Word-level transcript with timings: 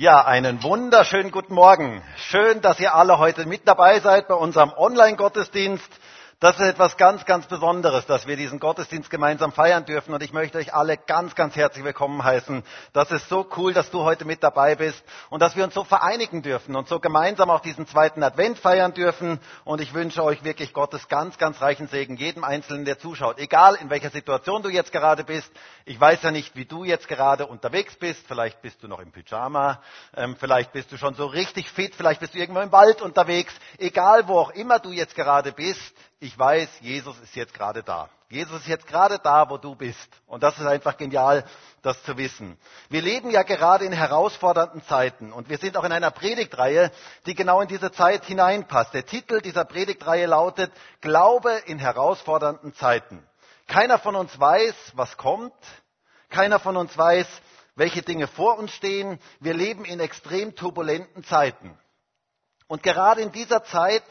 Ja, 0.00 0.24
einen 0.24 0.62
wunderschönen 0.62 1.30
guten 1.30 1.52
Morgen. 1.52 2.02
Schön, 2.16 2.62
dass 2.62 2.80
ihr 2.80 2.94
alle 2.94 3.18
heute 3.18 3.44
mit 3.44 3.68
dabei 3.68 4.00
seid 4.00 4.28
bei 4.28 4.34
unserem 4.34 4.72
Online-Gottesdienst. 4.74 5.90
Das 6.40 6.54
ist 6.54 6.62
etwas 6.62 6.96
ganz, 6.96 7.26
ganz 7.26 7.46
Besonderes, 7.48 8.06
dass 8.06 8.26
wir 8.26 8.34
diesen 8.34 8.60
Gottesdienst 8.60 9.10
gemeinsam 9.10 9.52
feiern 9.52 9.84
dürfen. 9.84 10.14
Und 10.14 10.22
ich 10.22 10.32
möchte 10.32 10.56
euch 10.56 10.72
alle 10.72 10.96
ganz, 10.96 11.34
ganz 11.34 11.54
herzlich 11.54 11.84
willkommen 11.84 12.24
heißen. 12.24 12.64
Das 12.94 13.10
ist 13.10 13.28
so 13.28 13.46
cool, 13.58 13.74
dass 13.74 13.90
du 13.90 14.04
heute 14.04 14.24
mit 14.24 14.42
dabei 14.42 14.74
bist 14.74 15.04
und 15.28 15.40
dass 15.40 15.54
wir 15.54 15.64
uns 15.64 15.74
so 15.74 15.84
vereinigen 15.84 16.40
dürfen 16.40 16.76
und 16.76 16.88
so 16.88 16.98
gemeinsam 16.98 17.50
auch 17.50 17.60
diesen 17.60 17.86
zweiten 17.86 18.22
Advent 18.22 18.58
feiern 18.58 18.94
dürfen. 18.94 19.38
Und 19.64 19.82
ich 19.82 19.92
wünsche 19.92 20.24
euch 20.24 20.42
wirklich 20.42 20.72
Gottes 20.72 21.08
ganz, 21.08 21.36
ganz 21.36 21.60
reichen 21.60 21.88
Segen, 21.88 22.16
jedem 22.16 22.42
Einzelnen, 22.42 22.86
der 22.86 22.98
zuschaut. 22.98 23.38
Egal 23.38 23.74
in 23.74 23.90
welcher 23.90 24.08
Situation 24.08 24.62
du 24.62 24.70
jetzt 24.70 24.92
gerade 24.92 25.24
bist. 25.24 25.52
Ich 25.84 26.00
weiß 26.00 26.22
ja 26.22 26.30
nicht, 26.30 26.56
wie 26.56 26.64
du 26.64 26.84
jetzt 26.84 27.06
gerade 27.06 27.48
unterwegs 27.48 27.96
bist. 27.96 28.26
Vielleicht 28.26 28.62
bist 28.62 28.82
du 28.82 28.88
noch 28.88 29.00
im 29.00 29.12
Pyjama. 29.12 29.82
Ähm, 30.16 30.36
vielleicht 30.40 30.72
bist 30.72 30.90
du 30.90 30.96
schon 30.96 31.12
so 31.12 31.26
richtig 31.26 31.70
fit. 31.70 31.94
Vielleicht 31.94 32.20
bist 32.20 32.32
du 32.32 32.38
irgendwo 32.38 32.60
im 32.60 32.72
Wald 32.72 33.02
unterwegs. 33.02 33.52
Egal 33.76 34.26
wo 34.26 34.38
auch 34.38 34.50
immer 34.52 34.78
du 34.78 34.90
jetzt 34.90 35.14
gerade 35.14 35.52
bist 35.52 35.94
ich 36.20 36.38
weiß, 36.38 36.68
Jesus 36.80 37.18
ist 37.20 37.34
jetzt 37.34 37.54
gerade 37.54 37.82
da. 37.82 38.10
Jesus 38.28 38.60
ist 38.60 38.68
jetzt 38.68 38.86
gerade 38.86 39.18
da, 39.18 39.48
wo 39.48 39.56
du 39.56 39.74
bist. 39.74 40.08
Und 40.26 40.42
das 40.42 40.56
ist 40.58 40.66
einfach 40.66 40.98
genial, 40.98 41.44
das 41.82 42.00
zu 42.04 42.16
wissen. 42.18 42.58
Wir 42.90 43.00
leben 43.00 43.30
ja 43.30 43.42
gerade 43.42 43.86
in 43.86 43.92
herausfordernden 43.92 44.84
Zeiten 44.84 45.32
und 45.32 45.48
wir 45.48 45.56
sind 45.56 45.78
auch 45.78 45.84
in 45.84 45.92
einer 45.92 46.10
Predigtreihe, 46.10 46.92
die 47.24 47.34
genau 47.34 47.62
in 47.62 47.68
diese 47.68 47.90
Zeit 47.90 48.26
hineinpasst. 48.26 48.92
Der 48.92 49.06
Titel 49.06 49.40
dieser 49.40 49.64
Predigtreihe 49.64 50.26
lautet 50.26 50.70
Glaube 51.00 51.52
in 51.66 51.78
herausfordernden 51.78 52.74
Zeiten. 52.74 53.26
Keiner 53.66 53.98
von 53.98 54.14
uns 54.14 54.38
weiß, 54.38 54.74
was 54.92 55.16
kommt. 55.16 55.54
Keiner 56.28 56.60
von 56.60 56.76
uns 56.76 56.96
weiß, 56.96 57.26
welche 57.76 58.02
Dinge 58.02 58.28
vor 58.28 58.58
uns 58.58 58.72
stehen. 58.72 59.18
Wir 59.40 59.54
leben 59.54 59.86
in 59.86 60.00
extrem 60.00 60.54
turbulenten 60.54 61.24
Zeiten. 61.24 61.76
Und 62.68 62.82
gerade 62.82 63.22
in 63.22 63.32
dieser 63.32 63.64
Zeit 63.64 64.04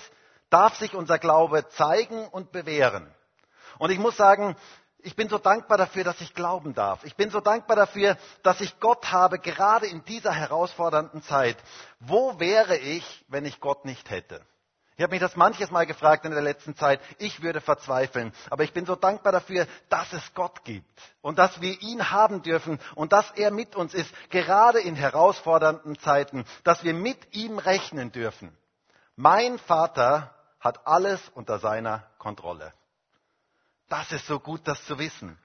darf 0.49 0.75
sich 0.75 0.95
unser 0.95 1.19
Glaube 1.19 1.67
zeigen 1.69 2.27
und 2.27 2.51
bewähren. 2.51 3.13
Und 3.77 3.91
ich 3.91 3.99
muss 3.99 4.17
sagen, 4.17 4.55
ich 5.01 5.15
bin 5.15 5.29
so 5.29 5.37
dankbar 5.37 5.77
dafür, 5.77 6.03
dass 6.03 6.19
ich 6.19 6.33
glauben 6.33 6.73
darf. 6.73 7.03
Ich 7.05 7.15
bin 7.15 7.29
so 7.29 7.39
dankbar 7.39 7.77
dafür, 7.77 8.17
dass 8.43 8.59
ich 8.59 8.79
Gott 8.79 9.11
habe, 9.11 9.39
gerade 9.39 9.87
in 9.87 10.03
dieser 10.03 10.33
herausfordernden 10.33 11.23
Zeit. 11.23 11.57
Wo 11.99 12.39
wäre 12.39 12.77
ich, 12.77 13.25
wenn 13.29 13.45
ich 13.45 13.61
Gott 13.61 13.85
nicht 13.85 14.09
hätte? 14.09 14.41
Ich 14.97 15.03
habe 15.03 15.11
mich 15.11 15.21
das 15.21 15.37
manches 15.37 15.71
Mal 15.71 15.85
gefragt 15.85 16.25
in 16.25 16.31
der 16.31 16.41
letzten 16.41 16.75
Zeit. 16.75 16.99
Ich 17.19 17.41
würde 17.41 17.61
verzweifeln. 17.61 18.33
Aber 18.49 18.65
ich 18.65 18.73
bin 18.73 18.85
so 18.85 18.97
dankbar 18.97 19.31
dafür, 19.31 19.65
dass 19.87 20.11
es 20.11 20.33
Gott 20.33 20.65
gibt 20.65 21.01
und 21.21 21.39
dass 21.39 21.61
wir 21.61 21.81
ihn 21.81 22.11
haben 22.11 22.41
dürfen 22.41 22.81
und 22.95 23.13
dass 23.13 23.31
er 23.31 23.51
mit 23.51 23.77
uns 23.77 23.93
ist, 23.93 24.13
gerade 24.29 24.81
in 24.81 24.97
herausfordernden 24.97 25.97
Zeiten, 25.99 26.43
dass 26.65 26.83
wir 26.83 26.93
mit 26.93 27.33
ihm 27.33 27.59
rechnen 27.59 28.11
dürfen. 28.11 28.51
Mein 29.15 29.57
Vater 29.59 30.35
hat 30.59 30.85
alles 30.85 31.21
unter 31.29 31.59
seiner 31.59 32.07
Kontrolle. 32.17 32.73
Das 33.87 34.11
ist 34.11 34.27
so 34.27 34.39
gut, 34.39 34.67
das 34.67 34.83
zu 34.85 34.99
wissen. 34.99 35.37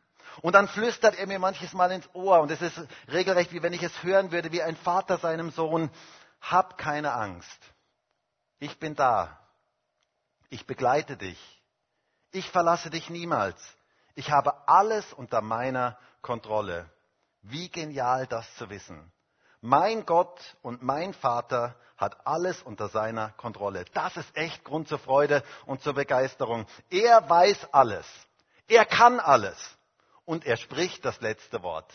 Und 0.42 0.54
dann 0.54 0.68
flüstert 0.68 1.16
er 1.16 1.26
mir 1.26 1.38
manches 1.38 1.72
Mal 1.72 1.92
ins 1.92 2.08
Ohr 2.12 2.40
und 2.40 2.50
es 2.50 2.60
ist 2.60 2.78
regelrecht, 3.08 3.52
wie 3.52 3.62
wenn 3.62 3.72
ich 3.72 3.82
es 3.82 4.02
hören 4.02 4.32
würde, 4.32 4.52
wie 4.52 4.62
ein 4.62 4.76
Vater 4.76 5.18
seinem 5.18 5.50
Sohn, 5.50 5.90
hab 6.40 6.76
keine 6.76 7.12
Angst. 7.12 7.58
Ich 8.58 8.78
bin 8.78 8.94
da. 8.94 9.38
Ich 10.50 10.66
begleite 10.66 11.16
dich. 11.16 11.38
Ich 12.32 12.50
verlasse 12.50 12.90
dich 12.90 13.10
niemals. 13.10 13.56
Ich 14.14 14.30
habe 14.30 14.68
alles 14.68 15.12
unter 15.12 15.40
meiner 15.40 15.98
Kontrolle. 16.20 16.90
Wie 17.42 17.68
genial 17.68 18.26
das 18.26 18.52
zu 18.56 18.68
wissen. 18.70 19.12
Mein 19.66 20.04
Gott 20.04 20.38
und 20.60 20.82
mein 20.82 21.14
Vater 21.14 21.74
hat 21.96 22.26
alles 22.26 22.60
unter 22.60 22.88
seiner 22.88 23.30
Kontrolle. 23.30 23.86
Das 23.94 24.14
ist 24.18 24.36
echt 24.36 24.62
Grund 24.62 24.88
zur 24.88 24.98
Freude 24.98 25.42
und 25.64 25.80
zur 25.80 25.94
Begeisterung. 25.94 26.66
Er 26.90 27.30
weiß 27.30 27.72
alles. 27.72 28.04
Er 28.68 28.84
kann 28.84 29.20
alles. 29.20 29.56
Und 30.26 30.44
er 30.44 30.58
spricht 30.58 31.02
das 31.06 31.18
letzte 31.22 31.62
Wort. 31.62 31.90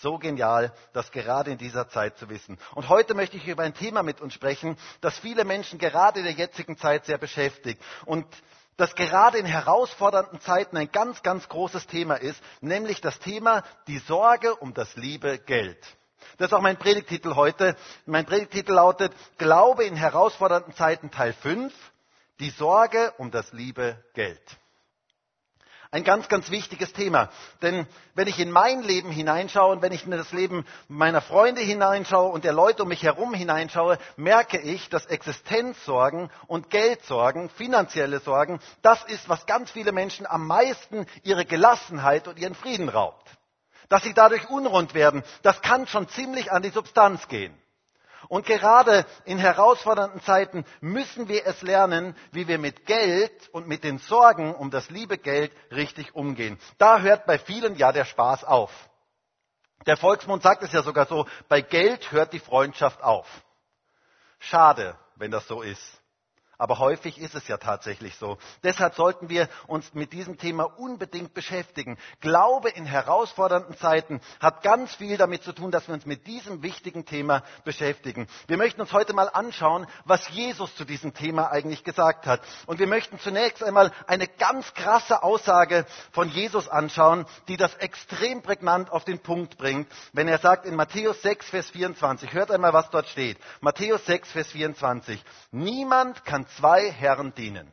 So 0.00 0.16
genial, 0.16 0.72
das 0.92 1.10
gerade 1.10 1.50
in 1.50 1.58
dieser 1.58 1.88
Zeit 1.88 2.18
zu 2.18 2.28
wissen. 2.28 2.56
Und 2.76 2.88
heute 2.88 3.14
möchte 3.14 3.36
ich 3.36 3.48
über 3.48 3.64
ein 3.64 3.74
Thema 3.74 4.04
mit 4.04 4.20
uns 4.20 4.32
sprechen, 4.32 4.78
das 5.00 5.18
viele 5.18 5.44
Menschen 5.44 5.80
gerade 5.80 6.20
in 6.20 6.24
der 6.24 6.34
jetzigen 6.34 6.76
Zeit 6.76 7.04
sehr 7.04 7.18
beschäftigt. 7.18 7.82
Und 8.06 8.28
das 8.76 8.94
gerade 8.94 9.38
in 9.38 9.46
herausfordernden 9.46 10.40
Zeiten 10.40 10.76
ein 10.76 10.92
ganz, 10.92 11.20
ganz 11.24 11.48
großes 11.48 11.88
Thema 11.88 12.14
ist, 12.14 12.40
nämlich 12.60 13.00
das 13.00 13.18
Thema 13.18 13.64
die 13.88 13.98
Sorge 13.98 14.54
um 14.54 14.72
das 14.72 14.94
liebe 14.94 15.40
Geld. 15.40 15.84
Das 16.42 16.50
ist 16.50 16.54
auch 16.54 16.60
mein 16.60 16.76
Predigtitel 16.76 17.36
heute. 17.36 17.76
Mein 18.04 18.26
Predigtitel 18.26 18.72
lautet 18.72 19.12
Glaube 19.38 19.84
in 19.84 19.94
herausfordernden 19.94 20.74
Zeiten 20.74 21.12
Teil 21.12 21.34
5, 21.34 21.72
die 22.40 22.50
Sorge 22.50 23.14
um 23.18 23.30
das 23.30 23.52
liebe 23.52 23.96
Geld. 24.14 24.42
Ein 25.92 26.02
ganz, 26.02 26.28
ganz 26.28 26.50
wichtiges 26.50 26.92
Thema. 26.92 27.30
Denn 27.62 27.86
wenn 28.16 28.26
ich 28.26 28.40
in 28.40 28.50
mein 28.50 28.82
Leben 28.82 29.12
hineinschaue 29.12 29.70
und 29.70 29.82
wenn 29.82 29.92
ich 29.92 30.04
in 30.04 30.10
das 30.10 30.32
Leben 30.32 30.66
meiner 30.88 31.20
Freunde 31.20 31.60
hineinschaue 31.60 32.32
und 32.32 32.42
der 32.42 32.54
Leute 32.54 32.82
um 32.82 32.88
mich 32.88 33.04
herum 33.04 33.34
hineinschaue, 33.34 33.96
merke 34.16 34.58
ich, 34.58 34.88
dass 34.88 35.06
Existenzsorgen 35.06 36.28
und 36.48 36.70
Geldsorgen, 36.70 37.50
finanzielle 37.50 38.18
Sorgen, 38.18 38.58
das 38.82 39.04
ist, 39.04 39.28
was 39.28 39.46
ganz 39.46 39.70
viele 39.70 39.92
Menschen 39.92 40.26
am 40.26 40.48
meisten 40.48 41.06
ihre 41.22 41.44
Gelassenheit 41.44 42.26
und 42.26 42.40
ihren 42.40 42.56
Frieden 42.56 42.88
raubt 42.88 43.30
dass 43.92 44.04
sie 44.04 44.14
dadurch 44.14 44.48
unrund 44.48 44.94
werden, 44.94 45.22
das 45.42 45.60
kann 45.60 45.86
schon 45.86 46.08
ziemlich 46.08 46.50
an 46.50 46.62
die 46.62 46.70
Substanz 46.70 47.28
gehen. 47.28 47.54
Und 48.28 48.46
gerade 48.46 49.04
in 49.26 49.36
herausfordernden 49.36 50.22
Zeiten 50.22 50.64
müssen 50.80 51.28
wir 51.28 51.44
es 51.44 51.60
lernen, 51.60 52.16
wie 52.30 52.48
wir 52.48 52.56
mit 52.56 52.86
Geld 52.86 53.50
und 53.50 53.68
mit 53.68 53.84
den 53.84 53.98
Sorgen 53.98 54.54
um 54.54 54.70
das 54.70 54.88
liebe 54.88 55.18
Geld 55.18 55.52
richtig 55.70 56.14
umgehen. 56.14 56.58
Da 56.78 57.00
hört 57.00 57.26
bei 57.26 57.38
vielen 57.38 57.76
ja 57.76 57.92
der 57.92 58.06
Spaß 58.06 58.44
auf. 58.44 58.70
Der 59.84 59.98
Volksmund 59.98 60.42
sagt 60.42 60.62
es 60.62 60.72
ja 60.72 60.82
sogar 60.82 61.04
so, 61.04 61.26
bei 61.50 61.60
Geld 61.60 62.12
hört 62.12 62.32
die 62.32 62.38
Freundschaft 62.38 63.02
auf. 63.02 63.26
Schade, 64.38 64.96
wenn 65.16 65.30
das 65.30 65.46
so 65.46 65.60
ist. 65.60 66.01
Aber 66.62 66.78
häufig 66.78 67.18
ist 67.18 67.34
es 67.34 67.48
ja 67.48 67.56
tatsächlich 67.56 68.14
so. 68.14 68.38
Deshalb 68.62 68.94
sollten 68.94 69.28
wir 69.28 69.48
uns 69.66 69.94
mit 69.94 70.12
diesem 70.12 70.38
Thema 70.38 70.62
unbedingt 70.62 71.34
beschäftigen. 71.34 71.98
Glaube 72.20 72.68
in 72.68 72.86
herausfordernden 72.86 73.76
Zeiten 73.78 74.20
hat 74.38 74.62
ganz 74.62 74.94
viel 74.94 75.16
damit 75.16 75.42
zu 75.42 75.52
tun, 75.52 75.72
dass 75.72 75.88
wir 75.88 75.94
uns 75.94 76.06
mit 76.06 76.24
diesem 76.28 76.62
wichtigen 76.62 77.04
Thema 77.04 77.42
beschäftigen. 77.64 78.28
Wir 78.46 78.58
möchten 78.58 78.80
uns 78.80 78.92
heute 78.92 79.12
mal 79.12 79.28
anschauen, 79.28 79.88
was 80.04 80.28
Jesus 80.28 80.72
zu 80.76 80.84
diesem 80.84 81.14
Thema 81.14 81.50
eigentlich 81.50 81.82
gesagt 81.82 82.26
hat. 82.28 82.40
Und 82.66 82.78
wir 82.78 82.86
möchten 82.86 83.18
zunächst 83.18 83.64
einmal 83.64 83.90
eine 84.06 84.28
ganz 84.28 84.72
krasse 84.72 85.24
Aussage 85.24 85.84
von 86.12 86.28
Jesus 86.28 86.68
anschauen, 86.68 87.26
die 87.48 87.56
das 87.56 87.74
extrem 87.74 88.40
prägnant 88.40 88.92
auf 88.92 89.04
den 89.04 89.18
Punkt 89.18 89.58
bringt, 89.58 89.88
wenn 90.12 90.28
er 90.28 90.38
sagt 90.38 90.64
in 90.66 90.76
Matthäus 90.76 91.22
6, 91.22 91.44
Vers 91.50 91.70
24, 91.70 92.32
hört 92.32 92.52
einmal, 92.52 92.72
was 92.72 92.88
dort 92.90 93.08
steht. 93.08 93.38
Matthäus 93.60 94.06
6, 94.06 94.30
Vers 94.30 94.52
24. 94.52 95.24
Niemand 95.50 96.24
kann 96.24 96.46
zwei 96.56 96.90
Herren 96.90 97.34
dienen. 97.34 97.72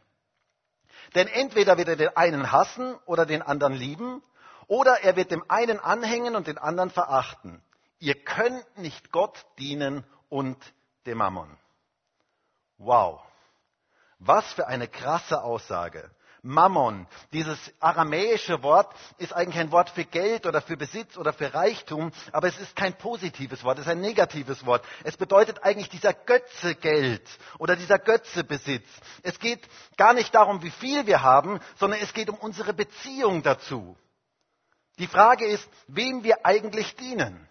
Denn 1.15 1.27
entweder 1.27 1.77
wird 1.77 1.87
er 1.87 1.95
den 1.95 2.15
einen 2.15 2.51
hassen 2.51 2.95
oder 3.05 3.25
den 3.25 3.41
anderen 3.41 3.73
lieben, 3.73 4.21
oder 4.67 5.01
er 5.01 5.15
wird 5.15 5.31
dem 5.31 5.43
einen 5.49 5.79
anhängen 5.79 6.35
und 6.35 6.45
den 6.45 6.59
anderen 6.59 6.91
verachten. 6.91 7.63
Ihr 7.97 8.23
könnt 8.23 8.77
nicht 8.77 9.11
Gott 9.11 9.45
dienen 9.57 10.05
und 10.29 10.57
dem 11.07 11.17
Mammon. 11.17 11.57
Wow. 12.77 13.21
Was 14.19 14.45
für 14.53 14.67
eine 14.67 14.87
krasse 14.87 15.41
Aussage. 15.41 16.11
Mammon. 16.41 17.07
Dieses 17.33 17.57
aramäische 17.79 18.63
Wort 18.63 18.93
ist 19.17 19.33
eigentlich 19.33 19.59
ein 19.59 19.71
Wort 19.71 19.89
für 19.89 20.05
Geld 20.05 20.45
oder 20.45 20.61
für 20.61 20.77
Besitz 20.77 21.17
oder 21.17 21.33
für 21.33 21.53
Reichtum, 21.53 22.11
aber 22.31 22.47
es 22.47 22.57
ist 22.57 22.75
kein 22.75 22.97
positives 22.97 23.63
Wort, 23.63 23.77
es 23.79 23.85
ist 23.85 23.91
ein 23.91 24.01
negatives 24.01 24.65
Wort. 24.65 24.83
Es 25.03 25.17
bedeutet 25.17 25.63
eigentlich 25.63 25.89
dieser 25.89 26.13
Götze 26.13 26.75
Geld 26.75 27.27
oder 27.57 27.75
dieser 27.75 27.99
Götze 27.99 28.43
Besitz. 28.43 28.87
Es 29.23 29.39
geht 29.39 29.67
gar 29.97 30.13
nicht 30.13 30.33
darum, 30.33 30.61
wie 30.63 30.71
viel 30.71 31.05
wir 31.05 31.21
haben, 31.21 31.59
sondern 31.77 31.99
es 32.01 32.13
geht 32.13 32.29
um 32.29 32.35
unsere 32.35 32.73
Beziehung 32.73 33.43
dazu. 33.43 33.97
Die 34.97 35.07
Frage 35.07 35.45
ist, 35.45 35.67
wem 35.87 36.23
wir 36.23 36.45
eigentlich 36.45 36.95
dienen. 36.95 37.47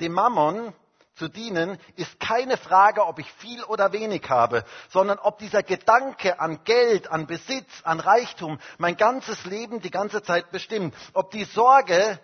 Dem 0.00 0.12
Mammon 0.12 0.74
zu 1.16 1.28
dienen, 1.28 1.78
ist 1.96 2.18
keine 2.18 2.56
Frage, 2.56 3.06
ob 3.06 3.18
ich 3.18 3.30
viel 3.34 3.62
oder 3.64 3.92
wenig 3.92 4.28
habe, 4.28 4.64
sondern 4.90 5.18
ob 5.18 5.38
dieser 5.38 5.62
Gedanke 5.62 6.40
an 6.40 6.64
Geld, 6.64 7.10
an 7.10 7.26
Besitz, 7.26 7.70
an 7.84 8.00
Reichtum 8.00 8.58
mein 8.78 8.96
ganzes 8.96 9.44
Leben 9.44 9.80
die 9.80 9.90
ganze 9.90 10.22
Zeit 10.22 10.50
bestimmt. 10.50 10.94
Ob 11.12 11.30
die 11.30 11.44
Sorge 11.44 12.18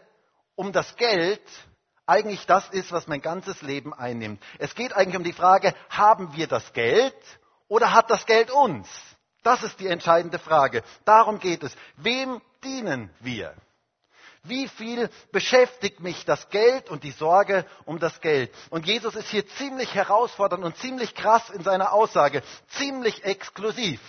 um 0.57 0.73
das 0.73 0.97
Geld 0.97 1.43
eigentlich 2.07 2.45
das 2.47 2.69
ist, 2.71 2.91
was 2.91 3.07
mein 3.07 3.23
ganzes 3.23 3.63
Leben 3.63 3.95
einnimmt. 3.95 4.43
Es 4.59 4.75
geht 4.75 4.93
eigentlich 4.95 5.17
um 5.17 5.25
die 5.25 5.33
Frage, 5.33 5.75
haben 5.89 6.35
wir 6.35 6.49
das 6.49 6.73
Geld 6.73 7.15
oder 7.69 7.93
hat 7.93 8.11
das 8.11 8.27
Geld 8.27 8.51
uns? 8.51 8.89
Das 9.45 9.63
ist 9.63 9.79
die 9.79 9.87
entscheidende 9.87 10.39
Frage. 10.39 10.83
Darum 11.05 11.39
geht 11.39 11.63
es. 11.63 11.75
Wem 11.97 12.43
dienen 12.65 13.11
wir? 13.21 13.55
Wie 14.43 14.69
viel 14.69 15.11
beschäftigt 15.33 16.01
mich 16.01 16.25
das 16.25 16.49
Geld 16.49 16.89
und 16.89 17.05
die 17.05 17.11
Sorge 17.11 17.67
um 17.85 17.99
das 17.99 18.21
Geld? 18.21 18.51
Und 18.71 18.87
Jesus 18.87 19.15
ist 19.15 19.29
hier 19.29 19.47
ziemlich 19.47 19.95
herausfordernd 19.95 20.65
und 20.65 20.77
ziemlich 20.79 21.15
krass 21.15 21.51
in 21.51 21.63
seiner 21.63 21.93
Aussage, 21.93 22.43
ziemlich 22.69 23.25
exklusiv. 23.25 24.01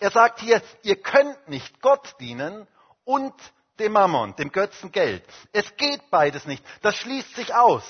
Er 0.00 0.10
sagt 0.10 0.40
hier, 0.40 0.62
ihr 0.82 1.00
könnt 1.00 1.48
nicht 1.48 1.80
Gott 1.80 2.16
dienen 2.20 2.66
und 3.04 3.34
dem 3.78 3.92
Mammon, 3.92 4.34
dem 4.36 4.50
Götzen 4.50 4.90
Geld. 4.90 5.24
Es 5.52 5.76
geht 5.76 6.10
beides 6.10 6.44
nicht. 6.46 6.64
Das 6.82 6.96
schließt 6.96 7.36
sich 7.36 7.54
aus. 7.54 7.84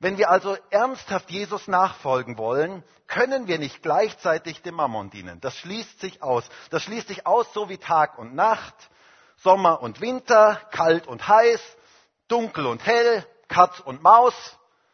Wenn 0.00 0.18
wir 0.18 0.30
also 0.30 0.56
ernsthaft 0.70 1.30
Jesus 1.30 1.68
nachfolgen 1.68 2.36
wollen, 2.36 2.82
können 3.06 3.46
wir 3.46 3.60
nicht 3.60 3.82
gleichzeitig 3.82 4.60
dem 4.62 4.74
Mammon 4.74 5.10
dienen. 5.10 5.40
Das 5.40 5.56
schließt 5.58 6.00
sich 6.00 6.22
aus. 6.22 6.48
Das 6.70 6.82
schließt 6.82 7.06
sich 7.06 7.24
aus 7.24 7.52
so 7.52 7.68
wie 7.68 7.78
Tag 7.78 8.18
und 8.18 8.34
Nacht, 8.34 8.74
Sommer 9.42 9.82
und 9.82 10.00
Winter, 10.00 10.60
kalt 10.70 11.06
und 11.06 11.26
heiß, 11.26 11.60
dunkel 12.28 12.66
und 12.66 12.84
hell, 12.84 13.26
Katz 13.48 13.80
und 13.80 14.02
Maus, 14.02 14.34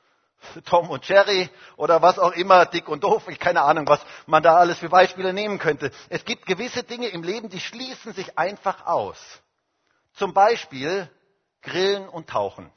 Tom 0.65 0.91
und 0.91 1.07
Jerry 1.07 1.51
oder 1.77 2.03
was 2.03 2.19
auch 2.19 2.33
immer, 2.33 2.67
dick 2.67 2.89
und 2.89 3.05
doof, 3.05 3.29
ich 3.29 3.39
keine 3.39 3.63
Ahnung, 3.63 3.87
was 3.89 4.01
man 4.27 4.43
da 4.43 4.57
alles 4.57 4.79
für 4.79 4.89
Beispiele 4.89 5.33
nehmen 5.33 5.59
könnte. 5.59 5.91
Es 6.09 6.25
gibt 6.25 6.47
gewisse 6.47 6.83
Dinge 6.83 7.09
im 7.09 7.23
Leben, 7.23 7.49
die 7.49 7.61
schließen 7.61 8.13
sich 8.13 8.39
einfach 8.39 8.87
aus. 8.87 9.19
Zum 10.15 10.33
Beispiel 10.33 11.11
Grillen 11.63 12.09
und 12.09 12.29
Tauchen. 12.29 12.73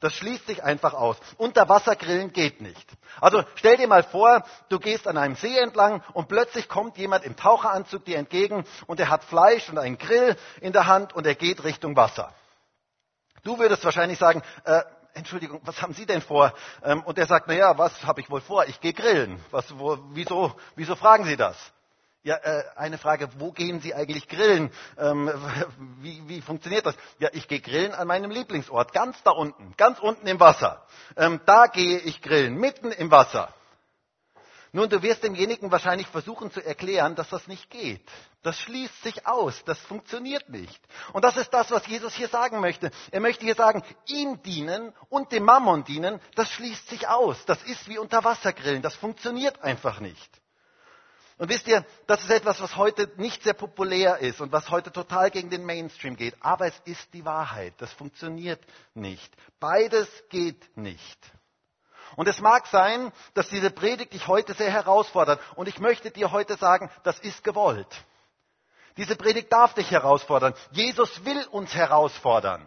Das 0.00 0.12
schließt 0.14 0.46
sich 0.46 0.62
einfach 0.62 0.94
aus. 0.94 1.16
Unterwassergrillen 1.38 2.32
geht 2.32 2.60
nicht. 2.60 2.86
Also 3.20 3.42
stell 3.54 3.76
dir 3.76 3.88
mal 3.88 4.02
vor, 4.02 4.44
du 4.68 4.78
gehst 4.78 5.08
an 5.08 5.16
einem 5.16 5.36
See 5.36 5.58
entlang 5.58 6.02
und 6.12 6.28
plötzlich 6.28 6.68
kommt 6.68 6.98
jemand 6.98 7.24
im 7.24 7.36
Taucheranzug 7.36 8.04
dir 8.04 8.18
entgegen 8.18 8.64
und 8.86 9.00
er 9.00 9.08
hat 9.08 9.24
Fleisch 9.24 9.68
und 9.68 9.78
einen 9.78 9.98
Grill 9.98 10.36
in 10.60 10.72
der 10.72 10.86
Hand 10.86 11.14
und 11.14 11.26
er 11.26 11.34
geht 11.34 11.64
Richtung 11.64 11.96
Wasser. 11.96 12.32
Du 13.42 13.58
würdest 13.58 13.84
wahrscheinlich 13.84 14.18
sagen, 14.18 14.42
äh, 14.64 14.82
Entschuldigung, 15.14 15.60
was 15.64 15.80
haben 15.80 15.94
Sie 15.94 16.04
denn 16.04 16.20
vor? 16.20 16.52
Ähm, 16.84 17.02
und 17.02 17.18
er 17.18 17.26
sagt, 17.26 17.46
na 17.48 17.54
ja, 17.54 17.78
was 17.78 18.04
habe 18.04 18.20
ich 18.20 18.28
wohl 18.28 18.42
vor? 18.42 18.66
Ich 18.66 18.80
gehe 18.80 18.92
grillen. 18.92 19.42
Was, 19.50 19.78
wo, 19.78 19.98
wieso, 20.10 20.54
wieso 20.74 20.94
fragen 20.94 21.24
Sie 21.24 21.36
das? 21.36 21.56
Ja, 22.26 22.38
äh, 22.38 22.64
eine 22.74 22.98
Frage, 22.98 23.28
wo 23.38 23.52
gehen 23.52 23.80
Sie 23.80 23.94
eigentlich 23.94 24.26
grillen? 24.26 24.72
Ähm, 24.98 25.30
wie, 26.00 26.28
wie 26.28 26.42
funktioniert 26.42 26.84
das? 26.84 26.96
Ja, 27.20 27.28
ich 27.32 27.46
gehe 27.46 27.60
grillen 27.60 27.94
an 27.94 28.08
meinem 28.08 28.32
Lieblingsort, 28.32 28.92
ganz 28.92 29.22
da 29.22 29.30
unten, 29.30 29.74
ganz 29.76 30.00
unten 30.00 30.26
im 30.26 30.40
Wasser. 30.40 30.84
Ähm, 31.16 31.40
da 31.46 31.68
gehe 31.68 32.00
ich 32.00 32.20
grillen, 32.22 32.56
mitten 32.56 32.90
im 32.90 33.12
Wasser. 33.12 33.54
Nun, 34.72 34.88
du 34.88 35.02
wirst 35.02 35.22
demjenigen 35.22 35.70
wahrscheinlich 35.70 36.08
versuchen 36.08 36.50
zu 36.50 36.60
erklären, 36.66 37.14
dass 37.14 37.28
das 37.28 37.46
nicht 37.46 37.70
geht. 37.70 38.02
Das 38.42 38.58
schließt 38.58 39.04
sich 39.04 39.24
aus, 39.24 39.62
das 39.64 39.78
funktioniert 39.78 40.48
nicht. 40.48 40.80
Und 41.12 41.24
das 41.24 41.36
ist 41.36 41.54
das, 41.54 41.70
was 41.70 41.86
Jesus 41.86 42.12
hier 42.12 42.26
sagen 42.26 42.58
möchte. 42.58 42.90
Er 43.12 43.20
möchte 43.20 43.44
hier 43.44 43.54
sagen, 43.54 43.84
ihm 44.06 44.42
dienen 44.42 44.92
und 45.10 45.30
dem 45.30 45.44
Mammon 45.44 45.84
dienen, 45.84 46.20
das 46.34 46.50
schließt 46.50 46.88
sich 46.88 47.06
aus. 47.06 47.36
Das 47.46 47.62
ist 47.62 47.88
wie 47.88 47.98
unter 47.98 48.24
Wassergrillen, 48.24 48.82
das 48.82 48.96
funktioniert 48.96 49.62
einfach 49.62 50.00
nicht. 50.00 50.40
Und 51.38 51.50
wisst 51.50 51.68
ihr, 51.68 51.84
das 52.06 52.22
ist 52.22 52.30
etwas, 52.30 52.60
was 52.62 52.76
heute 52.76 53.10
nicht 53.16 53.42
sehr 53.42 53.52
populär 53.52 54.18
ist 54.18 54.40
und 54.40 54.52
was 54.52 54.70
heute 54.70 54.90
total 54.90 55.30
gegen 55.30 55.50
den 55.50 55.66
Mainstream 55.66 56.16
geht. 56.16 56.34
Aber 56.40 56.66
es 56.66 56.80
ist 56.86 57.12
die 57.12 57.24
Wahrheit. 57.26 57.74
Das 57.78 57.92
funktioniert 57.92 58.60
nicht. 58.94 59.30
Beides 59.60 60.08
geht 60.30 60.76
nicht. 60.76 61.18
Und 62.16 62.26
es 62.26 62.40
mag 62.40 62.66
sein, 62.68 63.12
dass 63.34 63.48
diese 63.50 63.70
Predigt 63.70 64.14
dich 64.14 64.26
heute 64.26 64.54
sehr 64.54 64.70
herausfordert. 64.70 65.40
Und 65.56 65.68
ich 65.68 65.78
möchte 65.78 66.10
dir 66.10 66.32
heute 66.32 66.56
sagen, 66.56 66.90
das 67.02 67.18
ist 67.18 67.44
gewollt. 67.44 67.94
Diese 68.96 69.16
Predigt 69.16 69.52
darf 69.52 69.74
dich 69.74 69.90
herausfordern. 69.90 70.54
Jesus 70.70 71.22
will 71.26 71.44
uns 71.50 71.74
herausfordern 71.74 72.66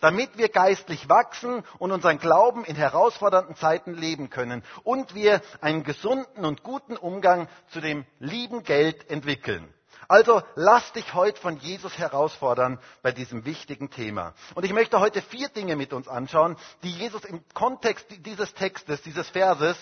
damit 0.00 0.36
wir 0.38 0.48
geistlich 0.48 1.08
wachsen 1.08 1.64
und 1.78 1.92
unseren 1.92 2.18
Glauben 2.18 2.64
in 2.64 2.76
herausfordernden 2.76 3.56
Zeiten 3.56 3.94
leben 3.94 4.30
können 4.30 4.62
und 4.84 5.14
wir 5.14 5.40
einen 5.60 5.84
gesunden 5.84 6.44
und 6.44 6.62
guten 6.62 6.96
Umgang 6.96 7.48
zu 7.68 7.80
dem 7.80 8.04
lieben 8.18 8.62
Geld 8.62 9.10
entwickeln. 9.10 9.72
Also 10.08 10.42
lass 10.54 10.92
dich 10.92 11.14
heute 11.14 11.40
von 11.40 11.56
Jesus 11.56 11.98
herausfordern 11.98 12.78
bei 13.02 13.12
diesem 13.12 13.44
wichtigen 13.44 13.90
Thema. 13.90 14.34
Und 14.54 14.64
ich 14.64 14.72
möchte 14.72 15.00
heute 15.00 15.20
vier 15.22 15.48
Dinge 15.48 15.74
mit 15.74 15.92
uns 15.92 16.06
anschauen, 16.06 16.56
die 16.82 16.90
Jesus 16.90 17.24
im 17.24 17.42
Kontext 17.54 18.06
dieses 18.24 18.54
Textes, 18.54 19.02
dieses 19.02 19.28
Verses 19.30 19.76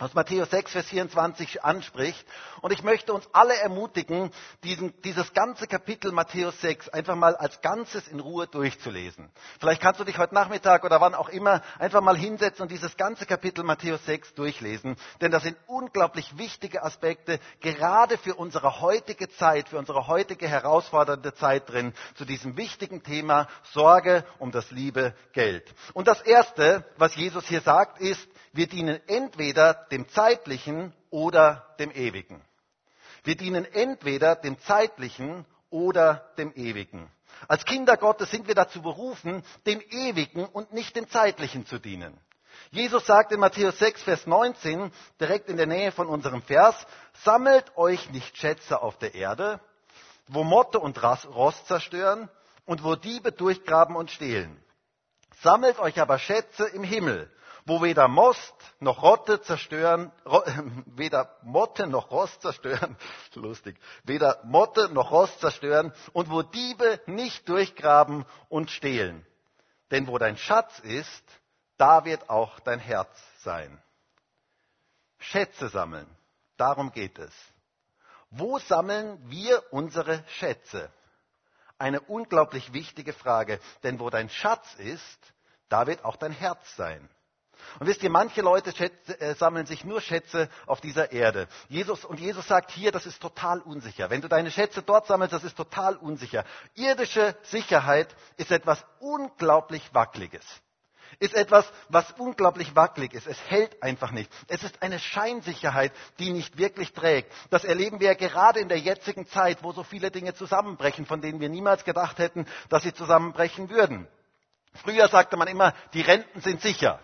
was 0.00 0.14
Matthäus 0.14 0.50
6, 0.50 0.72
Vers 0.72 0.86
24 0.86 1.62
anspricht. 1.62 2.26
Und 2.62 2.72
ich 2.72 2.82
möchte 2.82 3.12
uns 3.12 3.28
alle 3.32 3.54
ermutigen, 3.56 4.30
diesen, 4.64 5.00
dieses 5.02 5.32
ganze 5.34 5.66
Kapitel 5.66 6.10
Matthäus 6.10 6.58
6 6.62 6.88
einfach 6.88 7.16
mal 7.16 7.36
als 7.36 7.60
Ganzes 7.60 8.08
in 8.08 8.18
Ruhe 8.18 8.46
durchzulesen. 8.46 9.30
Vielleicht 9.60 9.82
kannst 9.82 10.00
du 10.00 10.04
dich 10.04 10.18
heute 10.18 10.34
Nachmittag 10.34 10.84
oder 10.84 11.00
wann 11.00 11.14
auch 11.14 11.28
immer 11.28 11.62
einfach 11.78 12.00
mal 12.00 12.16
hinsetzen 12.16 12.62
und 12.62 12.70
dieses 12.70 12.96
ganze 12.96 13.26
Kapitel 13.26 13.62
Matthäus 13.62 14.04
6 14.06 14.34
durchlesen. 14.34 14.96
Denn 15.20 15.30
das 15.30 15.42
sind 15.42 15.58
unglaublich 15.66 16.36
wichtige 16.38 16.82
Aspekte, 16.82 17.38
gerade 17.60 18.16
für 18.16 18.34
unsere 18.34 18.80
heutige 18.80 19.28
Zeit, 19.28 19.68
für 19.68 19.78
unsere 19.78 20.06
heutige 20.06 20.48
herausfordernde 20.48 21.34
Zeit 21.34 21.68
drin, 21.68 21.92
zu 22.14 22.24
diesem 22.24 22.56
wichtigen 22.56 23.02
Thema 23.02 23.48
Sorge 23.72 24.24
um 24.38 24.50
das 24.50 24.70
liebe 24.70 25.14
Geld. 25.32 25.74
Und 25.92 26.08
das 26.08 26.22
Erste, 26.22 26.86
was 26.96 27.14
Jesus 27.16 27.46
hier 27.46 27.60
sagt, 27.60 28.00
ist, 28.00 28.26
wir 28.52 28.66
dienen 28.66 29.00
entweder 29.06 29.74
dem 29.90 30.08
Zeitlichen 30.08 30.92
oder 31.10 31.74
dem 31.78 31.90
Ewigen. 31.90 32.42
Wir 33.24 33.36
dienen 33.36 33.64
entweder 33.64 34.36
dem 34.36 34.58
Zeitlichen 34.60 35.44
oder 35.68 36.30
dem 36.38 36.52
Ewigen. 36.54 37.10
Als 37.48 37.64
Kinder 37.64 37.96
Gottes 37.96 38.30
sind 38.30 38.48
wir 38.48 38.54
dazu 38.54 38.82
berufen, 38.82 39.44
dem 39.66 39.80
Ewigen 39.80 40.46
und 40.46 40.72
nicht 40.72 40.96
dem 40.96 41.08
Zeitlichen 41.08 41.66
zu 41.66 41.78
dienen. 41.78 42.18
Jesus 42.70 43.06
sagt 43.06 43.32
in 43.32 43.40
Matthäus 43.40 43.78
6, 43.78 44.02
Vers 44.02 44.26
19, 44.26 44.92
direkt 45.20 45.48
in 45.48 45.56
der 45.56 45.66
Nähe 45.66 45.92
von 45.92 46.08
unserem 46.08 46.42
Vers, 46.42 46.74
sammelt 47.24 47.76
euch 47.76 48.10
nicht 48.10 48.36
Schätze 48.36 48.82
auf 48.82 48.98
der 48.98 49.14
Erde, 49.14 49.60
wo 50.28 50.44
Motte 50.44 50.78
und 50.78 51.02
Rost 51.02 51.66
zerstören 51.66 52.28
und 52.66 52.84
wo 52.84 52.94
Diebe 52.94 53.32
durchgraben 53.32 53.96
und 53.96 54.10
stehlen. 54.10 54.56
Sammelt 55.42 55.78
euch 55.78 56.00
aber 56.00 56.18
Schätze 56.18 56.66
im 56.66 56.84
Himmel, 56.84 57.30
wo 57.70 57.80
weder 57.82 58.08
Most 58.08 58.52
noch 58.80 59.00
Rotte 59.00 59.40
zerstören, 59.42 60.10
weder 60.86 61.36
Motte 61.44 61.86
noch 61.86 62.10
Rost 62.10 62.42
zerstören, 62.42 62.96
lustig, 63.34 63.78
weder 64.02 64.40
Motte 64.42 64.92
noch 64.92 65.12
Rost 65.12 65.38
zerstören 65.38 65.92
und 66.12 66.28
wo 66.30 66.42
Diebe 66.42 67.00
nicht 67.06 67.48
durchgraben 67.48 68.26
und 68.48 68.72
stehlen. 68.72 69.24
Denn 69.92 70.08
wo 70.08 70.18
dein 70.18 70.36
Schatz 70.36 70.80
ist, 70.80 71.22
da 71.76 72.04
wird 72.04 72.28
auch 72.28 72.58
dein 72.58 72.80
Herz 72.80 73.16
sein. 73.44 73.80
Schätze 75.18 75.68
sammeln, 75.68 76.08
darum 76.56 76.90
geht 76.90 77.20
es. 77.20 77.32
Wo 78.30 78.58
sammeln 78.58 79.16
wir 79.30 79.62
unsere 79.70 80.24
Schätze? 80.26 80.90
Eine 81.78 82.00
unglaublich 82.00 82.72
wichtige 82.72 83.12
Frage, 83.12 83.60
denn 83.84 84.00
wo 84.00 84.10
dein 84.10 84.28
Schatz 84.28 84.74
ist, 84.74 85.18
da 85.68 85.86
wird 85.86 86.04
auch 86.04 86.16
dein 86.16 86.32
Herz 86.32 86.74
sein. 86.74 87.08
Und 87.78 87.86
wisst 87.86 88.02
ihr, 88.02 88.10
manche 88.10 88.42
Leute 88.42 88.74
schätze, 88.74 89.20
äh, 89.20 89.34
sammeln 89.34 89.66
sich 89.66 89.84
nur 89.84 90.00
Schätze 90.00 90.48
auf 90.66 90.80
dieser 90.80 91.12
Erde. 91.12 91.48
Jesus, 91.68 92.04
und 92.04 92.20
Jesus 92.20 92.46
sagt 92.46 92.70
hier, 92.70 92.92
das 92.92 93.06
ist 93.06 93.20
total 93.20 93.60
unsicher. 93.60 94.10
Wenn 94.10 94.20
du 94.20 94.28
deine 94.28 94.50
Schätze 94.50 94.82
dort 94.82 95.06
sammelst, 95.06 95.32
das 95.32 95.44
ist 95.44 95.56
total 95.56 95.96
unsicher. 95.96 96.44
Irdische 96.74 97.36
Sicherheit 97.42 98.14
ist 98.36 98.50
etwas 98.50 98.84
unglaublich 98.98 99.82
Wackeliges. 99.92 100.44
Ist 101.18 101.34
etwas, 101.34 101.70
was 101.88 102.12
unglaublich 102.18 102.76
wackelig 102.76 103.14
ist. 103.14 103.26
Es 103.26 103.38
hält 103.48 103.82
einfach 103.82 104.12
nicht. 104.12 104.30
Es 104.46 104.62
ist 104.62 104.82
eine 104.82 104.98
Scheinsicherheit, 104.98 105.92
die 106.18 106.30
nicht 106.30 106.56
wirklich 106.56 106.92
trägt. 106.92 107.32
Das 107.50 107.64
erleben 107.64 108.00
wir 108.00 108.08
ja 108.08 108.14
gerade 108.14 108.60
in 108.60 108.68
der 108.68 108.78
jetzigen 108.78 109.26
Zeit, 109.26 109.62
wo 109.62 109.72
so 109.72 109.82
viele 109.82 110.10
Dinge 110.10 110.34
zusammenbrechen, 110.34 111.06
von 111.06 111.20
denen 111.20 111.40
wir 111.40 111.48
niemals 111.48 111.84
gedacht 111.84 112.18
hätten, 112.18 112.46
dass 112.68 112.84
sie 112.84 112.94
zusammenbrechen 112.94 113.70
würden. 113.70 114.06
Früher 114.74 115.08
sagte 115.08 115.36
man 115.36 115.48
immer, 115.48 115.74
die 115.94 116.02
Renten 116.02 116.40
sind 116.40 116.62
sicher. 116.62 117.00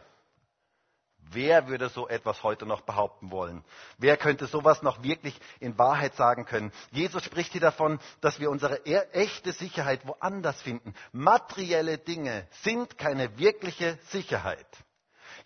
Wer 1.30 1.68
würde 1.68 1.88
so 1.88 2.09
etwas 2.09 2.42
heute 2.42 2.66
noch 2.66 2.83
behaupten 2.83 3.30
wollen? 3.30 3.64
Wer 3.99 4.16
könnte 4.16 4.47
sowas 4.47 4.83
noch 4.83 5.02
wirklich 5.02 5.38
in 5.61 5.76
Wahrheit 5.78 6.14
sagen 6.14 6.45
können? 6.45 6.73
Jesus 6.92 7.25
spricht 7.25 7.52
hier 7.52 7.61
davon, 7.61 7.99
dass 8.21 8.38
wir 8.40 8.50
unsere 8.50 8.85
echte 8.85 9.52
Sicherheit 9.52 10.06
woanders 10.06 10.61
finden. 10.62 10.95
Materielle 11.12 11.99
Dinge 11.99 12.47
sind 12.62 12.97
keine 12.99 13.38
wirkliche 13.38 13.99
Sicherheit. 14.09 14.66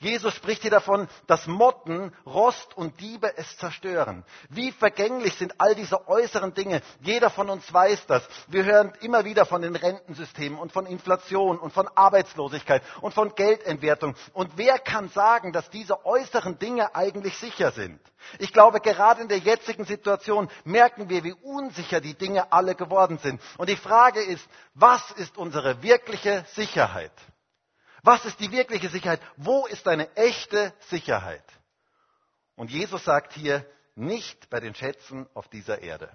Jesus 0.00 0.34
spricht 0.34 0.62
hier 0.62 0.70
davon, 0.70 1.08
dass 1.26 1.46
Motten, 1.46 2.14
Rost 2.24 2.74
und 2.74 2.98
Diebe 3.00 3.36
es 3.36 3.58
zerstören. 3.58 4.24
Wie 4.48 4.72
vergänglich 4.72 5.34
sind 5.34 5.60
all 5.60 5.74
diese 5.74 6.08
äußeren 6.08 6.54
Dinge. 6.54 6.80
Jeder 7.02 7.28
von 7.28 7.50
uns 7.50 7.70
weiß 7.70 8.06
das. 8.06 8.26
Wir 8.48 8.64
hören 8.64 8.94
immer 9.02 9.26
wieder 9.26 9.44
von 9.44 9.60
den 9.60 9.76
Rentensystemen 9.76 10.58
und 10.58 10.72
von 10.72 10.86
Inflation 10.86 11.58
und 11.58 11.74
von 11.74 11.86
Arbeitslosigkeit 11.94 12.82
und 13.02 13.12
von 13.12 13.34
Geldentwertung. 13.34 14.14
Und 14.32 14.52
wer 14.56 14.78
kann 14.78 15.10
sagen, 15.10 15.52
dass 15.52 15.68
diese 15.68 16.06
äußeren 16.06 16.58
Dinge 16.58 16.94
eigentlich 16.94 17.36
sicher 17.36 17.70
sind? 17.70 18.00
Ich 18.38 18.54
glaube, 18.54 18.80
gerade 18.80 19.20
in 19.20 19.28
der 19.28 19.38
jetzigen 19.38 19.84
Situation 19.84 20.48
merken 20.64 21.10
wir, 21.10 21.24
wie 21.24 21.34
unsicher 21.42 22.00
die 22.00 22.14
Dinge 22.14 22.50
alle 22.52 22.74
geworden 22.74 23.18
sind. 23.18 23.38
Und 23.58 23.68
die 23.68 23.76
Frage 23.76 24.22
ist, 24.22 24.48
was 24.72 25.10
ist 25.12 25.36
unsere 25.36 25.82
wirkliche 25.82 26.46
Sicherheit? 26.54 27.12
Was 28.02 28.24
ist 28.24 28.40
die 28.40 28.50
wirkliche 28.50 28.88
Sicherheit? 28.88 29.20
Wo 29.36 29.66
ist 29.66 29.86
eine 29.88 30.14
echte 30.16 30.72
Sicherheit? 30.88 31.44
Und 32.56 32.70
Jesus 32.70 33.04
sagt 33.04 33.32
hier, 33.32 33.64
nicht 33.94 34.50
bei 34.50 34.60
den 34.60 34.74
Schätzen 34.74 35.28
auf 35.34 35.48
dieser 35.48 35.82
Erde. 35.82 36.10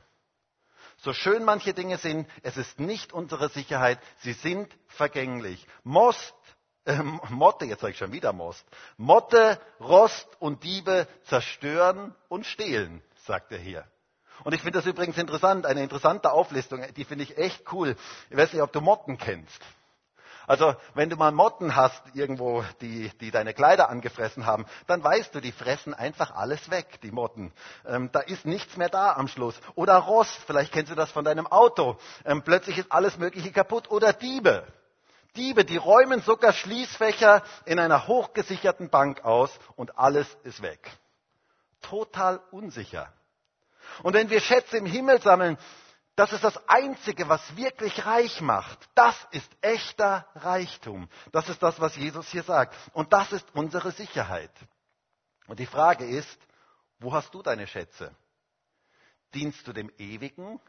So 0.97 1.13
schön 1.13 1.43
manche 1.43 1.73
Dinge 1.73 1.97
sind, 1.97 2.27
es 2.41 2.57
ist 2.57 2.79
nicht 2.79 3.13
unsere 3.13 3.49
Sicherheit, 3.49 3.99
sie 4.19 4.33
sind 4.33 4.71
vergänglich. 4.87 5.65
Most, 5.83 6.33
äh, 6.85 7.01
Motte, 7.29 7.65
jetzt 7.65 7.81
sage 7.81 7.91
ich 7.91 7.97
schon 7.97 8.11
wieder 8.11 8.33
Most, 8.33 8.65
Motte, 8.97 9.59
Rost 9.79 10.27
und 10.39 10.63
Diebe 10.63 11.07
zerstören 11.23 12.15
und 12.27 12.45
stehlen, 12.45 13.03
sagt 13.25 13.51
er 13.51 13.59
hier. 13.59 13.85
Und 14.43 14.53
ich 14.53 14.61
finde 14.61 14.79
das 14.79 14.85
übrigens 14.85 15.17
interessant, 15.17 15.65
eine 15.65 15.83
interessante 15.83 16.31
Auflistung, 16.31 16.85
die 16.95 17.05
finde 17.05 17.23
ich 17.23 17.37
echt 17.37 17.71
cool. 17.71 17.95
Ich 18.29 18.37
weiß 18.37 18.53
nicht, 18.53 18.61
ob 18.61 18.71
du 18.71 18.81
Motten 18.81 19.17
kennst. 19.17 19.61
Also 20.47 20.75
wenn 20.93 21.09
du 21.09 21.15
mal 21.15 21.31
Motten 21.31 21.75
hast 21.75 22.01
irgendwo, 22.13 22.63
die, 22.81 23.09
die 23.19 23.31
deine 23.31 23.53
Kleider 23.53 23.89
angefressen 23.89 24.45
haben, 24.45 24.65
dann 24.87 25.03
weißt 25.03 25.33
du, 25.33 25.41
die 25.41 25.51
fressen 25.51 25.93
einfach 25.93 26.35
alles 26.35 26.69
weg, 26.69 26.99
die 27.01 27.11
Motten. 27.11 27.51
Ähm, 27.85 28.09
da 28.11 28.19
ist 28.19 28.45
nichts 28.45 28.77
mehr 28.77 28.89
da 28.89 29.13
am 29.13 29.27
Schluss. 29.27 29.55
Oder 29.75 29.95
Rost, 29.97 30.37
vielleicht 30.45 30.71
kennst 30.71 30.91
du 30.91 30.95
das 30.95 31.11
von 31.11 31.25
deinem 31.25 31.47
Auto. 31.47 31.97
Ähm, 32.25 32.43
plötzlich 32.43 32.77
ist 32.77 32.91
alles 32.91 33.17
Mögliche 33.17 33.51
kaputt. 33.51 33.89
Oder 33.89 34.13
Diebe. 34.13 34.65
Diebe, 35.35 35.65
die 35.65 35.77
räumen 35.77 36.21
sogar 36.21 36.53
Schließfächer 36.53 37.43
in 37.65 37.79
einer 37.79 38.07
hochgesicherten 38.07 38.89
Bank 38.89 39.25
aus 39.25 39.51
und 39.75 39.97
alles 39.97 40.27
ist 40.43 40.61
weg. 40.61 40.91
Total 41.81 42.39
unsicher. 42.51 43.11
Und 44.03 44.13
wenn 44.13 44.29
wir 44.29 44.39
Schätze 44.39 44.77
im 44.77 44.85
Himmel 44.85 45.21
sammeln, 45.21 45.57
das 46.15 46.31
ist 46.31 46.43
das 46.43 46.57
Einzige, 46.69 47.27
was 47.27 47.57
wirklich 47.57 48.05
reich 48.05 48.39
macht. 48.39 48.79
Das 48.95 49.15
ist 49.31 49.49
echter 49.61 50.25
Reichtum. 50.35 51.09
Das 51.33 51.49
ist 51.49 51.61
das, 51.61 51.79
was 51.81 51.95
Jesus 51.97 52.27
hier 52.29 52.43
sagt. 52.43 52.73
Und 52.93 53.11
das 53.11 53.33
ist 53.33 53.45
unsere 53.53 53.91
Sicherheit. 53.91 54.51
Und 55.47 55.59
die 55.59 55.65
Frage 55.65 56.05
ist, 56.05 56.39
wo 56.99 57.13
hast 57.13 57.33
du 57.33 57.41
deine 57.41 57.67
Schätze? 57.67 58.15
Dienst 59.33 59.67
du 59.67 59.73
dem 59.73 59.91
Ewigen 59.97 60.61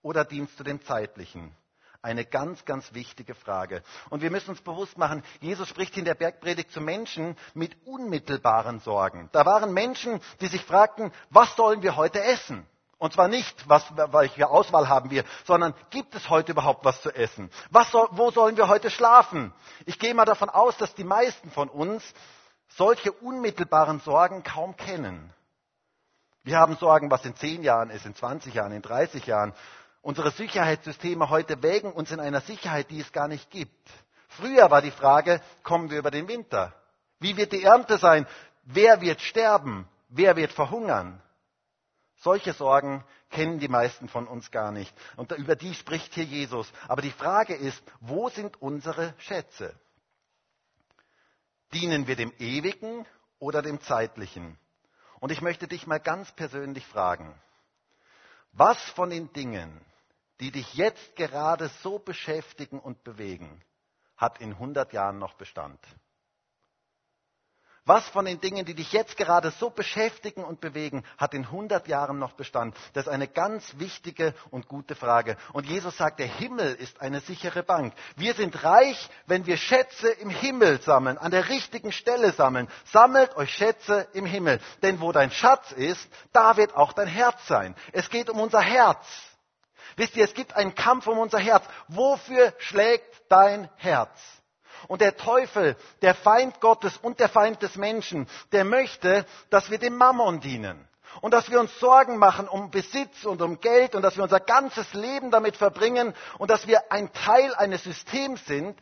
oder 0.00 0.24
dienst 0.24 0.58
du 0.58 0.64
dem 0.64 0.82
Zeitlichen? 0.82 1.54
Eine 2.00 2.24
ganz, 2.24 2.64
ganz 2.64 2.94
wichtige 2.94 3.34
Frage. 3.34 3.82
Und 4.08 4.22
wir 4.22 4.30
müssen 4.30 4.50
uns 4.50 4.62
bewusst 4.62 4.96
machen, 4.96 5.22
Jesus 5.40 5.68
spricht 5.68 5.96
in 5.98 6.04
der 6.06 6.14
Bergpredigt 6.14 6.70
zu 6.70 6.80
Menschen 6.80 7.36
mit 7.52 7.76
unmittelbaren 7.86 8.80
Sorgen. 8.80 9.28
Da 9.32 9.44
waren 9.44 9.74
Menschen, 9.74 10.20
die 10.40 10.46
sich 10.46 10.64
fragten, 10.64 11.12
was 11.28 11.54
sollen 11.56 11.82
wir 11.82 11.96
heute 11.96 12.22
essen? 12.22 12.66
Und 12.98 13.12
zwar 13.12 13.28
nicht, 13.28 13.68
was, 13.68 13.84
welche 14.12 14.48
Auswahl 14.48 14.88
haben 14.88 15.10
wir, 15.10 15.24
sondern 15.44 15.74
gibt 15.90 16.14
es 16.14 16.30
heute 16.30 16.52
überhaupt 16.52 16.84
was 16.84 17.02
zu 17.02 17.10
essen? 17.10 17.50
Was 17.70 17.90
soll, 17.90 18.08
wo 18.12 18.30
sollen 18.30 18.56
wir 18.56 18.68
heute 18.68 18.90
schlafen? 18.90 19.52
Ich 19.84 19.98
gehe 19.98 20.14
mal 20.14 20.24
davon 20.24 20.48
aus, 20.48 20.76
dass 20.78 20.94
die 20.94 21.04
meisten 21.04 21.50
von 21.50 21.68
uns 21.68 22.02
solche 22.68 23.12
unmittelbaren 23.12 24.00
Sorgen 24.00 24.42
kaum 24.42 24.76
kennen. 24.76 25.32
Wir 26.42 26.58
haben 26.58 26.76
Sorgen, 26.76 27.10
was 27.10 27.24
in 27.24 27.36
zehn 27.36 27.62
Jahren 27.62 27.90
ist, 27.90 28.06
in 28.06 28.14
20 28.14 28.54
Jahren, 28.54 28.72
in 28.72 28.82
30 28.82 29.26
Jahren. 29.26 29.52
Unsere 30.00 30.30
Sicherheitssysteme 30.30 31.28
heute 31.28 31.62
wägen 31.62 31.92
uns 31.92 32.12
in 32.12 32.20
einer 32.20 32.40
Sicherheit, 32.40 32.90
die 32.90 33.00
es 33.00 33.12
gar 33.12 33.28
nicht 33.28 33.50
gibt. 33.50 33.90
Früher 34.28 34.70
war 34.70 34.80
die 34.80 34.90
Frage, 34.90 35.40
kommen 35.62 35.90
wir 35.90 35.98
über 35.98 36.10
den 36.10 36.28
Winter? 36.28 36.72
Wie 37.18 37.36
wird 37.36 37.52
die 37.52 37.64
Ernte 37.64 37.98
sein? 37.98 38.26
Wer 38.62 39.00
wird 39.00 39.20
sterben? 39.20 39.88
Wer 40.08 40.36
wird 40.36 40.52
verhungern? 40.52 41.20
Solche 42.16 42.52
Sorgen 42.52 43.04
kennen 43.30 43.58
die 43.58 43.68
meisten 43.68 44.08
von 44.08 44.26
uns 44.26 44.50
gar 44.50 44.72
nicht. 44.72 44.94
Und 45.16 45.32
über 45.32 45.56
die 45.56 45.74
spricht 45.74 46.14
hier 46.14 46.24
Jesus. 46.24 46.70
Aber 46.88 47.02
die 47.02 47.10
Frage 47.10 47.54
ist, 47.54 47.82
wo 48.00 48.28
sind 48.30 48.60
unsere 48.62 49.14
Schätze? 49.18 49.78
Dienen 51.72 52.06
wir 52.06 52.16
dem 52.16 52.32
Ewigen 52.38 53.06
oder 53.38 53.62
dem 53.62 53.80
Zeitlichen? 53.80 54.58
Und 55.20 55.30
ich 55.32 55.40
möchte 55.40 55.68
dich 55.68 55.86
mal 55.86 56.00
ganz 56.00 56.30
persönlich 56.32 56.86
fragen, 56.86 57.34
was 58.52 58.80
von 58.90 59.10
den 59.10 59.32
Dingen, 59.32 59.84
die 60.40 60.50
dich 60.50 60.74
jetzt 60.74 61.16
gerade 61.16 61.68
so 61.82 61.98
beschäftigen 61.98 62.78
und 62.78 63.04
bewegen, 63.04 63.62
hat 64.16 64.40
in 64.40 64.52
100 64.52 64.92
Jahren 64.92 65.18
noch 65.18 65.34
Bestand? 65.34 65.78
Was 67.86 68.08
von 68.08 68.24
den 68.24 68.40
Dingen, 68.40 68.66
die 68.66 68.74
dich 68.74 68.90
jetzt 68.90 69.16
gerade 69.16 69.52
so 69.52 69.70
beschäftigen 69.70 70.42
und 70.42 70.60
bewegen, 70.60 71.04
hat 71.18 71.34
in 71.34 71.44
100 71.44 71.86
Jahren 71.86 72.18
noch 72.18 72.32
Bestand? 72.32 72.76
Das 72.94 73.06
ist 73.06 73.12
eine 73.12 73.28
ganz 73.28 73.78
wichtige 73.78 74.34
und 74.50 74.66
gute 74.66 74.96
Frage. 74.96 75.36
Und 75.52 75.66
Jesus 75.66 75.96
sagt, 75.96 76.18
der 76.18 76.26
Himmel 76.26 76.74
ist 76.74 77.00
eine 77.00 77.20
sichere 77.20 77.62
Bank. 77.62 77.94
Wir 78.16 78.34
sind 78.34 78.64
reich, 78.64 79.08
wenn 79.26 79.46
wir 79.46 79.56
Schätze 79.56 80.08
im 80.08 80.30
Himmel 80.30 80.80
sammeln, 80.80 81.16
an 81.16 81.30
der 81.30 81.48
richtigen 81.48 81.92
Stelle 81.92 82.32
sammeln. 82.32 82.66
Sammelt 82.86 83.36
euch 83.36 83.54
Schätze 83.54 84.08
im 84.14 84.26
Himmel. 84.26 84.60
Denn 84.82 85.00
wo 85.00 85.12
dein 85.12 85.30
Schatz 85.30 85.70
ist, 85.70 86.08
da 86.32 86.56
wird 86.56 86.74
auch 86.74 86.92
dein 86.92 87.06
Herz 87.06 87.46
sein. 87.46 87.76
Es 87.92 88.10
geht 88.10 88.28
um 88.28 88.40
unser 88.40 88.62
Herz. 88.62 89.06
Wisst 89.94 90.16
ihr, 90.16 90.24
es 90.24 90.34
gibt 90.34 90.56
einen 90.56 90.74
Kampf 90.74 91.06
um 91.06 91.18
unser 91.18 91.38
Herz. 91.38 91.64
Wofür 91.86 92.52
schlägt 92.58 93.22
dein 93.28 93.70
Herz? 93.76 94.10
Und 94.88 95.00
der 95.00 95.16
Teufel, 95.16 95.76
der 96.02 96.14
Feind 96.14 96.60
Gottes 96.60 96.96
und 96.96 97.20
der 97.20 97.28
Feind 97.28 97.62
des 97.62 97.76
Menschen, 97.76 98.28
der 98.52 98.64
möchte, 98.64 99.26
dass 99.50 99.70
wir 99.70 99.78
dem 99.78 99.96
Mammon 99.96 100.40
dienen. 100.40 100.88
Und 101.20 101.32
dass 101.32 101.50
wir 101.50 101.60
uns 101.60 101.78
Sorgen 101.78 102.18
machen 102.18 102.48
um 102.48 102.70
Besitz 102.70 103.24
und 103.24 103.40
um 103.40 103.60
Geld 103.60 103.94
und 103.94 104.02
dass 104.02 104.16
wir 104.16 104.24
unser 104.24 104.40
ganzes 104.40 104.92
Leben 104.92 105.30
damit 105.30 105.56
verbringen 105.56 106.14
und 106.38 106.50
dass 106.50 106.66
wir 106.66 106.92
ein 106.92 107.12
Teil 107.12 107.54
eines 107.54 107.84
Systems 107.84 108.44
sind, 108.44 108.78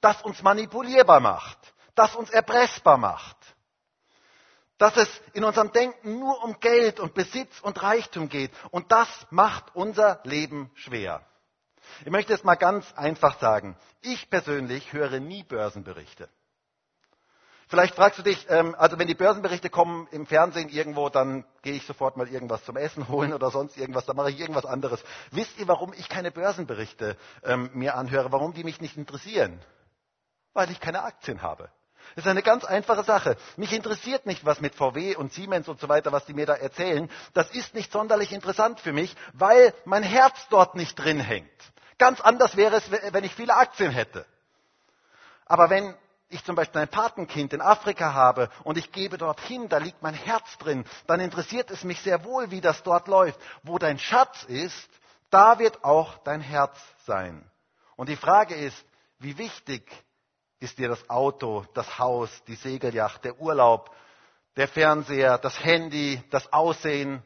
das 0.00 0.20
uns 0.22 0.42
manipulierbar 0.42 1.20
macht, 1.20 1.58
das 1.94 2.14
uns 2.14 2.30
erpressbar 2.30 2.98
macht. 2.98 3.36
Dass 4.78 4.96
es 4.96 5.08
in 5.34 5.44
unserem 5.44 5.72
Denken 5.72 6.18
nur 6.18 6.42
um 6.42 6.58
Geld 6.58 7.00
und 7.00 7.14
Besitz 7.14 7.60
und 7.60 7.82
Reichtum 7.82 8.28
geht. 8.28 8.50
Und 8.70 8.90
das 8.92 9.08
macht 9.30 9.74
unser 9.74 10.20
Leben 10.24 10.70
schwer. 10.74 11.22
Ich 12.04 12.10
möchte 12.10 12.32
es 12.32 12.44
mal 12.44 12.54
ganz 12.54 12.92
einfach 12.94 13.38
sagen. 13.40 13.76
Ich 14.00 14.30
persönlich 14.30 14.92
höre 14.92 15.20
nie 15.20 15.42
Börsenberichte. 15.42 16.28
Vielleicht 17.68 17.94
fragst 17.94 18.18
du 18.18 18.22
dich, 18.22 18.46
ähm, 18.48 18.74
also 18.76 18.98
wenn 18.98 19.06
die 19.06 19.14
Börsenberichte 19.14 19.70
kommen 19.70 20.08
im 20.10 20.26
Fernsehen 20.26 20.70
irgendwo, 20.70 21.08
dann 21.08 21.44
gehe 21.62 21.74
ich 21.74 21.86
sofort 21.86 22.16
mal 22.16 22.26
irgendwas 22.26 22.64
zum 22.64 22.76
Essen 22.76 23.08
holen 23.08 23.32
oder 23.32 23.50
sonst 23.50 23.76
irgendwas, 23.76 24.06
dann 24.06 24.16
mache 24.16 24.30
ich 24.30 24.40
irgendwas 24.40 24.64
anderes. 24.64 25.00
Wisst 25.30 25.56
ihr, 25.58 25.68
warum 25.68 25.92
ich 25.92 26.08
keine 26.08 26.32
Börsenberichte 26.32 27.16
ähm, 27.44 27.70
mir 27.74 27.94
anhöre, 27.94 28.32
warum 28.32 28.54
die 28.54 28.64
mich 28.64 28.80
nicht 28.80 28.96
interessieren? 28.96 29.60
Weil 30.52 30.70
ich 30.70 30.80
keine 30.80 31.04
Aktien 31.04 31.42
habe. 31.42 31.70
Das 32.16 32.24
ist 32.24 32.30
eine 32.30 32.42
ganz 32.42 32.64
einfache 32.64 33.04
Sache. 33.04 33.36
Mich 33.56 33.72
interessiert 33.72 34.26
nicht, 34.26 34.44
was 34.44 34.60
mit 34.60 34.74
VW 34.74 35.14
und 35.14 35.32
Siemens 35.32 35.68
und 35.68 35.78
so 35.78 35.88
weiter, 35.88 36.10
was 36.10 36.24
die 36.24 36.34
mir 36.34 36.46
da 36.46 36.54
erzählen. 36.54 37.08
Das 37.34 37.50
ist 37.52 37.74
nicht 37.74 37.92
sonderlich 37.92 38.32
interessant 38.32 38.80
für 38.80 38.92
mich, 38.92 39.14
weil 39.34 39.72
mein 39.84 40.02
Herz 40.02 40.34
dort 40.48 40.74
nicht 40.74 40.98
drin 40.98 41.20
hängt. 41.20 41.46
Ganz 42.00 42.22
anders 42.22 42.56
wäre 42.56 42.76
es, 42.76 42.90
wenn 42.90 43.24
ich 43.24 43.34
viele 43.34 43.54
Aktien 43.54 43.92
hätte. 43.92 44.24
Aber 45.44 45.68
wenn 45.68 45.94
ich 46.30 46.42
zum 46.44 46.54
Beispiel 46.56 46.80
ein 46.80 46.88
Patenkind 46.88 47.52
in 47.52 47.60
Afrika 47.60 48.14
habe 48.14 48.48
und 48.64 48.78
ich 48.78 48.90
gebe 48.90 49.18
dorthin, 49.18 49.68
da 49.68 49.76
liegt 49.76 50.00
mein 50.00 50.14
Herz 50.14 50.56
drin, 50.56 50.86
dann 51.06 51.20
interessiert 51.20 51.70
es 51.70 51.84
mich 51.84 52.00
sehr 52.00 52.24
wohl, 52.24 52.50
wie 52.50 52.62
das 52.62 52.82
dort 52.84 53.06
läuft. 53.06 53.38
Wo 53.64 53.76
dein 53.76 53.98
Schatz 53.98 54.44
ist, 54.44 54.88
da 55.28 55.58
wird 55.58 55.84
auch 55.84 56.16
dein 56.24 56.40
Herz 56.40 56.74
sein. 57.04 57.44
Und 57.96 58.08
die 58.08 58.16
Frage 58.16 58.54
ist, 58.54 58.82
wie 59.18 59.36
wichtig 59.36 59.82
ist 60.58 60.78
dir 60.78 60.88
das 60.88 61.10
Auto, 61.10 61.66
das 61.74 61.98
Haus, 61.98 62.30
die 62.46 62.54
Segelyacht, 62.54 63.24
der 63.24 63.38
Urlaub, 63.38 63.94
der 64.56 64.68
Fernseher, 64.68 65.36
das 65.36 65.62
Handy, 65.62 66.22
das 66.30 66.50
Aussehen, 66.50 67.22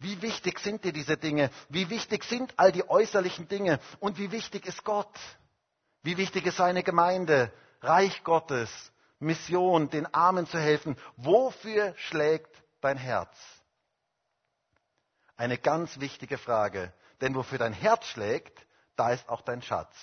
wie 0.00 0.20
wichtig 0.22 0.58
sind 0.58 0.82
dir 0.82 0.92
diese 0.92 1.18
Dinge? 1.18 1.50
Wie 1.68 1.90
wichtig 1.90 2.24
sind 2.24 2.54
all 2.56 2.72
die 2.72 2.88
äußerlichen 2.88 3.48
Dinge? 3.48 3.78
Und 4.00 4.18
wie 4.18 4.32
wichtig 4.32 4.66
ist 4.66 4.82
Gott? 4.82 5.14
Wie 6.02 6.16
wichtig 6.16 6.46
ist 6.46 6.56
seine 6.56 6.82
Gemeinde, 6.82 7.52
Reich 7.82 8.24
Gottes, 8.24 8.70
Mission, 9.18 9.90
den 9.90 10.12
Armen 10.14 10.46
zu 10.46 10.58
helfen? 10.58 10.96
Wofür 11.16 11.94
schlägt 11.98 12.50
dein 12.80 12.96
Herz? 12.96 13.36
Eine 15.36 15.58
ganz 15.58 16.00
wichtige 16.00 16.38
Frage. 16.38 16.94
Denn 17.20 17.34
wofür 17.34 17.58
dein 17.58 17.74
Herz 17.74 18.06
schlägt, 18.06 18.66
da 18.96 19.10
ist 19.10 19.28
auch 19.28 19.42
dein 19.42 19.60
Schatz. 19.60 19.94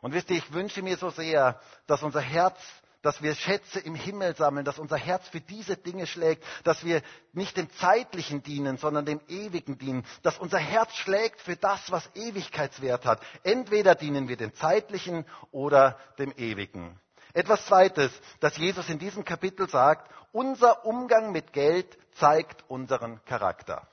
Und 0.00 0.14
wisst 0.14 0.30
ihr, 0.30 0.36
ich 0.36 0.52
wünsche 0.52 0.82
mir 0.82 0.96
so 0.96 1.10
sehr, 1.10 1.60
dass 1.86 2.02
unser 2.02 2.20
Herz 2.20 2.58
dass 3.02 3.22
wir 3.22 3.34
Schätze 3.34 3.80
im 3.80 3.94
Himmel 3.94 4.36
sammeln, 4.36 4.64
dass 4.64 4.78
unser 4.78 4.96
Herz 4.96 5.26
für 5.28 5.40
diese 5.40 5.76
Dinge 5.76 6.06
schlägt, 6.06 6.44
dass 6.64 6.84
wir 6.84 7.02
nicht 7.32 7.56
dem 7.56 7.70
Zeitlichen 7.72 8.42
dienen, 8.42 8.76
sondern 8.76 9.06
dem 9.06 9.20
Ewigen 9.28 9.78
dienen, 9.78 10.04
dass 10.22 10.38
unser 10.38 10.58
Herz 10.58 10.94
schlägt 10.96 11.40
für 11.40 11.56
das, 11.56 11.90
was 11.90 12.08
Ewigkeitswert 12.14 13.06
hat. 13.06 13.20
Entweder 13.42 13.94
dienen 13.94 14.28
wir 14.28 14.36
dem 14.36 14.54
Zeitlichen 14.54 15.24
oder 15.50 15.98
dem 16.18 16.32
Ewigen. 16.36 16.98
Etwas 17.32 17.64
Zweites, 17.66 18.10
das 18.40 18.56
Jesus 18.56 18.88
in 18.88 18.98
diesem 18.98 19.24
Kapitel 19.24 19.68
sagt, 19.68 20.10
unser 20.32 20.84
Umgang 20.84 21.32
mit 21.32 21.52
Geld 21.52 21.98
zeigt 22.14 22.64
unseren 22.68 23.24
Charakter. 23.24 23.86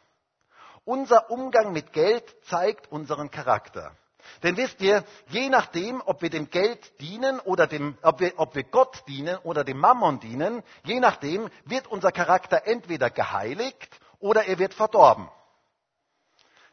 Unser 0.85 1.29
Umgang 1.29 1.73
mit 1.73 1.93
Geld 1.93 2.23
zeigt 2.45 2.91
unseren 2.91 3.29
Charakter. 3.29 3.95
Denn 4.43 4.57
wisst 4.57 4.81
ihr, 4.81 5.03
je 5.27 5.49
nachdem, 5.49 6.01
ob 6.05 6.21
wir 6.21 6.29
dem 6.29 6.49
Geld 6.49 6.99
dienen 7.01 7.39
oder 7.39 7.67
dem, 7.67 7.97
ob 8.01 8.19
wir, 8.19 8.33
ob 8.37 8.55
wir 8.55 8.63
Gott 8.63 9.03
dienen 9.07 9.37
oder 9.39 9.63
dem 9.63 9.77
Mammon 9.77 10.19
dienen, 10.19 10.63
je 10.83 10.99
nachdem 10.99 11.49
wird 11.65 11.87
unser 11.87 12.11
Charakter 12.11 12.65
entweder 12.65 13.09
geheiligt 13.09 13.99
oder 14.19 14.45
er 14.45 14.59
wird 14.59 14.73
verdorben. 14.73 15.29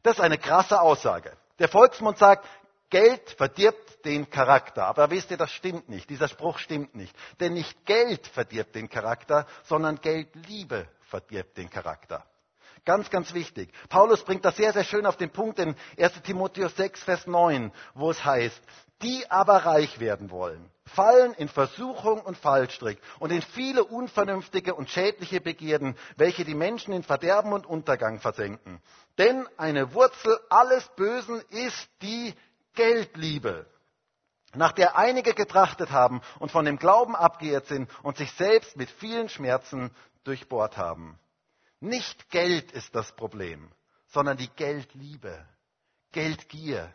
Das 0.03 0.17
ist 0.17 0.23
eine 0.23 0.39
krasse 0.39 0.81
Aussage. 0.81 1.37
Der 1.59 1.69
Volksmund 1.69 2.19
sagt, 2.19 2.47
Geld 2.91 3.31
verdirbt 3.31 4.05
den 4.05 4.31
Charakter. 4.31 4.87
Aber 4.87 5.11
wisst 5.11 5.31
ihr, 5.31 5.37
das 5.37 5.51
stimmt 5.51 5.89
nicht. 5.89 6.09
Dieser 6.11 6.29
Spruch 6.29 6.59
stimmt 6.59 6.95
nicht. 6.95 7.17
Denn 7.41 7.55
nicht 7.55 7.87
Geld 7.87 8.27
verdirbt 8.29 8.75
den 8.75 8.89
Charakter, 8.89 9.47
sondern 9.65 10.01
Geldliebe 10.01 10.87
verdirbt 11.09 11.57
den 11.57 11.71
Charakter. 11.71 12.25
Ganz, 12.85 13.09
ganz 13.09 13.33
wichtig. 13.33 13.71
Paulus 13.89 14.23
bringt 14.25 14.45
das 14.45 14.57
sehr, 14.57 14.73
sehr 14.75 14.85
schön 14.85 15.07
auf 15.07 15.17
den 15.17 15.31
Punkt 15.31 15.59
in 15.59 15.75
1 15.99 16.23
Timotheus 16.23 16.77
6, 16.77 17.03
Vers 17.03 17.27
9, 17.27 17.73
wo 17.95 18.11
es 18.11 18.23
heißt, 18.23 18.61
die 19.03 19.31
aber 19.31 19.65
reich 19.65 20.01
werden 20.01 20.31
wollen, 20.31 20.71
fallen 20.85 21.33
in 21.35 21.49
Versuchung 21.49 22.21
und 22.21 22.37
Fallstrick 22.37 23.01
und 23.21 23.33
in 23.33 23.41
viele 23.41 23.85
unvernünftige 23.85 24.75
und 24.75 24.91
schädliche 24.91 25.41
Begierden, 25.41 25.97
welche 26.17 26.45
die 26.45 26.55
Menschen 26.55 26.93
in 26.93 27.03
Verderben 27.03 27.55
und 27.55 27.67
Untergang 27.67 28.21
versenken. 28.21 28.83
Denn 29.17 29.49
eine 29.57 29.95
Wurzel 29.95 30.39
alles 30.51 30.87
Bösen 30.97 31.43
ist 31.51 31.89
die 32.03 32.35
Geldliebe, 32.75 33.67
nach 34.55 34.73
der 34.73 34.97
einige 34.97 35.33
getrachtet 35.33 35.91
haben 35.91 36.21
und 36.39 36.53
von 36.53 36.67
dem 36.67 36.79
Glauben 36.79 37.17
abgeirrt 37.17 37.67
sind 37.67 37.91
und 38.03 38.19
sich 38.19 38.31
selbst 38.33 38.77
mit 38.77 38.91
vielen 38.91 39.31
Schmerzen 39.31 39.91
durchbohrt 40.25 40.77
haben. 40.77 41.19
Nicht 41.85 42.31
Geld 42.31 42.73
ist 42.73 42.95
das 42.95 43.13
Problem, 43.13 43.71
sondern 44.07 44.39
die 44.39 44.49
Geldliebe, 44.49 45.47
Geldgier. 46.13 46.95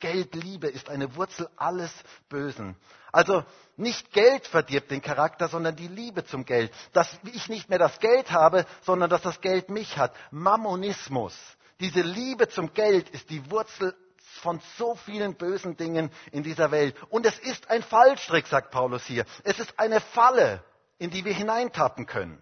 Geldliebe 0.00 0.66
ist 0.66 0.88
eine 0.88 1.14
Wurzel 1.16 1.46
alles 1.56 1.92
Bösen. 2.30 2.74
Also 3.12 3.44
nicht 3.76 4.12
Geld 4.12 4.46
verdirbt 4.46 4.90
den 4.90 5.02
Charakter, 5.02 5.48
sondern 5.48 5.76
die 5.76 5.88
Liebe 5.88 6.24
zum 6.24 6.46
Geld. 6.46 6.72
Dass 6.94 7.06
ich 7.34 7.50
nicht 7.50 7.68
mehr 7.68 7.78
das 7.78 7.98
Geld 8.00 8.32
habe, 8.32 8.64
sondern 8.80 9.10
dass 9.10 9.20
das 9.20 9.42
Geld 9.42 9.68
mich 9.68 9.98
hat. 9.98 10.14
Mammonismus. 10.30 11.36
Diese 11.80 12.00
Liebe 12.00 12.48
zum 12.48 12.72
Geld 12.72 13.10
ist 13.10 13.28
die 13.28 13.50
Wurzel 13.50 13.94
von 14.40 14.58
so 14.78 14.94
vielen 14.94 15.34
bösen 15.34 15.76
Dingen 15.76 16.10
in 16.32 16.42
dieser 16.42 16.70
Welt. 16.70 16.96
Und 17.10 17.26
es 17.26 17.38
ist 17.38 17.68
ein 17.68 17.82
Fallstrick, 17.82 18.46
sagt 18.46 18.70
Paulus 18.70 19.04
hier. 19.04 19.26
Es 19.42 19.58
ist 19.58 19.78
eine 19.78 20.00
Falle, 20.00 20.64
in 20.96 21.10
die 21.10 21.26
wir 21.26 21.34
hineintappen 21.34 22.06
können. 22.06 22.40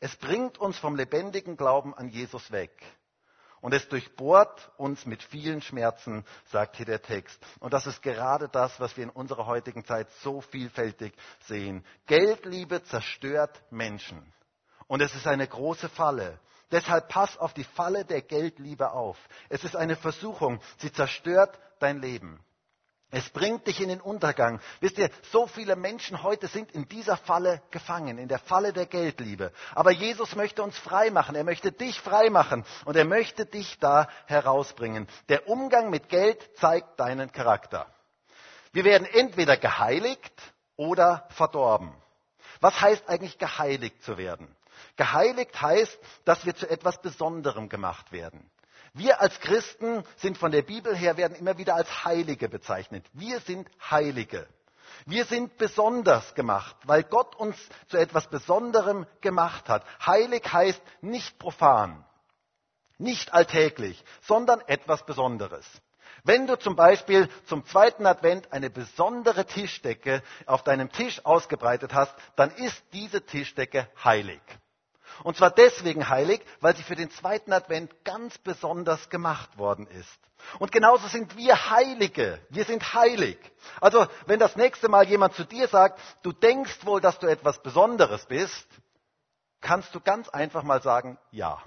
Es 0.00 0.14
bringt 0.16 0.58
uns 0.58 0.78
vom 0.78 0.96
lebendigen 0.96 1.56
Glauben 1.56 1.94
an 1.94 2.08
Jesus 2.08 2.50
weg. 2.50 2.70
Und 3.60 3.72
es 3.72 3.88
durchbohrt 3.88 4.70
uns 4.76 5.06
mit 5.06 5.22
vielen 5.22 5.62
Schmerzen, 5.62 6.24
sagt 6.52 6.76
hier 6.76 6.86
der 6.86 7.02
Text. 7.02 7.42
Und 7.58 7.72
das 7.72 7.86
ist 7.86 8.02
gerade 8.02 8.48
das, 8.48 8.78
was 8.78 8.96
wir 8.96 9.04
in 9.04 9.10
unserer 9.10 9.46
heutigen 9.46 9.84
Zeit 9.84 10.08
so 10.22 10.40
vielfältig 10.40 11.14
sehen. 11.46 11.84
Geldliebe 12.06 12.84
zerstört 12.84 13.60
Menschen. 13.70 14.32
Und 14.86 15.00
es 15.00 15.14
ist 15.14 15.26
eine 15.26 15.48
große 15.48 15.88
Falle. 15.88 16.38
Deshalb 16.70 17.08
pass 17.08 17.36
auf 17.38 17.54
die 17.54 17.64
Falle 17.64 18.04
der 18.04 18.22
Geldliebe 18.22 18.90
auf. 18.90 19.16
Es 19.48 19.64
ist 19.64 19.74
eine 19.74 19.96
Versuchung. 19.96 20.60
Sie 20.78 20.92
zerstört 20.92 21.58
dein 21.78 22.00
Leben. 22.00 22.40
Es 23.16 23.30
bringt 23.30 23.66
dich 23.66 23.80
in 23.80 23.88
den 23.88 24.02
Untergang. 24.02 24.60
Wisst 24.80 24.98
ihr, 24.98 25.08
so 25.32 25.46
viele 25.46 25.74
Menschen 25.74 26.22
heute 26.22 26.48
sind 26.48 26.72
in 26.72 26.86
dieser 26.86 27.16
Falle 27.16 27.62
gefangen, 27.70 28.18
in 28.18 28.28
der 28.28 28.38
Falle 28.38 28.74
der 28.74 28.84
Geldliebe. 28.84 29.52
Aber 29.74 29.90
Jesus 29.90 30.36
möchte 30.36 30.62
uns 30.62 30.76
frei 30.76 31.10
machen. 31.10 31.34
Er 31.34 31.42
möchte 31.42 31.72
dich 31.72 31.98
frei 31.98 32.28
machen 32.28 32.66
und 32.84 32.94
er 32.94 33.06
möchte 33.06 33.46
dich 33.46 33.78
da 33.78 34.06
herausbringen. 34.26 35.08
Der 35.30 35.48
Umgang 35.48 35.88
mit 35.88 36.10
Geld 36.10 36.46
zeigt 36.58 37.00
deinen 37.00 37.32
Charakter. 37.32 37.86
Wir 38.72 38.84
werden 38.84 39.06
entweder 39.10 39.56
geheiligt 39.56 40.34
oder 40.76 41.26
verdorben. 41.30 41.94
Was 42.60 42.78
heißt 42.82 43.08
eigentlich 43.08 43.38
geheiligt 43.38 44.02
zu 44.02 44.18
werden? 44.18 44.54
Geheiligt 44.96 45.58
heißt, 45.58 45.98
dass 46.26 46.44
wir 46.44 46.54
zu 46.54 46.68
etwas 46.68 47.00
Besonderem 47.00 47.70
gemacht 47.70 48.12
werden. 48.12 48.50
Wir 48.96 49.20
als 49.20 49.38
Christen 49.40 50.04
sind 50.16 50.38
von 50.38 50.52
der 50.52 50.62
Bibel 50.62 50.96
her, 50.96 51.18
werden 51.18 51.36
immer 51.36 51.58
wieder 51.58 51.74
als 51.74 52.06
Heilige 52.06 52.48
bezeichnet. 52.48 53.04
Wir 53.12 53.40
sind 53.40 53.68
Heilige. 53.90 54.48
Wir 55.04 55.26
sind 55.26 55.58
besonders 55.58 56.34
gemacht, 56.34 56.74
weil 56.84 57.02
Gott 57.02 57.36
uns 57.36 57.58
zu 57.88 57.98
etwas 57.98 58.26
Besonderem 58.30 59.06
gemacht 59.20 59.68
hat. 59.68 59.84
Heilig 60.06 60.50
heißt 60.50 60.80
nicht 61.02 61.38
profan, 61.38 62.06
nicht 62.96 63.34
alltäglich, 63.34 64.02
sondern 64.22 64.62
etwas 64.62 65.04
Besonderes. 65.04 65.66
Wenn 66.24 66.46
du 66.46 66.58
zum 66.58 66.74
Beispiel 66.74 67.28
zum 67.44 67.66
zweiten 67.66 68.06
Advent 68.06 68.50
eine 68.50 68.70
besondere 68.70 69.44
Tischdecke 69.44 70.22
auf 70.46 70.64
deinem 70.64 70.90
Tisch 70.90 71.22
ausgebreitet 71.22 71.92
hast, 71.92 72.14
dann 72.34 72.50
ist 72.50 72.82
diese 72.94 73.20
Tischdecke 73.26 73.90
heilig. 74.02 74.40
Und 75.22 75.36
zwar 75.36 75.50
deswegen 75.50 76.08
heilig, 76.08 76.42
weil 76.60 76.76
sie 76.76 76.82
für 76.82 76.96
den 76.96 77.10
zweiten 77.10 77.52
Advent 77.52 78.04
ganz 78.04 78.38
besonders 78.38 79.08
gemacht 79.08 79.58
worden 79.58 79.86
ist. 79.86 80.18
Und 80.58 80.72
genauso 80.72 81.08
sind 81.08 81.36
wir 81.36 81.70
Heilige. 81.70 82.40
Wir 82.50 82.64
sind 82.64 82.94
heilig. 82.94 83.38
Also, 83.80 84.06
wenn 84.26 84.38
das 84.38 84.56
nächste 84.56 84.88
Mal 84.88 85.06
jemand 85.08 85.34
zu 85.34 85.44
dir 85.44 85.68
sagt, 85.68 86.00
du 86.22 86.32
denkst 86.32 86.84
wohl, 86.84 87.00
dass 87.00 87.18
du 87.18 87.26
etwas 87.26 87.62
Besonderes 87.62 88.26
bist, 88.26 88.66
kannst 89.60 89.94
du 89.94 90.00
ganz 90.00 90.28
einfach 90.28 90.62
mal 90.62 90.82
sagen, 90.82 91.18
ja. 91.30 91.62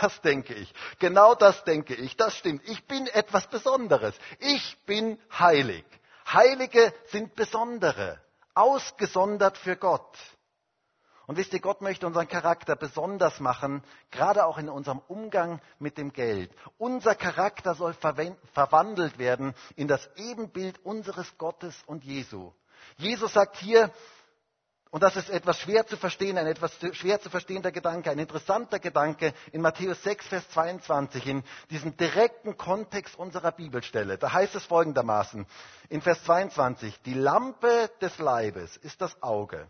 Das 0.00 0.20
denke 0.22 0.54
ich. 0.54 0.72
Genau 0.98 1.34
das 1.34 1.62
denke 1.64 1.94
ich. 1.94 2.16
Das 2.16 2.36
stimmt. 2.36 2.62
Ich 2.68 2.84
bin 2.86 3.06
etwas 3.06 3.46
Besonderes. 3.46 4.14
Ich 4.40 4.76
bin 4.86 5.20
heilig. 5.38 5.84
Heilige 6.26 6.92
sind 7.06 7.34
Besondere. 7.34 8.20
Ausgesondert 8.54 9.58
für 9.58 9.76
Gott. 9.76 10.16
Und 11.26 11.36
wisst 11.36 11.52
ihr, 11.54 11.60
Gott 11.60 11.80
möchte 11.80 12.06
unseren 12.06 12.28
Charakter 12.28 12.76
besonders 12.76 13.40
machen, 13.40 13.82
gerade 14.10 14.44
auch 14.44 14.58
in 14.58 14.68
unserem 14.68 15.00
Umgang 15.08 15.60
mit 15.78 15.96
dem 15.96 16.12
Geld. 16.12 16.50
Unser 16.76 17.14
Charakter 17.14 17.74
soll 17.74 17.94
verwandelt 17.94 19.18
werden 19.18 19.54
in 19.76 19.88
das 19.88 20.08
Ebenbild 20.16 20.84
unseres 20.84 21.38
Gottes 21.38 21.74
und 21.86 22.04
Jesu. 22.04 22.52
Jesus 22.96 23.32
sagt 23.32 23.56
hier, 23.56 23.90
und 24.94 25.02
das 25.02 25.16
ist 25.16 25.28
etwas 25.28 25.58
schwer 25.58 25.84
zu 25.88 25.96
verstehen, 25.96 26.38
ein 26.38 26.46
etwas 26.46 26.78
schwer 26.92 27.20
zu 27.20 27.28
verstehender 27.28 27.72
Gedanke, 27.72 28.12
ein 28.12 28.18
interessanter 28.20 28.78
Gedanke 28.78 29.34
in 29.50 29.60
Matthäus 29.60 30.00
6, 30.04 30.28
Vers 30.28 30.48
22, 30.50 31.26
in 31.26 31.42
diesem 31.70 31.96
direkten 31.96 32.56
Kontext 32.56 33.18
unserer 33.18 33.50
Bibelstelle. 33.50 34.18
Da 34.18 34.32
heißt 34.32 34.54
es 34.54 34.64
folgendermaßen, 34.66 35.46
in 35.88 36.00
Vers 36.00 36.22
22, 36.22 37.00
die 37.02 37.14
Lampe 37.14 37.90
des 38.00 38.18
Leibes 38.18 38.76
ist 38.76 39.00
das 39.00 39.20
Auge. 39.20 39.66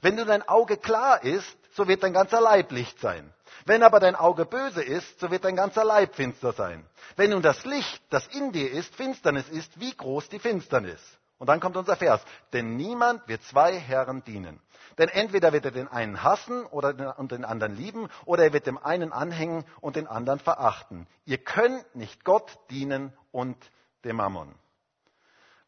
Wenn 0.00 0.14
nun 0.16 0.26
dein 0.26 0.48
Auge 0.48 0.76
klar 0.76 1.22
ist, 1.22 1.56
so 1.72 1.88
wird 1.88 2.02
dein 2.02 2.12
ganzer 2.12 2.40
Leib 2.40 2.70
Licht 2.72 2.98
sein. 3.00 3.32
Wenn 3.64 3.82
aber 3.82 4.00
dein 4.00 4.16
Auge 4.16 4.44
böse 4.44 4.82
ist, 4.82 5.20
so 5.20 5.30
wird 5.30 5.44
dein 5.44 5.56
ganzer 5.56 5.84
Leib 5.84 6.14
finster 6.14 6.52
sein. 6.52 6.84
Wenn 7.16 7.30
nun 7.30 7.42
das 7.42 7.64
Licht, 7.64 8.02
das 8.10 8.26
in 8.28 8.52
dir 8.52 8.70
ist, 8.70 8.94
Finsternis 8.94 9.48
ist, 9.48 9.78
wie 9.78 9.94
groß 9.94 10.28
die 10.28 10.38
Finsternis. 10.38 11.00
Und 11.38 11.48
dann 11.48 11.60
kommt 11.60 11.76
unser 11.76 11.96
Vers. 11.96 12.22
Denn 12.52 12.76
niemand 12.76 13.26
wird 13.28 13.42
zwei 13.44 13.78
Herren 13.78 14.22
dienen. 14.24 14.60
Denn 14.98 15.08
entweder 15.08 15.52
wird 15.52 15.64
er 15.64 15.70
den 15.70 15.88
einen 15.88 16.22
hassen 16.22 16.66
oder 16.66 16.92
den, 16.92 17.06
und 17.06 17.32
den 17.32 17.44
anderen 17.44 17.76
lieben, 17.76 18.08
oder 18.24 18.44
er 18.44 18.52
wird 18.52 18.66
dem 18.66 18.78
einen 18.78 19.12
anhängen 19.12 19.64
und 19.80 19.96
den 19.96 20.06
anderen 20.06 20.38
verachten. 20.38 21.06
Ihr 21.24 21.38
könnt 21.38 21.96
nicht 21.96 22.24
Gott 22.24 22.58
dienen 22.70 23.12
und 23.30 23.56
dem 24.04 24.16
Mammon. 24.16 24.54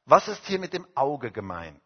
Was 0.05 0.29
ist 0.29 0.44
hier 0.46 0.59
mit 0.59 0.74
dem 0.74 0.87
Auge 0.94 1.31
gemeint? 1.31 1.83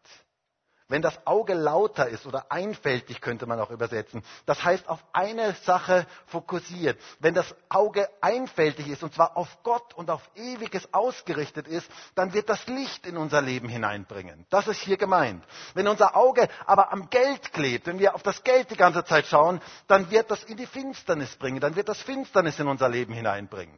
Wenn 0.89 1.03
das 1.03 1.25
Auge 1.27 1.53
lauter 1.53 2.09
ist 2.09 2.25
oder 2.25 2.51
einfältig, 2.51 3.21
könnte 3.21 3.45
man 3.45 3.59
auch 3.59 3.69
übersetzen. 3.69 4.23
Das 4.47 4.63
heißt, 4.63 4.89
auf 4.89 4.99
eine 5.13 5.53
Sache 5.53 6.07
fokussiert. 6.25 6.99
Wenn 7.19 7.35
das 7.35 7.55
Auge 7.69 8.09
einfältig 8.21 8.87
ist 8.87 9.03
und 9.03 9.13
zwar 9.13 9.37
auf 9.37 9.47
Gott 9.61 9.93
und 9.93 10.09
auf 10.09 10.27
Ewiges 10.35 10.91
ausgerichtet 10.91 11.67
ist, 11.67 11.87
dann 12.15 12.33
wird 12.33 12.49
das 12.49 12.65
Licht 12.65 13.05
in 13.05 13.17
unser 13.17 13.39
Leben 13.43 13.69
hineinbringen. 13.69 14.47
Das 14.49 14.67
ist 14.67 14.81
hier 14.81 14.97
gemeint. 14.97 15.45
Wenn 15.75 15.87
unser 15.87 16.15
Auge 16.15 16.49
aber 16.65 16.91
am 16.91 17.11
Geld 17.11 17.53
klebt, 17.53 17.85
wenn 17.85 17.99
wir 17.99 18.15
auf 18.15 18.23
das 18.23 18.43
Geld 18.43 18.71
die 18.71 18.75
ganze 18.75 19.05
Zeit 19.05 19.27
schauen, 19.27 19.61
dann 19.87 20.09
wird 20.09 20.31
das 20.31 20.43
in 20.43 20.57
die 20.57 20.65
Finsternis 20.65 21.35
bringen. 21.35 21.59
Dann 21.59 21.75
wird 21.75 21.87
das 21.87 22.01
Finsternis 22.01 22.59
in 22.59 22.67
unser 22.67 22.89
Leben 22.89 23.13
hineinbringen. 23.13 23.77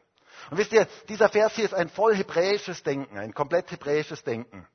Und 0.49 0.57
wisst 0.57 0.71
ihr, 0.71 0.87
dieser 1.09 1.27
Vers 1.27 1.55
hier 1.55 1.65
ist 1.65 1.73
ein 1.73 1.89
voll 1.89 2.15
hebräisches 2.15 2.83
Denken, 2.83 3.17
ein 3.17 3.33
komplett 3.33 3.69
hebräisches 3.69 4.23
Denken. 4.23 4.65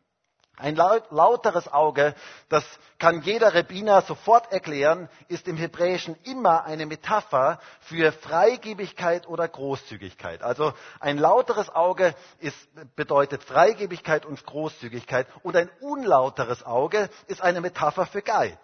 Ein 0.59 0.75
lauteres 0.75 1.71
Auge, 1.71 2.14
das 2.49 2.64
kann 2.99 3.21
jeder 3.21 3.55
Rabbiner 3.55 4.01
sofort 4.01 4.51
erklären, 4.51 5.11
ist 5.29 5.49
im 5.49 5.59
Hebräischen 5.59 6.16
immer 6.25 6.64
eine 6.64 6.87
Metapher 6.87 7.61
für 7.81 8.11
Freigebigkeit 8.11 9.29
oder 9.29 9.47
Großzügigkeit. 9.49 10.42
Also 10.42 10.73
ein 10.99 11.19
lauteres 11.19 11.69
Auge 11.69 12.14
ist, 12.38 12.57
bedeutet 12.97 13.45
Freigebigkeit 13.45 14.25
und 14.25 14.47
Großzügigkeit 14.47 15.27
und 15.42 15.57
ein 15.57 15.71
unlauteres 15.81 16.64
Auge 16.64 17.11
ist 17.27 17.42
eine 17.42 17.61
Metapher 17.61 18.07
für 18.07 18.23
Geiz. 18.23 18.59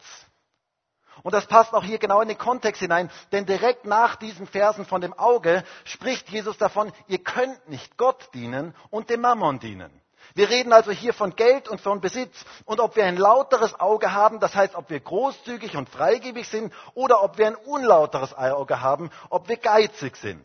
Und 1.22 1.34
das 1.34 1.46
passt 1.46 1.74
auch 1.74 1.84
hier 1.84 1.98
genau 1.98 2.22
in 2.22 2.28
den 2.28 2.38
Kontext 2.38 2.80
hinein, 2.80 3.10
denn 3.32 3.44
direkt 3.44 3.84
nach 3.84 4.16
diesen 4.16 4.46
Versen 4.46 4.86
von 4.86 5.02
dem 5.02 5.12
Auge 5.12 5.62
spricht 5.84 6.30
Jesus 6.30 6.56
davon, 6.56 6.90
ihr 7.06 7.22
könnt 7.22 7.68
nicht 7.68 7.98
Gott 7.98 8.30
dienen 8.32 8.74
und 8.88 9.10
dem 9.10 9.20
Mammon 9.20 9.60
dienen. 9.60 10.01
Wir 10.34 10.48
reden 10.48 10.72
also 10.72 10.90
hier 10.90 11.12
von 11.12 11.36
Geld 11.36 11.68
und 11.68 11.80
von 11.80 12.00
Besitz 12.00 12.44
und 12.64 12.80
ob 12.80 12.96
wir 12.96 13.04
ein 13.04 13.16
lauteres 13.16 13.78
Auge 13.78 14.12
haben, 14.12 14.40
das 14.40 14.54
heißt, 14.54 14.74
ob 14.74 14.88
wir 14.88 15.00
großzügig 15.00 15.76
und 15.76 15.88
freigebig 15.88 16.48
sind 16.48 16.72
oder 16.94 17.22
ob 17.22 17.38
wir 17.38 17.46
ein 17.46 17.56
unlauteres 17.56 18.34
Auge 18.34 18.80
haben, 18.80 19.10
ob 19.28 19.48
wir 19.48 19.56
geizig 19.56 20.16
sind. 20.16 20.44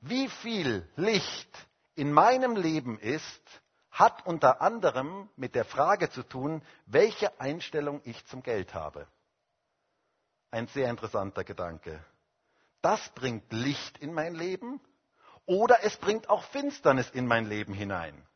Wie 0.00 0.28
viel 0.28 0.88
Licht 0.96 1.50
in 1.94 2.12
meinem 2.12 2.56
Leben 2.56 2.98
ist, 2.98 3.42
hat 3.90 4.24
unter 4.24 4.62
anderem 4.62 5.28
mit 5.36 5.54
der 5.54 5.64
Frage 5.64 6.10
zu 6.10 6.22
tun, 6.22 6.62
welche 6.86 7.40
Einstellung 7.40 8.00
ich 8.04 8.24
zum 8.26 8.42
Geld 8.42 8.72
habe. 8.72 9.06
Ein 10.50 10.68
sehr 10.68 10.88
interessanter 10.88 11.44
Gedanke. 11.44 12.02
Das 12.82 13.10
bringt 13.10 13.52
Licht 13.52 13.98
in 13.98 14.14
mein 14.14 14.34
Leben 14.34 14.80
oder 15.44 15.82
es 15.82 15.96
bringt 15.96 16.30
auch 16.30 16.44
Finsternis 16.44 17.10
in 17.10 17.26
mein 17.26 17.46
Leben 17.46 17.74
hinein. 17.74 18.26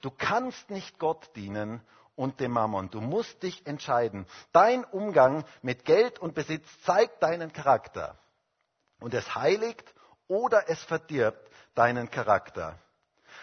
Du 0.00 0.10
kannst 0.10 0.70
nicht 0.70 0.98
Gott 0.98 1.30
dienen 1.36 1.80
und 2.16 2.40
dem 2.40 2.52
Mammon. 2.52 2.90
Du 2.90 3.00
musst 3.00 3.42
dich 3.42 3.66
entscheiden. 3.66 4.26
Dein 4.52 4.84
Umgang 4.84 5.44
mit 5.62 5.84
Geld 5.84 6.18
und 6.18 6.34
Besitz 6.34 6.66
zeigt 6.82 7.22
deinen 7.22 7.52
Charakter. 7.52 8.18
Und 9.00 9.14
es 9.14 9.34
heiligt 9.34 9.94
oder 10.28 10.68
es 10.68 10.82
verdirbt 10.84 11.50
deinen 11.74 12.10
Charakter. 12.10 12.78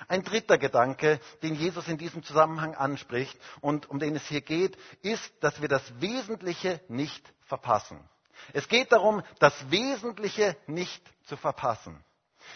Ein 0.07 0.23
dritter 0.23 0.57
Gedanke, 0.57 1.19
den 1.43 1.53
Jesus 1.55 1.87
in 1.87 1.97
diesem 1.97 2.23
Zusammenhang 2.23 2.75
anspricht 2.75 3.37
und 3.59 3.89
um 3.89 3.99
den 3.99 4.15
es 4.15 4.25
hier 4.25 4.41
geht, 4.41 4.77
ist, 5.01 5.31
dass 5.41 5.61
wir 5.61 5.67
das 5.67 5.83
Wesentliche 6.01 6.81
nicht 6.87 7.33
verpassen. 7.41 7.99
Es 8.53 8.67
geht 8.67 8.91
darum, 8.91 9.21
das 9.39 9.53
Wesentliche 9.69 10.57
nicht 10.65 11.03
zu 11.25 11.37
verpassen. 11.37 12.03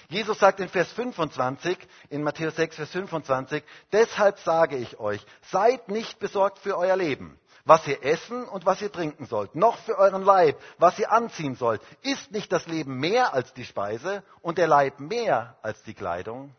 Jesus 0.10 0.40
sagt 0.40 0.60
in 0.60 0.70
Vers 0.70 0.92
25, 0.94 1.78
in 2.10 2.24
Matthäus 2.24 2.56
6, 2.56 2.76
Vers 2.76 2.92
25, 2.92 3.64
deshalb 3.92 4.40
sage 4.40 4.78
ich 4.78 5.00
euch, 5.00 5.26
seid 5.52 5.90
nicht 5.90 6.20
besorgt 6.20 6.60
für 6.60 6.78
euer 6.78 6.96
Leben, 6.96 7.40
was 7.66 7.86
ihr 7.88 8.04
essen 8.04 8.48
und 8.48 8.66
was 8.66 8.82
ihr 8.82 8.92
trinken 8.92 9.26
sollt, 9.26 9.56
noch 9.56 9.78
für 9.80 9.98
euren 9.98 10.24
Leib, 10.24 10.60
was 10.78 11.00
ihr 11.00 11.12
anziehen 11.12 11.56
sollt. 11.56 11.82
Ist 12.02 12.32
nicht 12.32 12.52
das 12.52 12.68
Leben 12.68 13.00
mehr 13.00 13.34
als 13.34 13.54
die 13.54 13.66
Speise 13.66 14.24
und 14.42 14.58
der 14.58 14.68
Leib 14.68 15.00
mehr 15.00 15.58
als 15.62 15.82
die 15.84 15.94
Kleidung? 15.94 16.56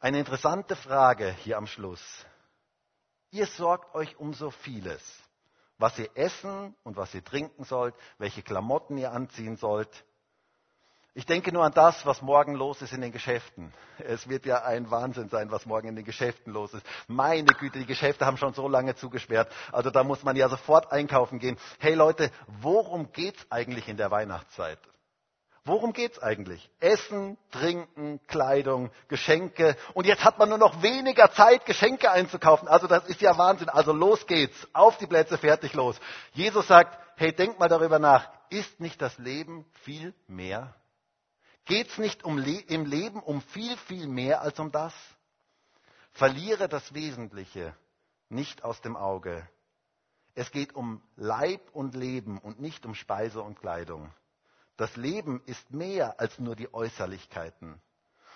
Eine 0.00 0.18
interessante 0.18 0.74
Frage 0.74 1.30
hier 1.30 1.56
am 1.58 1.68
Schluss. 1.68 2.02
Ihr 3.30 3.46
sorgt 3.46 3.94
euch 3.94 4.18
um 4.18 4.34
so 4.34 4.50
vieles, 4.50 5.00
was 5.78 5.98
ihr 5.98 6.10
essen 6.14 6.74
und 6.82 6.96
was 6.96 7.14
ihr 7.14 7.24
trinken 7.24 7.64
sollt, 7.64 7.94
welche 8.18 8.42
Klamotten 8.42 8.98
ihr 8.98 9.12
anziehen 9.12 9.56
sollt. 9.56 10.04
Ich 11.14 11.26
denke 11.26 11.52
nur 11.52 11.62
an 11.62 11.72
das, 11.74 12.06
was 12.06 12.22
morgen 12.22 12.54
los 12.54 12.80
ist 12.80 12.94
in 12.94 13.02
den 13.02 13.12
Geschäften. 13.12 13.74
Es 13.98 14.30
wird 14.30 14.46
ja 14.46 14.62
ein 14.62 14.90
Wahnsinn 14.90 15.28
sein, 15.28 15.50
was 15.50 15.66
morgen 15.66 15.88
in 15.88 15.96
den 15.96 16.06
Geschäften 16.06 16.54
los 16.54 16.72
ist. 16.72 16.86
Meine 17.06 17.44
Güte, 17.44 17.78
die 17.78 17.86
Geschäfte 17.86 18.24
haben 18.24 18.38
schon 18.38 18.54
so 18.54 18.66
lange 18.66 18.94
zugesperrt. 18.94 19.52
Also 19.72 19.90
da 19.90 20.04
muss 20.04 20.22
man 20.22 20.36
ja 20.36 20.48
sofort 20.48 20.90
einkaufen 20.90 21.38
gehen. 21.38 21.58
Hey 21.78 21.92
Leute, 21.92 22.30
worum 22.62 23.12
geht's 23.12 23.44
eigentlich 23.50 23.88
in 23.88 23.98
der 23.98 24.10
Weihnachtszeit? 24.10 24.78
Worum 25.66 25.92
geht's 25.92 26.18
eigentlich? 26.18 26.70
Essen, 26.80 27.36
Trinken, 27.50 28.18
Kleidung, 28.26 28.90
Geschenke. 29.08 29.76
Und 29.92 30.06
jetzt 30.06 30.24
hat 30.24 30.38
man 30.38 30.48
nur 30.48 30.58
noch 30.58 30.82
weniger 30.82 31.30
Zeit, 31.30 31.66
Geschenke 31.66 32.10
einzukaufen. 32.10 32.68
Also 32.68 32.86
das 32.86 33.06
ist 33.06 33.20
ja 33.20 33.36
Wahnsinn. 33.36 33.68
Also 33.68 33.92
los 33.92 34.26
geht's. 34.26 34.66
Auf 34.72 34.96
die 34.96 35.06
Plätze, 35.06 35.36
fertig, 35.36 35.74
los. 35.74 36.00
Jesus 36.32 36.66
sagt, 36.66 36.98
hey, 37.16 37.32
denk 37.32 37.60
mal 37.60 37.68
darüber 37.68 37.98
nach. 37.98 38.30
Ist 38.48 38.80
nicht 38.80 39.00
das 39.02 39.18
Leben 39.18 39.66
viel 39.82 40.14
mehr? 40.26 40.74
Geht 41.72 41.88
es 41.88 41.96
nicht 41.96 42.22
um 42.22 42.36
Le 42.36 42.60
im 42.68 42.84
Leben 42.84 43.22
um 43.22 43.40
viel, 43.40 43.78
viel 43.78 44.06
mehr 44.06 44.42
als 44.42 44.58
um 44.58 44.70
das? 44.70 44.92
Verliere 46.10 46.68
das 46.68 46.92
Wesentliche 46.92 47.74
nicht 48.28 48.62
aus 48.62 48.82
dem 48.82 48.94
Auge. 48.94 49.48
Es 50.34 50.50
geht 50.50 50.74
um 50.74 51.00
Leib 51.16 51.62
und 51.72 51.94
Leben 51.94 52.36
und 52.36 52.60
nicht 52.60 52.84
um 52.84 52.94
Speise 52.94 53.40
und 53.40 53.58
Kleidung. 53.58 54.12
Das 54.76 54.96
Leben 54.96 55.40
ist 55.46 55.70
mehr 55.70 56.20
als 56.20 56.38
nur 56.38 56.56
die 56.56 56.74
Äußerlichkeiten. 56.74 57.80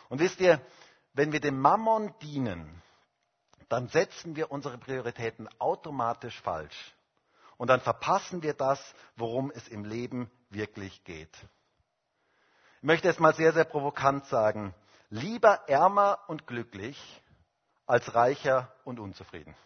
Und 0.08 0.18
wisst 0.18 0.40
ihr, 0.40 0.64
wenn 1.12 1.30
wir 1.30 1.40
dem 1.40 1.60
Mammon 1.60 2.14
dienen, 2.22 2.82
dann 3.68 3.88
setzen 3.88 4.34
wir 4.34 4.50
unsere 4.50 4.78
Prioritäten 4.78 5.46
automatisch 5.58 6.40
falsch. 6.40 6.94
Und 7.58 7.68
dann 7.68 7.82
verpassen 7.82 8.42
wir 8.42 8.54
das, 8.54 8.80
worum 9.14 9.50
es 9.50 9.68
im 9.68 9.84
Leben 9.84 10.30
wirklich 10.48 11.04
geht. 11.04 11.36
Möchte 12.86 13.08
es 13.08 13.18
mal 13.18 13.34
sehr, 13.34 13.52
sehr 13.52 13.64
provokant 13.64 14.26
sagen. 14.26 14.72
Lieber 15.10 15.68
ärmer 15.68 16.20
und 16.28 16.46
glücklich 16.46 16.96
als 17.84 18.14
reicher 18.14 18.72
und 18.84 19.00
unzufrieden. 19.00 19.56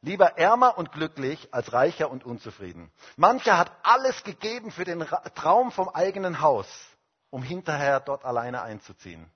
Lieber 0.00 0.38
ärmer 0.38 0.78
und 0.78 0.92
glücklich 0.92 1.52
als 1.52 1.72
reicher 1.72 2.08
und 2.08 2.24
unzufrieden. 2.24 2.92
Mancher 3.16 3.58
hat 3.58 3.72
alles 3.82 4.22
gegeben 4.22 4.70
für 4.70 4.84
den 4.84 5.04
Traum 5.34 5.72
vom 5.72 5.88
eigenen 5.88 6.40
Haus, 6.40 6.68
um 7.30 7.42
hinterher 7.42 7.98
dort 7.98 8.24
alleine 8.24 8.62
einzuziehen. 8.62 9.28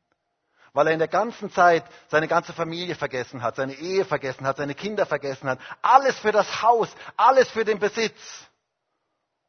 Weil 0.73 0.87
er 0.87 0.93
in 0.93 1.01
der 1.01 1.09
ganzen 1.09 1.51
Zeit 1.51 1.83
seine 2.11 2.29
ganze 2.29 2.53
Familie 2.53 2.95
vergessen 2.95 3.43
hat, 3.43 3.57
seine 3.57 3.75
Ehe 3.75 4.05
vergessen 4.05 4.47
hat, 4.47 4.59
seine 4.59 4.77
Kinder 4.77 5.05
vergessen 5.05 5.49
hat. 5.49 5.59
Alles 5.83 6.17
für 6.21 6.31
das 6.31 6.63
Haus, 6.63 6.95
alles 7.17 7.51
für 7.51 7.65
den 7.65 7.81
Besitz. 7.81 8.21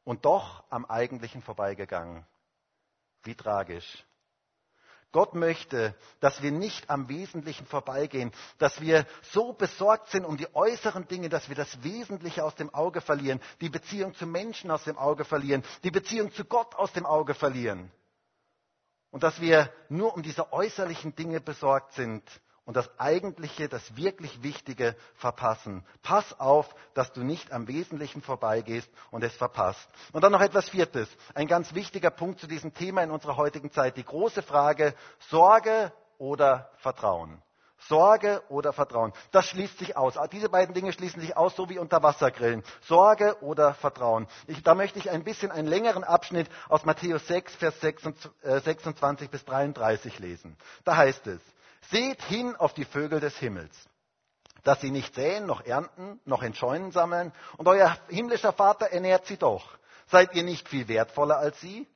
Und 0.03 0.25
doch 0.25 0.63
am 0.71 0.85
Eigentlichen 0.85 1.43
vorbeigegangen. 1.43 2.25
Wie 3.23 3.35
tragisch. 3.35 4.05
Gott 5.11 5.35
möchte, 5.35 5.93
dass 6.21 6.41
wir 6.41 6.51
nicht 6.51 6.89
am 6.89 7.09
Wesentlichen 7.09 7.65
vorbeigehen, 7.65 8.31
dass 8.59 8.79
wir 8.79 9.05
so 9.33 9.51
besorgt 9.51 10.09
sind 10.09 10.23
um 10.23 10.37
die 10.37 10.53
äußeren 10.55 11.07
Dinge, 11.07 11.27
dass 11.27 11.49
wir 11.49 11.55
das 11.55 11.83
Wesentliche 11.83 12.45
aus 12.45 12.55
dem 12.55 12.73
Auge 12.73 13.01
verlieren, 13.01 13.41
die 13.59 13.69
Beziehung 13.69 14.13
zu 14.13 14.25
Menschen 14.25 14.71
aus 14.71 14.85
dem 14.85 14.97
Auge 14.97 15.25
verlieren, 15.25 15.63
die 15.83 15.91
Beziehung 15.91 16.31
zu 16.31 16.45
Gott 16.45 16.75
aus 16.75 16.93
dem 16.93 17.05
Auge 17.05 17.33
verlieren. 17.33 17.91
Und 19.09 19.23
dass 19.23 19.41
wir 19.41 19.71
nur 19.89 20.13
um 20.15 20.23
diese 20.23 20.53
äußerlichen 20.53 21.13
Dinge 21.15 21.41
besorgt 21.41 21.93
sind 21.93 22.23
und 22.65 22.77
das 22.77 22.89
Eigentliche, 22.99 23.67
das 23.67 23.95
wirklich 23.95 24.43
Wichtige 24.43 24.95
verpassen. 25.15 25.83
Pass 26.03 26.39
auf, 26.39 26.73
dass 26.93 27.11
du 27.11 27.21
nicht 27.23 27.51
am 27.51 27.67
Wesentlichen 27.67 28.21
vorbeigehst 28.21 28.89
und 29.09 29.23
es 29.23 29.35
verpasst. 29.35 29.87
Und 30.13 30.23
dann 30.23 30.31
noch 30.31 30.41
etwas 30.41 30.69
Viertes. 30.69 31.09
Ein 31.33 31.47
ganz 31.47 31.73
wichtiger 31.73 32.11
Punkt 32.11 32.39
zu 32.39 32.47
diesem 32.47 32.73
Thema 32.73 33.03
in 33.03 33.11
unserer 33.11 33.37
heutigen 33.37 33.71
Zeit. 33.71 33.97
Die 33.97 34.05
große 34.05 34.43
Frage, 34.43 34.93
Sorge 35.29 35.91
oder 36.17 36.71
Vertrauen. 36.77 37.41
Sorge 37.87 38.43
oder 38.49 38.73
Vertrauen. 38.73 39.11
Das 39.31 39.47
schließt 39.47 39.79
sich 39.79 39.97
aus. 39.97 40.13
Diese 40.31 40.49
beiden 40.49 40.75
Dinge 40.75 40.93
schließen 40.93 41.19
sich 41.19 41.35
aus, 41.35 41.55
so 41.55 41.67
wie 41.69 41.79
unter 41.79 42.03
Wassergrillen. 42.03 42.63
Sorge 42.81 43.41
oder 43.41 43.73
Vertrauen. 43.73 44.27
Ich, 44.47 44.61
da 44.61 44.75
möchte 44.75 44.99
ich 44.99 45.09
ein 45.09 45.23
bisschen 45.23 45.51
einen 45.51 45.67
längeren 45.67 46.03
Abschnitt 46.03 46.47
aus 46.69 46.85
Matthäus 46.85 47.25
6, 47.27 47.55
Vers 47.55 47.79
26 47.81 49.29
bis 49.29 49.45
33 49.45 50.19
lesen. 50.19 50.57
Da 50.83 50.95
heißt 50.95 51.25
es, 51.27 51.41
Seht 51.89 52.21
hin 52.23 52.55
auf 52.55 52.73
die 52.73 52.85
Vögel 52.85 53.19
des 53.19 53.35
Himmels, 53.37 53.75
dass 54.63 54.81
sie 54.81 54.91
nicht 54.91 55.15
säen, 55.15 55.45
noch 55.45 55.65
ernten, 55.65 56.19
noch 56.25 56.43
in 56.43 56.53
Scheunen 56.53 56.91
sammeln, 56.91 57.33
und 57.57 57.67
euer 57.67 57.97
himmlischer 58.09 58.53
Vater 58.53 58.87
ernährt 58.87 59.25
sie 59.25 59.37
doch. 59.37 59.77
Seid 60.07 60.35
ihr 60.35 60.43
nicht 60.43 60.69
viel 60.69 60.87
wertvoller 60.87 61.37
als 61.37 61.59
sie? 61.61 61.87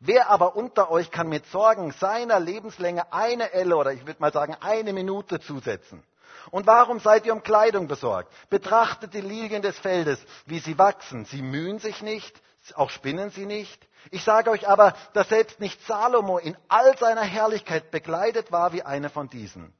Wer 0.00 0.28
aber 0.30 0.56
unter 0.56 0.90
euch 0.90 1.10
kann 1.10 1.28
mit 1.28 1.46
Sorgen 1.46 1.92
seiner 1.92 2.40
Lebenslänge 2.40 3.12
eine 3.12 3.52
Elle 3.52 3.76
oder 3.76 3.92
ich 3.92 4.06
würde 4.06 4.20
mal 4.20 4.32
sagen 4.32 4.56
eine 4.60 4.92
Minute 4.92 5.40
zusetzen? 5.40 6.02
Und 6.50 6.66
warum 6.66 7.00
seid 7.00 7.26
ihr 7.26 7.32
um 7.32 7.42
Kleidung 7.42 7.88
besorgt? 7.88 8.32
Betrachtet 8.50 9.14
die 9.14 9.20
Lilien 9.20 9.62
des 9.62 9.78
Feldes, 9.78 10.18
wie 10.46 10.58
sie 10.58 10.78
wachsen. 10.78 11.24
Sie 11.24 11.42
mühen 11.42 11.78
sich 11.78 12.02
nicht, 12.02 12.40
auch 12.72 12.90
spinnen 12.90 13.30
sie 13.30 13.46
nicht. 13.46 13.86
Ich 14.10 14.24
sage 14.24 14.50
euch 14.50 14.68
aber, 14.68 14.94
dass 15.12 15.28
selbst 15.28 15.60
nicht 15.60 15.80
Salomo 15.86 16.38
in 16.38 16.56
all 16.68 16.96
seiner 16.98 17.22
Herrlichkeit 17.22 17.90
bekleidet 17.90 18.52
war 18.52 18.72
wie 18.72 18.82
eine 18.82 19.10
von 19.10 19.28
diesen. 19.28 19.74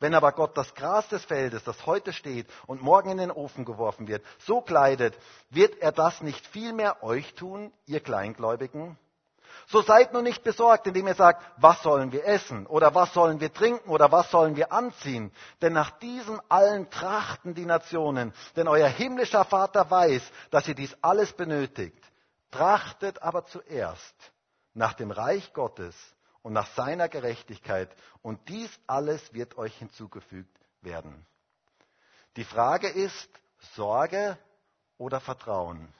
Wenn 0.00 0.14
aber 0.14 0.32
Gott 0.32 0.56
das 0.56 0.74
Gras 0.74 1.08
des 1.08 1.24
Feldes, 1.24 1.64
das 1.64 1.84
heute 1.84 2.12
steht 2.12 2.46
und 2.66 2.82
morgen 2.82 3.10
in 3.10 3.18
den 3.18 3.32
Ofen 3.32 3.64
geworfen 3.64 4.06
wird, 4.06 4.24
so 4.38 4.60
kleidet, 4.60 5.18
wird 5.50 5.78
er 5.80 5.90
das 5.90 6.22
nicht 6.22 6.46
vielmehr 6.46 7.02
euch 7.02 7.34
tun, 7.34 7.72
ihr 7.86 8.00
Kleingläubigen? 8.00 8.96
So 9.66 9.82
seid 9.82 10.12
nun 10.12 10.22
nicht 10.22 10.44
besorgt, 10.44 10.86
indem 10.86 11.08
ihr 11.08 11.14
sagt, 11.14 11.44
was 11.56 11.82
sollen 11.82 12.12
wir 12.12 12.24
essen 12.24 12.66
oder 12.66 12.94
was 12.94 13.12
sollen 13.12 13.40
wir 13.40 13.52
trinken 13.52 13.90
oder 13.90 14.10
was 14.12 14.30
sollen 14.30 14.56
wir 14.56 14.72
anziehen. 14.72 15.32
Denn 15.60 15.72
nach 15.72 15.90
diesem 15.98 16.40
allen 16.48 16.88
trachten 16.90 17.54
die 17.54 17.66
Nationen. 17.66 18.32
Denn 18.56 18.68
euer 18.68 18.88
himmlischer 18.88 19.44
Vater 19.44 19.90
weiß, 19.90 20.22
dass 20.50 20.68
ihr 20.68 20.74
dies 20.74 20.96
alles 21.02 21.32
benötigt. 21.32 22.02
Trachtet 22.50 23.22
aber 23.22 23.44
zuerst 23.46 24.14
nach 24.74 24.94
dem 24.94 25.10
Reich 25.10 25.52
Gottes 25.52 25.94
und 26.42 26.52
nach 26.52 26.68
seiner 26.74 27.08
Gerechtigkeit. 27.08 27.90
Und 28.22 28.48
dies 28.48 28.70
alles 28.86 29.34
wird 29.34 29.58
euch 29.58 29.76
hinzugefügt 29.76 30.56
werden. 30.80 31.26
Die 32.36 32.44
Frage 32.44 32.88
ist 32.88 33.28
Sorge 33.74 34.38
oder 34.96 35.20
Vertrauen. 35.20 35.92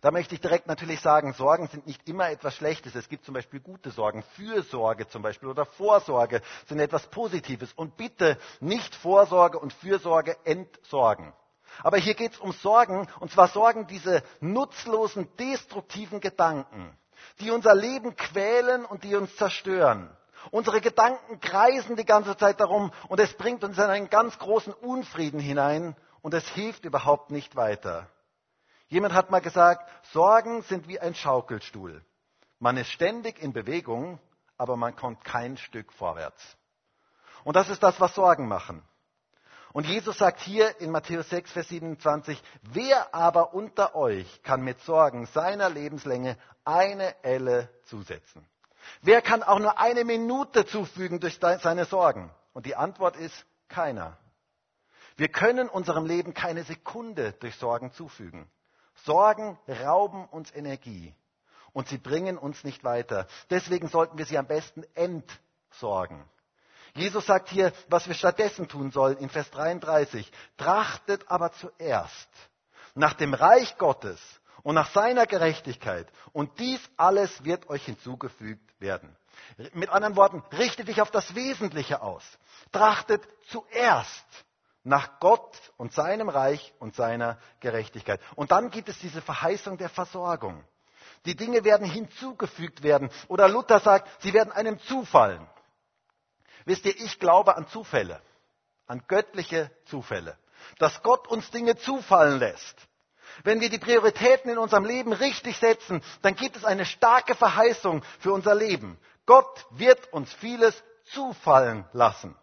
Da 0.00 0.10
möchte 0.10 0.34
ich 0.34 0.40
direkt 0.40 0.66
natürlich 0.66 1.00
sagen, 1.00 1.32
Sorgen 1.32 1.68
sind 1.68 1.86
nicht 1.86 2.08
immer 2.08 2.30
etwas 2.30 2.54
Schlechtes. 2.54 2.94
Es 2.94 3.08
gibt 3.08 3.24
zum 3.24 3.34
Beispiel 3.34 3.60
gute 3.60 3.90
Sorgen, 3.90 4.22
Fürsorge 4.34 5.08
zum 5.08 5.22
Beispiel 5.22 5.48
oder 5.48 5.66
Vorsorge 5.66 6.42
sind 6.66 6.78
etwas 6.78 7.06
Positives. 7.08 7.72
Und 7.72 7.96
bitte 7.96 8.38
nicht 8.60 8.94
Vorsorge 8.94 9.58
und 9.58 9.72
Fürsorge 9.72 10.36
entsorgen. 10.44 11.32
Aber 11.82 11.96
hier 11.96 12.14
geht 12.14 12.32
es 12.32 12.38
um 12.38 12.52
Sorgen, 12.52 13.08
und 13.20 13.30
zwar 13.32 13.48
Sorgen, 13.48 13.86
diese 13.86 14.22
nutzlosen, 14.40 15.28
destruktiven 15.36 16.20
Gedanken, 16.20 16.96
die 17.40 17.50
unser 17.50 17.74
Leben 17.74 18.16
quälen 18.16 18.84
und 18.84 19.04
die 19.04 19.14
uns 19.14 19.34
zerstören. 19.36 20.10
Unsere 20.50 20.80
Gedanken 20.80 21.40
kreisen 21.40 21.96
die 21.96 22.04
ganze 22.04 22.36
Zeit 22.36 22.60
darum 22.60 22.92
und 23.08 23.20
es 23.20 23.32
bringt 23.34 23.62
uns 23.62 23.76
in 23.76 23.84
einen 23.84 24.08
ganz 24.08 24.38
großen 24.38 24.72
Unfrieden 24.72 25.40
hinein 25.40 25.94
und 26.22 26.34
es 26.34 26.48
hilft 26.48 26.84
überhaupt 26.84 27.30
nicht 27.30 27.56
weiter. 27.56 28.08
Jemand 28.88 29.14
hat 29.14 29.30
mal 29.30 29.40
gesagt, 29.40 29.88
Sorgen 30.12 30.62
sind 30.62 30.88
wie 30.88 30.98
ein 30.98 31.14
Schaukelstuhl. 31.14 32.04
Man 32.58 32.76
ist 32.76 32.90
ständig 32.90 33.40
in 33.40 33.52
Bewegung, 33.52 34.18
aber 34.56 34.76
man 34.76 34.96
kommt 34.96 35.24
kein 35.24 35.56
Stück 35.56 35.92
vorwärts. 35.92 36.42
Und 37.44 37.56
das 37.56 37.68
ist 37.68 37.82
das, 37.82 38.00
was 38.00 38.14
Sorgen 38.14 38.48
machen. 38.48 38.82
Und 39.72 39.86
Jesus 39.86 40.18
sagt 40.18 40.40
hier 40.40 40.80
in 40.80 40.90
Matthäus 40.90 41.28
6, 41.30 41.52
Vers 41.52 41.68
27, 41.68 42.42
wer 42.72 43.14
aber 43.14 43.54
unter 43.54 43.94
euch 43.94 44.42
kann 44.42 44.62
mit 44.62 44.80
Sorgen 44.80 45.26
seiner 45.26 45.70
Lebenslänge 45.70 46.36
eine 46.64 47.14
Elle 47.22 47.68
zusetzen? 47.84 48.46
Wer 49.02 49.22
kann 49.22 49.42
auch 49.42 49.60
nur 49.60 49.78
eine 49.78 50.04
Minute 50.04 50.66
zufügen 50.66 51.20
durch 51.20 51.38
seine 51.38 51.84
Sorgen? 51.84 52.30
Und 52.52 52.66
die 52.66 52.74
Antwort 52.74 53.16
ist 53.16 53.46
keiner. 53.68 54.16
Wir 55.16 55.28
können 55.28 55.68
unserem 55.68 56.06
Leben 56.06 56.34
keine 56.34 56.64
Sekunde 56.64 57.32
durch 57.32 57.54
Sorgen 57.56 57.92
zufügen. 57.92 58.50
Sorgen 59.04 59.58
rauben 59.68 60.26
uns 60.26 60.52
Energie 60.54 61.14
und 61.72 61.88
sie 61.88 61.98
bringen 61.98 62.38
uns 62.38 62.64
nicht 62.64 62.84
weiter. 62.84 63.26
Deswegen 63.50 63.88
sollten 63.88 64.18
wir 64.18 64.26
sie 64.26 64.38
am 64.38 64.46
besten 64.46 64.84
entsorgen. 64.94 66.24
Jesus 66.94 67.26
sagt 67.26 67.48
hier, 67.48 67.72
was 67.88 68.08
wir 68.08 68.14
stattdessen 68.14 68.68
tun 68.68 68.90
sollen 68.90 69.18
in 69.18 69.30
Vers 69.30 69.50
33. 69.50 70.30
Trachtet 70.56 71.24
aber 71.28 71.52
zuerst 71.52 72.28
nach 72.94 73.14
dem 73.14 73.34
Reich 73.34 73.76
Gottes 73.78 74.20
und 74.62 74.74
nach 74.74 74.90
seiner 74.92 75.26
Gerechtigkeit 75.26 76.08
und 76.32 76.58
dies 76.58 76.80
alles 76.96 77.44
wird 77.44 77.68
euch 77.68 77.84
hinzugefügt 77.84 78.80
werden. 78.80 79.16
Mit 79.72 79.88
anderen 79.88 80.16
Worten, 80.16 80.42
richtet 80.56 80.88
dich 80.88 81.00
auf 81.00 81.10
das 81.10 81.34
Wesentliche 81.34 82.02
aus. 82.02 82.22
Trachtet 82.72 83.26
zuerst 83.48 84.26
nach 84.82 85.20
Gott 85.20 85.56
und 85.76 85.92
seinem 85.92 86.28
Reich 86.28 86.72
und 86.78 86.94
seiner 86.94 87.38
Gerechtigkeit. 87.60 88.20
Und 88.34 88.50
dann 88.50 88.70
gibt 88.70 88.88
es 88.88 88.98
diese 88.98 89.22
Verheißung 89.22 89.76
der 89.78 89.88
Versorgung. 89.88 90.64
Die 91.26 91.36
Dinge 91.36 91.64
werden 91.64 91.88
hinzugefügt 91.88 92.82
werden. 92.82 93.10
Oder 93.28 93.48
Luther 93.48 93.80
sagt, 93.80 94.08
sie 94.22 94.32
werden 94.32 94.52
einem 94.52 94.78
zufallen. 94.80 95.46
Wisst 96.64 96.84
ihr, 96.84 96.96
ich 96.96 97.18
glaube 97.18 97.56
an 97.56 97.68
Zufälle, 97.68 98.20
an 98.86 99.02
göttliche 99.08 99.70
Zufälle, 99.86 100.36
dass 100.78 101.02
Gott 101.02 101.28
uns 101.28 101.50
Dinge 101.50 101.76
zufallen 101.76 102.38
lässt. 102.38 102.76
Wenn 103.44 103.60
wir 103.60 103.70
die 103.70 103.78
Prioritäten 103.78 104.50
in 104.50 104.58
unserem 104.58 104.84
Leben 104.84 105.12
richtig 105.12 105.56
setzen, 105.58 106.02
dann 106.22 106.34
gibt 106.34 106.56
es 106.56 106.64
eine 106.64 106.84
starke 106.84 107.34
Verheißung 107.34 108.02
für 108.18 108.32
unser 108.32 108.54
Leben. 108.54 108.98
Gott 109.26 109.66
wird 109.70 110.12
uns 110.12 110.32
vieles 110.34 110.82
zufallen 111.04 111.84
lassen. 111.92 112.36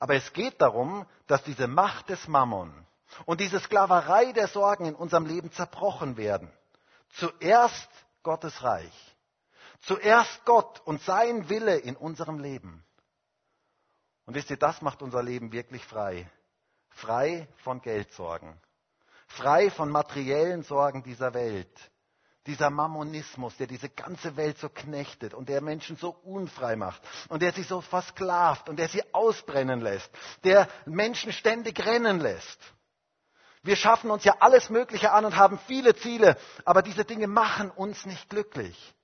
Aber 0.00 0.14
es 0.14 0.32
geht 0.32 0.60
darum, 0.60 1.06
dass 1.26 1.42
diese 1.44 1.66
Macht 1.66 2.08
des 2.08 2.26
Mammon 2.28 2.86
und 3.26 3.40
diese 3.40 3.60
Sklaverei 3.60 4.32
der 4.32 4.48
Sorgen 4.48 4.86
in 4.86 4.94
unserem 4.94 5.26
Leben 5.26 5.52
zerbrochen 5.52 6.16
werden. 6.16 6.50
Zuerst 7.10 7.88
Gottes 8.22 8.62
Reich. 8.62 9.16
Zuerst 9.82 10.44
Gott 10.44 10.80
und 10.84 11.02
sein 11.02 11.48
Wille 11.48 11.76
in 11.76 11.96
unserem 11.96 12.38
Leben. 12.38 12.84
Und 14.26 14.34
wisst 14.34 14.50
ihr, 14.50 14.56
das 14.56 14.80
macht 14.82 15.02
unser 15.02 15.22
Leben 15.22 15.52
wirklich 15.52 15.84
frei. 15.84 16.30
Frei 16.90 17.48
von 17.58 17.80
Geldsorgen. 17.80 18.58
Frei 19.26 19.70
von 19.70 19.90
materiellen 19.90 20.62
Sorgen 20.62 21.02
dieser 21.02 21.34
Welt. 21.34 21.90
Dieser 22.46 22.68
Mammonismus, 22.68 23.56
der 23.56 23.66
diese 23.66 23.88
ganze 23.88 24.36
Welt 24.36 24.58
so 24.58 24.68
knechtet 24.68 25.32
und 25.32 25.48
der 25.48 25.62
Menschen 25.62 25.96
so 25.96 26.10
unfrei 26.10 26.76
macht 26.76 27.02
und 27.28 27.40
der 27.40 27.52
sie 27.52 27.62
so 27.62 27.80
versklavt 27.80 28.68
und 28.68 28.78
der 28.78 28.88
sie 28.88 29.02
ausbrennen 29.14 29.80
lässt, 29.80 30.10
der 30.44 30.68
Menschen 30.84 31.32
ständig 31.32 31.84
rennen 31.84 32.20
lässt. 32.20 32.60
Wir 33.62 33.76
schaffen 33.76 34.10
uns 34.10 34.24
ja 34.24 34.36
alles 34.40 34.68
Mögliche 34.68 35.12
an 35.12 35.24
und 35.24 35.36
haben 35.36 35.58
viele 35.66 35.94
Ziele, 35.96 36.36
aber 36.66 36.82
diese 36.82 37.06
Dinge 37.06 37.28
machen 37.28 37.70
uns 37.70 38.04
nicht 38.04 38.28
glücklich. 38.28 38.94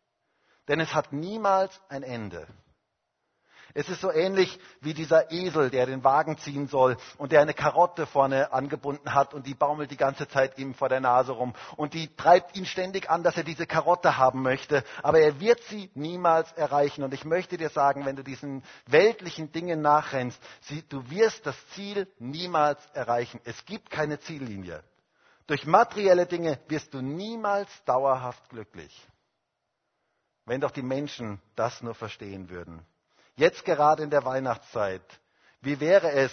Denn 0.68 0.80
es 0.80 0.94
hat 0.94 1.14
niemals 1.14 1.80
ein 1.88 2.02
Ende. 2.02 2.46
Es 3.74 3.88
ist 3.88 4.00
so 4.00 4.11
ähnlich 4.11 4.59
wie 4.80 4.94
dieser 4.94 5.30
Esel, 5.30 5.70
der 5.70 5.87
den 5.87 6.02
Wagen 6.02 6.38
ziehen 6.38 6.66
soll 6.66 6.96
und 7.18 7.33
der 7.33 7.40
eine 7.40 7.54
Karotte 7.54 8.06
vorne 8.06 8.52
angebunden 8.52 9.14
hat 9.14 9.35
und 9.35 9.46
die 9.46 9.54
baumelt 9.54 9.90
die 9.90 9.96
ganze 9.96 10.26
Zeit 10.28 10.59
ihm 10.59 10.74
vor 10.74 10.88
der 10.88 11.00
Nase 11.00 11.33
rum 11.33 11.54
und 11.76 11.94
die 11.94 12.14
treibt 12.16 12.56
ihn 12.56 12.66
ständig 12.66 13.11
an, 13.11 13.22
dass 13.22 13.37
er 13.37 13.44
diese 13.44 13.66
Karotte 13.66 14.16
haben 14.16 14.42
möchte, 14.42 14.85
aber 15.02 15.20
er 15.20 15.40
wird 15.40 15.62
sie 15.64 15.90
niemals 15.94 16.50
erreichen. 16.52 17.04
Und 17.04 17.14
ich 17.14 17.24
möchte 17.24 17.56
dir 17.56 17.70
sagen, 17.70 18.04
wenn 18.06 18.16
du 18.16 18.24
diesen 18.24 18.62
weltlichen 18.87 19.52
Dingen 19.52 19.80
nachrennst, 19.80 20.40
du 20.88 21.09
wirst 21.11 21.46
das 21.46 21.56
Ziel 21.70 22.09
niemals 22.18 22.85
erreichen. 22.92 23.40
Es 23.44 23.64
gibt 23.64 23.90
keine 23.90 24.18
Ziellinie. 24.20 24.83
Durch 25.46 25.66
materielle 25.66 26.26
Dinge 26.26 26.61
wirst 26.68 26.94
du 26.94 27.00
niemals 27.00 27.68
dauerhaft 27.85 28.48
glücklich. 28.50 29.06
Wenn 30.46 30.61
doch 30.61 30.70
die 30.70 30.83
Menschen 30.83 31.40
das 31.56 31.83
nur 31.83 31.94
verstehen 31.94 32.48
würden. 32.50 32.87
Jetzt 33.40 33.64
gerade 33.64 34.03
in 34.03 34.11
der 34.11 34.26
Weihnachtszeit. 34.26 35.00
Wie 35.62 35.81
wäre 35.81 36.12
es, 36.12 36.31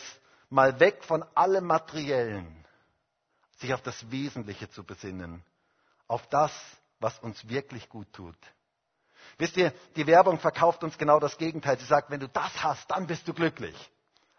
mal 0.49 0.77
weg 0.81 1.05
von 1.05 1.23
allem 1.35 1.63
Materiellen, 1.63 2.65
sich 3.59 3.73
auf 3.73 3.81
das 3.81 4.11
Wesentliche 4.11 4.69
zu 4.69 4.83
besinnen, 4.83 5.41
auf 6.09 6.27
das, 6.27 6.51
was 6.99 7.17
uns 7.19 7.47
wirklich 7.47 7.87
gut 7.87 8.11
tut. 8.11 8.35
Wisst 9.37 9.55
ihr, 9.55 9.71
die 9.95 10.05
Werbung 10.05 10.37
verkauft 10.37 10.83
uns 10.83 10.97
genau 10.97 11.17
das 11.17 11.37
Gegenteil. 11.37 11.79
Sie 11.79 11.85
sagt, 11.85 12.09
wenn 12.09 12.19
du 12.19 12.27
das 12.27 12.61
hast, 12.61 12.91
dann 12.91 13.07
bist 13.07 13.25
du 13.25 13.33
glücklich. 13.33 13.75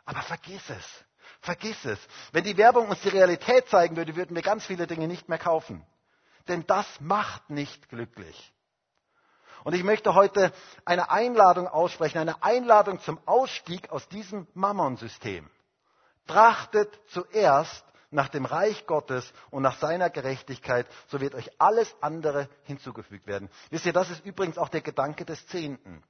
Aber 0.04 0.20
vergiss 0.20 0.68
es. 0.68 1.04
Vergiss 1.40 1.82
es. 1.86 1.98
Wenn 2.32 2.44
die 2.44 2.58
Werbung 2.58 2.90
uns 2.90 3.00
die 3.00 3.08
Realität 3.08 3.66
zeigen 3.70 3.96
würde, 3.96 4.14
würden 4.14 4.36
wir 4.36 4.42
ganz 4.42 4.66
viele 4.66 4.86
Dinge 4.86 5.08
nicht 5.08 5.26
mehr 5.26 5.38
kaufen. 5.38 5.86
Denn 6.48 6.66
das 6.66 6.86
macht 7.00 7.48
nicht 7.48 7.88
glücklich. 7.88 8.52
Und 9.64 9.74
ich 9.74 9.84
möchte 9.84 10.14
heute 10.14 10.52
eine 10.84 11.10
Einladung 11.10 11.66
aussprechen, 11.66 12.18
eine 12.18 12.42
Einladung 12.42 13.00
zum 13.00 13.18
Ausstieg 13.26 13.90
aus 13.90 14.08
diesem 14.08 14.46
Mammon-System. 14.54 15.48
Trachtet 16.26 17.00
zuerst 17.08 17.84
nach 18.10 18.28
dem 18.28 18.44
Reich 18.44 18.86
Gottes 18.86 19.32
und 19.50 19.62
nach 19.62 19.78
seiner 19.78 20.10
Gerechtigkeit, 20.10 20.86
so 21.08 21.20
wird 21.20 21.34
euch 21.34 21.50
alles 21.60 21.94
andere 22.00 22.48
hinzugefügt 22.64 23.26
werden. 23.26 23.50
Wisst 23.70 23.86
ihr, 23.86 23.92
das 23.92 24.10
ist 24.10 24.24
übrigens 24.24 24.58
auch 24.58 24.68
der 24.68 24.80
Gedanke 24.80 25.24
des 25.24 25.46
Zehnten. 25.48 26.02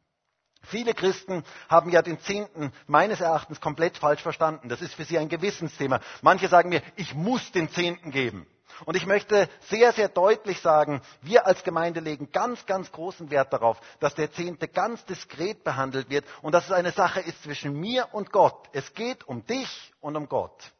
Viele 0.62 0.92
Christen 0.92 1.44
haben 1.68 1.90
ja 1.90 2.02
den 2.02 2.20
Zehnten 2.20 2.72
meines 2.86 3.20
Erachtens 3.20 3.60
komplett 3.60 3.96
falsch 3.96 4.22
verstanden. 4.22 4.68
Das 4.68 4.82
ist 4.82 4.94
für 4.94 5.04
sie 5.04 5.18
ein 5.18 5.28
Gewissensthema. 5.28 6.00
Manche 6.20 6.48
sagen 6.48 6.68
mir, 6.68 6.82
ich 6.96 7.14
muss 7.14 7.52
den 7.52 7.70
Zehnten 7.70 8.10
geben. 8.10 8.46
Und 8.84 8.96
ich 8.96 9.06
möchte 9.06 9.48
sehr, 9.68 9.92
sehr 9.92 10.08
deutlich 10.08 10.60
sagen, 10.60 11.02
wir 11.22 11.46
als 11.46 11.62
Gemeinde 11.64 12.00
legen 12.00 12.30
ganz, 12.30 12.64
ganz 12.66 12.92
großen 12.92 13.30
Wert 13.30 13.52
darauf, 13.52 13.80
dass 14.00 14.14
der 14.14 14.30
Zehnte 14.32 14.68
ganz 14.68 15.04
diskret 15.04 15.64
behandelt 15.64 16.10
wird 16.10 16.24
und 16.42 16.52
dass 16.52 16.66
es 16.66 16.72
eine 16.72 16.92
Sache 16.92 17.20
ist 17.20 17.42
zwischen 17.42 17.78
mir 17.78 18.08
und 18.12 18.30
Gott. 18.30 18.68
Es 18.72 18.94
geht 18.94 19.26
um 19.26 19.44
dich 19.46 19.92
und 20.00 20.16
um 20.16 20.28
Gott. 20.28 20.72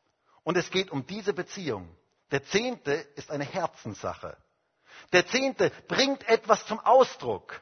Und 0.45 0.57
es 0.57 0.71
geht 0.71 0.91
um 0.91 1.07
diese 1.07 1.33
Beziehung. 1.33 1.89
Der 2.31 2.45
Zehnte 2.45 2.93
ist 3.17 3.31
eine 3.31 3.45
Herzenssache. 3.45 4.37
Der 5.13 5.27
Zehnte 5.27 5.73
bringt 5.89 6.29
etwas 6.29 6.65
zum 6.67 6.81
Ausdruck. 6.81 7.61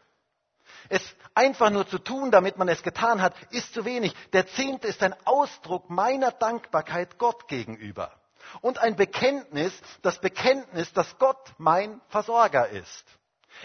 Es 0.88 1.02
einfach 1.34 1.70
nur 1.70 1.86
zu 1.86 1.98
tun, 1.98 2.30
damit 2.30 2.58
man 2.58 2.68
es 2.68 2.82
getan 2.82 3.20
hat, 3.22 3.34
ist 3.50 3.74
zu 3.74 3.84
wenig. 3.84 4.14
Der 4.32 4.46
Zehnte 4.46 4.88
ist 4.88 5.02
ein 5.02 5.14
Ausdruck 5.24 5.90
meiner 5.90 6.30
Dankbarkeit 6.32 7.18
Gott 7.18 7.48
gegenüber 7.48 8.15
und 8.60 8.78
ein 8.78 8.96
Bekenntnis, 8.96 9.72
das 10.02 10.20
Bekenntnis, 10.20 10.92
dass 10.92 11.18
Gott 11.18 11.54
mein 11.58 12.00
Versorger 12.08 12.68
ist. 12.68 13.04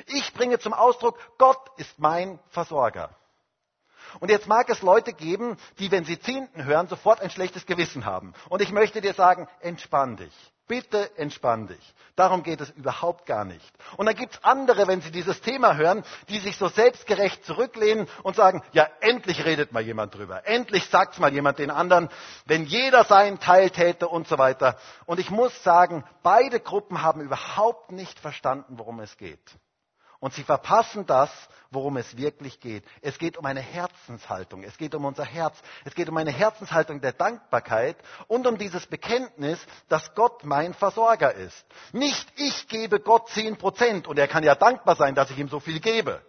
Ich 0.08 0.34
bringe 0.34 0.60
zum 0.60 0.74
Ausdruck, 0.74 1.20
Gott 1.38 1.70
ist 1.78 2.00
mein 2.00 2.39
Versorger. 2.50 3.15
Und 4.19 4.30
jetzt 4.30 4.47
mag 4.47 4.69
es 4.69 4.82
Leute 4.82 5.13
geben, 5.13 5.58
die, 5.80 5.91
wenn 5.91 6.06
sie 6.06 6.19
Zehnten 6.19 6.65
hören, 6.65 6.88
sofort 6.88 7.21
ein 7.21 7.30
schlechtes 7.30 7.65
Gewissen 7.65 8.06
haben. 8.06 8.34
Und 8.50 8.62
ich 8.62 8.71
möchte 8.71 9.02
dir 9.02 9.13
sagen, 9.13 9.47
entspann 9.62 10.17
dich. 10.17 10.34
Bitte 10.67 11.17
entspann 11.17 11.67
dich. 11.67 11.93
Darum 12.15 12.43
geht 12.43 12.62
es 12.62 12.69
überhaupt 12.69 13.26
gar 13.26 13.43
nicht. 13.43 13.74
Und 13.97 14.06
dann 14.06 14.15
gibt 14.15 14.36
es 14.36 14.43
andere, 14.43 14.88
wenn 14.88 15.02
sie 15.02 15.12
dieses 15.12 15.41
Thema 15.41 15.76
hören, 15.76 16.04
die 16.30 16.39
sich 16.39 16.56
so 16.56 16.69
selbstgerecht 16.69 17.43
zurücklehnen 17.43 18.08
und 18.24 18.38
sagen, 18.38 18.63
ja, 18.71 18.88
endlich 19.02 19.43
redet 19.43 19.74
mal 19.74 19.82
jemand 19.82 20.15
drüber. 20.15 20.47
Endlich 20.47 20.86
sagt 20.86 21.19
mal 21.19 21.34
jemand 21.34 21.60
den 21.60 21.71
anderen, 21.71 22.10
wenn 22.45 22.63
jeder 22.65 23.04
seinen 23.04 23.39
Teil 23.39 23.69
täte 23.69 24.08
und 24.08 24.30
so 24.30 24.38
weiter. 24.38 24.78
Und 25.06 25.19
ich 25.19 25.30
muss 25.30 25.62
sagen, 25.63 26.06
beide 26.24 26.62
Gruppen 26.62 27.02
haben 27.02 27.19
überhaupt 27.19 27.91
nicht 27.91 28.17
verstanden, 28.19 28.78
worum 28.78 29.02
es 29.02 29.17
geht. 29.17 29.41
Und 30.22 30.36
sie 30.36 30.44
verpassen 30.44 31.08
das, 31.08 31.32
worum 31.72 31.98
es 31.98 32.16
wirklich 32.16 32.60
geht. 32.60 32.86
Es 33.02 33.18
geht 33.18 33.38
um 33.38 33.46
eine 33.48 33.60
Herzenshaltung. 33.60 34.64
Es 34.64 34.78
geht 34.78 34.94
um 34.94 35.04
unser 35.04 35.26
Herz. 35.26 35.58
Es 35.84 35.96
geht 35.96 36.10
um 36.10 36.16
eine 36.16 36.30
Herzenshaltung 36.30 37.02
der 37.02 37.14
Dankbarkeit 37.14 37.98
und 38.28 38.46
um 38.46 38.60
dieses 38.60 38.86
Bekenntnis, 38.86 39.60
dass 39.90 40.14
Gott 40.14 40.44
mein 40.44 40.76
Versorger 40.76 41.34
ist. 41.34 41.66
Nicht 41.92 42.32
ich 42.36 42.68
gebe 42.68 43.00
Gott 43.00 43.30
zehn 43.30 43.58
Prozent 43.58 44.08
und 44.08 44.20
er 44.20 44.28
kann 44.28 44.44
ja 44.44 44.54
dankbar 44.54 44.96
sein, 44.96 45.16
dass 45.16 45.32
ich 45.32 45.40
ihm 45.40 45.50
so 45.50 45.60
viel 45.60 45.80
gebe. 45.80 46.24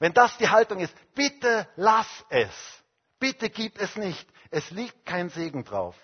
Wenn 0.00 0.12
das 0.12 0.36
die 0.38 0.48
Haltung 0.48 0.80
ist, 0.80 0.94
bitte 1.14 1.68
lass 1.76 2.08
es. 2.28 2.52
Bitte 3.20 3.50
gib 3.50 3.80
es 3.80 3.94
nicht. 3.94 4.28
Es 4.50 4.72
liegt 4.72 5.06
kein 5.06 5.28
Segen 5.28 5.64
drauf. 5.64 5.94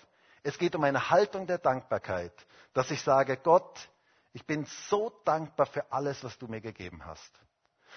Es 0.41 0.57
geht 0.57 0.73
um 0.73 0.85
eine 0.85 1.09
Haltung 1.09 1.47
der 1.47 1.57
Dankbarkeit, 1.57 2.33
dass 2.73 2.91
ich 2.91 3.01
sage, 3.01 3.35
Gott, 3.35 3.89
ich 4.33 4.45
bin 4.45 4.65
so 4.89 5.11
dankbar 5.25 5.67
für 5.67 5.91
alles, 5.91 6.23
was 6.23 6.37
du 6.37 6.47
mir 6.47 6.59
gegeben 6.59 7.05
hast. 7.05 7.31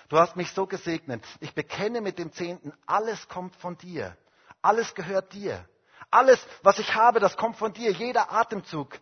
Du 0.09 0.19
hast 0.19 0.37
mich 0.37 0.53
so 0.53 0.67
gesegnet. 0.67 1.25
Ich 1.41 1.55
bekenne 1.55 2.01
mit 2.01 2.19
dem 2.19 2.33
Zehnten, 2.33 2.73
alles 2.87 3.29
kommt 3.29 3.57
von 3.57 3.77
dir. 3.79 4.17
Alles 4.61 4.95
gehört 4.95 5.33
dir. 5.33 5.67
Alles, 6.11 6.39
was 6.63 6.79
ich 6.79 6.95
habe, 6.95 7.19
das 7.21 7.37
kommt 7.37 7.57
von 7.57 7.73
dir. 7.73 7.91
Jeder 7.91 8.31
Atemzug, 8.31 9.01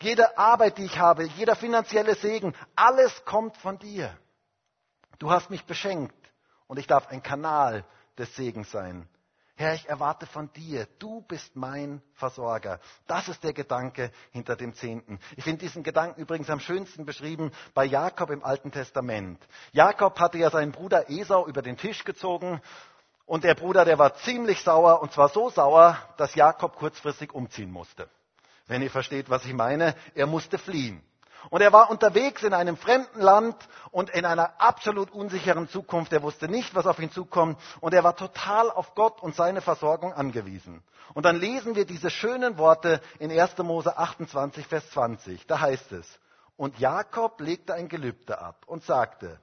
jede 0.00 0.38
Arbeit, 0.38 0.78
die 0.78 0.84
ich 0.84 0.98
habe, 0.98 1.24
jeder 1.24 1.56
finanzielle 1.56 2.14
Segen, 2.14 2.54
alles 2.76 3.24
kommt 3.24 3.56
von 3.56 3.78
dir. 3.78 4.16
Du 5.18 5.30
hast 5.30 5.50
mich 5.50 5.64
beschenkt 5.64 6.14
und 6.68 6.78
ich 6.78 6.86
darf 6.86 7.08
ein 7.08 7.22
Kanal 7.22 7.84
des 8.16 8.34
Segens 8.36 8.70
sein. 8.70 9.08
Herr, 9.58 9.74
ich 9.74 9.88
erwarte 9.88 10.24
von 10.26 10.52
dir, 10.52 10.86
du 11.00 11.20
bist 11.22 11.56
mein 11.56 12.00
Versorger. 12.14 12.78
Das 13.08 13.26
ist 13.26 13.42
der 13.42 13.52
Gedanke 13.52 14.12
hinter 14.30 14.54
dem 14.54 14.72
Zehnten. 14.72 15.18
Ich 15.36 15.42
finde 15.42 15.58
diesen 15.58 15.82
Gedanken 15.82 16.20
übrigens 16.20 16.48
am 16.48 16.60
schönsten 16.60 17.04
beschrieben 17.04 17.50
bei 17.74 17.84
Jakob 17.84 18.30
im 18.30 18.44
Alten 18.44 18.70
Testament. 18.70 19.44
Jakob 19.72 20.20
hatte 20.20 20.38
ja 20.38 20.50
seinen 20.50 20.70
Bruder 20.70 21.10
Esau 21.10 21.44
über 21.48 21.60
den 21.60 21.76
Tisch 21.76 22.04
gezogen 22.04 22.60
und 23.26 23.42
der 23.42 23.56
Bruder, 23.56 23.84
der 23.84 23.98
war 23.98 24.14
ziemlich 24.18 24.62
sauer 24.62 25.02
und 25.02 25.10
zwar 25.12 25.28
so 25.28 25.50
sauer, 25.50 25.98
dass 26.18 26.36
Jakob 26.36 26.76
kurzfristig 26.76 27.34
umziehen 27.34 27.72
musste. 27.72 28.08
Wenn 28.68 28.80
ihr 28.80 28.92
versteht, 28.92 29.28
was 29.28 29.44
ich 29.44 29.54
meine, 29.54 29.96
er 30.14 30.28
musste 30.28 30.58
fliehen. 30.58 31.02
Und 31.50 31.60
er 31.60 31.72
war 31.72 31.90
unterwegs 31.90 32.42
in 32.42 32.52
einem 32.52 32.76
fremden 32.76 33.20
Land 33.20 33.56
und 33.90 34.10
in 34.10 34.24
einer 34.24 34.60
absolut 34.60 35.10
unsicheren 35.10 35.68
Zukunft. 35.68 36.12
Er 36.12 36.22
wusste 36.22 36.48
nicht, 36.48 36.74
was 36.74 36.86
auf 36.86 36.98
ihn 36.98 37.10
zukommt. 37.10 37.58
Und 37.80 37.94
er 37.94 38.04
war 38.04 38.16
total 38.16 38.70
auf 38.70 38.94
Gott 38.94 39.22
und 39.22 39.34
seine 39.34 39.60
Versorgung 39.60 40.12
angewiesen. 40.12 40.82
Und 41.14 41.24
dann 41.24 41.36
lesen 41.36 41.74
wir 41.74 41.86
diese 41.86 42.10
schönen 42.10 42.58
Worte 42.58 43.00
in 43.18 43.30
1. 43.30 43.56
Mose 43.58 43.96
28, 43.96 44.66
Vers 44.66 44.90
20. 44.90 45.46
Da 45.46 45.60
heißt 45.60 45.92
es, 45.92 46.06
und 46.56 46.78
Jakob 46.78 47.40
legte 47.40 47.74
ein 47.74 47.88
Gelübde 47.88 48.40
ab 48.40 48.64
und 48.66 48.84
sagte, 48.84 49.40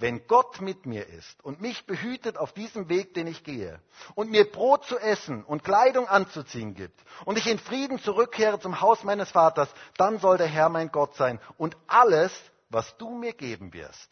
wenn 0.00 0.26
Gott 0.26 0.62
mit 0.62 0.86
mir 0.86 1.06
ist 1.06 1.44
und 1.44 1.60
mich 1.60 1.84
behütet 1.84 2.38
auf 2.38 2.52
diesem 2.52 2.88
Weg, 2.88 3.12
den 3.12 3.26
ich 3.26 3.44
gehe, 3.44 3.80
und 4.14 4.30
mir 4.30 4.50
Brot 4.50 4.84
zu 4.86 4.98
essen 4.98 5.44
und 5.44 5.62
Kleidung 5.62 6.08
anzuziehen 6.08 6.74
gibt, 6.74 6.98
und 7.26 7.36
ich 7.36 7.46
in 7.46 7.58
Frieden 7.58 7.98
zurückkehre 7.98 8.58
zum 8.58 8.80
Haus 8.80 9.04
meines 9.04 9.30
Vaters, 9.30 9.68
dann 9.98 10.18
soll 10.18 10.38
der 10.38 10.46
Herr 10.46 10.70
mein 10.70 10.90
Gott 10.90 11.14
sein. 11.16 11.38
Und 11.58 11.76
alles, 11.86 12.32
was 12.70 12.96
du 12.96 13.10
mir 13.10 13.34
geben 13.34 13.74
wirst, 13.74 14.08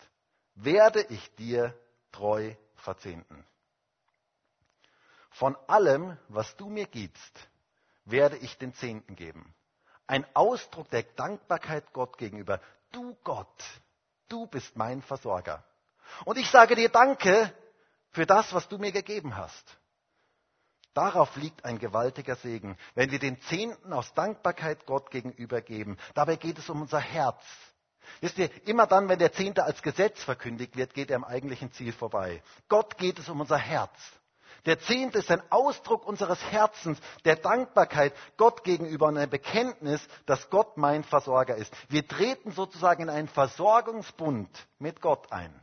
werde 0.55 1.01
ich 1.09 1.35
dir 1.37 1.75
treu 2.13 2.55
verzehnten. 2.77 3.47
Von 5.31 5.57
allem, 5.69 6.19
was 6.29 6.55
du 6.57 6.69
mir 6.69 6.87
gibst, 6.87 7.49
werde 8.05 8.37
ich 8.37 8.59
den 8.59 8.75
Zehnten 8.75 9.17
geben. 9.17 9.55
Ein 10.07 10.27
Ausdruck 10.35 10.91
der 10.91 11.03
Dankbarkeit 11.03 11.93
Gott 11.93 12.19
gegenüber. 12.19 12.61
Du 12.93 13.17
Gott, 13.25 13.65
du 14.29 14.47
bist 14.47 14.77
mein 14.77 15.01
Versorger. 15.01 15.65
Und 16.25 16.39
ich 16.39 16.51
sage 16.51 16.75
dir 16.75 16.89
Danke 16.89 17.53
für 18.11 18.27
das, 18.27 18.53
was 18.53 18.69
du 18.69 18.79
mir 18.79 18.93
gegeben 18.93 19.37
hast. 19.37 19.79
Darauf 20.95 21.37
liegt 21.37 21.65
ein 21.65 21.79
gewaltiger 21.79 22.35
Segen, 22.37 22.77
wenn 22.95 23.11
wir 23.11 23.19
den 23.19 23.41
Zehnten 23.43 23.93
aus 23.93 24.13
Dankbarkeit 24.15 24.85
Gott 24.87 25.11
gegenüber 25.11 25.61
geben. 25.61 25.97
Dabei 26.15 26.37
geht 26.37 26.59
es 26.59 26.69
um 26.69 26.83
unser 26.83 26.99
Herz. 26.99 27.41
Wisst 28.21 28.39
ihr, 28.39 28.51
immer 28.67 28.87
dann, 28.87 29.09
wenn 29.09 29.19
der 29.19 29.33
Zehnte 29.33 29.65
als 29.65 29.83
Gesetz 29.83 30.23
verkündigt 30.25 30.77
wird, 30.77 30.95
geht 30.95 31.11
er 31.11 31.17
am 31.17 31.25
eigentlichen 31.25 31.73
Ziel 31.73 31.93
vorbei. 31.93 32.43
Gott 32.69 32.99
geht 32.99 33.19
es 33.19 33.29
um 33.29 33.41
unser 33.41 33.59
Herz. 33.59 33.93
Der 34.67 34.81
Zehnte 34.81 35.19
ist 35.19 35.31
ein 35.31 35.43
Ausdruck 35.51 36.05
unseres 36.05 36.43
Herzens, 36.43 36.99
der 37.25 37.37
Dankbarkeit 37.37 38.13
Gott 38.37 38.65
gegenüber 38.65 39.07
und 39.07 39.19
ein 39.19 39.31
Bekenntnis, 39.31 40.07
dass 40.27 40.51
Gott 40.51 40.77
mein 40.77 41.05
Versorger 41.05 41.55
ist. 41.55 41.73
Wir 41.89 42.07
treten 42.07 42.51
sozusagen 42.51 43.05
in 43.05 43.11
einen 43.11 43.29
Versorgungsbund 43.29 44.51
mit 44.79 45.01
Gott 45.01 45.31
ein. 45.31 45.55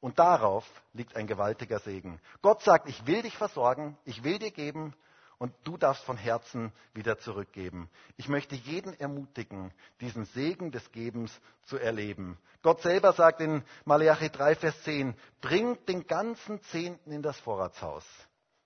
Und 0.00 0.18
darauf 0.18 0.64
liegt 0.92 1.16
ein 1.16 1.26
gewaltiger 1.26 1.78
Segen. 1.78 2.20
Gott 2.42 2.62
sagt, 2.62 2.88
ich 2.88 3.06
will 3.06 3.22
dich 3.22 3.36
versorgen, 3.36 3.96
ich 4.04 4.24
will 4.24 4.38
dir 4.38 4.50
geben 4.50 4.94
und 5.38 5.52
du 5.64 5.76
darfst 5.76 6.04
von 6.04 6.16
Herzen 6.16 6.72
wieder 6.94 7.18
zurückgeben. 7.18 7.90
Ich 8.16 8.28
möchte 8.28 8.54
jeden 8.54 8.98
ermutigen, 8.98 9.72
diesen 10.00 10.24
Segen 10.26 10.70
des 10.70 10.90
Gebens 10.92 11.32
zu 11.64 11.78
erleben. 11.78 12.38
Gott 12.62 12.80
selber 12.82 13.12
sagt 13.12 13.40
in 13.40 13.62
Malachi 13.84 14.30
3, 14.30 14.54
Vers 14.56 14.82
10, 14.82 15.14
bringt 15.40 15.88
den 15.88 16.06
ganzen 16.06 16.62
Zehnten 16.64 17.12
in 17.12 17.22
das 17.22 17.38
Vorratshaus, 17.40 18.04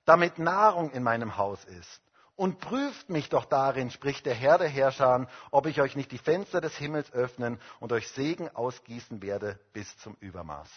damit 0.05 0.39
Nahrung 0.39 0.91
in 0.91 1.03
meinem 1.03 1.37
Haus 1.37 1.65
ist. 1.65 2.03
Und 2.37 2.59
prüft 2.59 3.11
mich 3.11 3.29
doch 3.29 3.45
darin, 3.45 3.91
spricht 3.91 4.25
der 4.25 4.35
Herr 4.35 4.57
der 4.57 4.69
Herrscher, 4.69 5.29
ob 5.51 5.67
ich 5.67 5.83
euch 5.83 5.95
nicht 5.95 6.11
die 6.11 6.19
Fenster 6.19 6.63
des 6.63 6.75
Himmels 6.77 7.13
öffnen 7.13 7.61
und 7.81 7.93
euch 7.93 8.09
Segen 8.09 8.49
ausgießen 8.49 9.21
werde 9.21 9.61
bis 9.75 9.99
zum 9.99 10.17
Übermaß. 10.21 10.71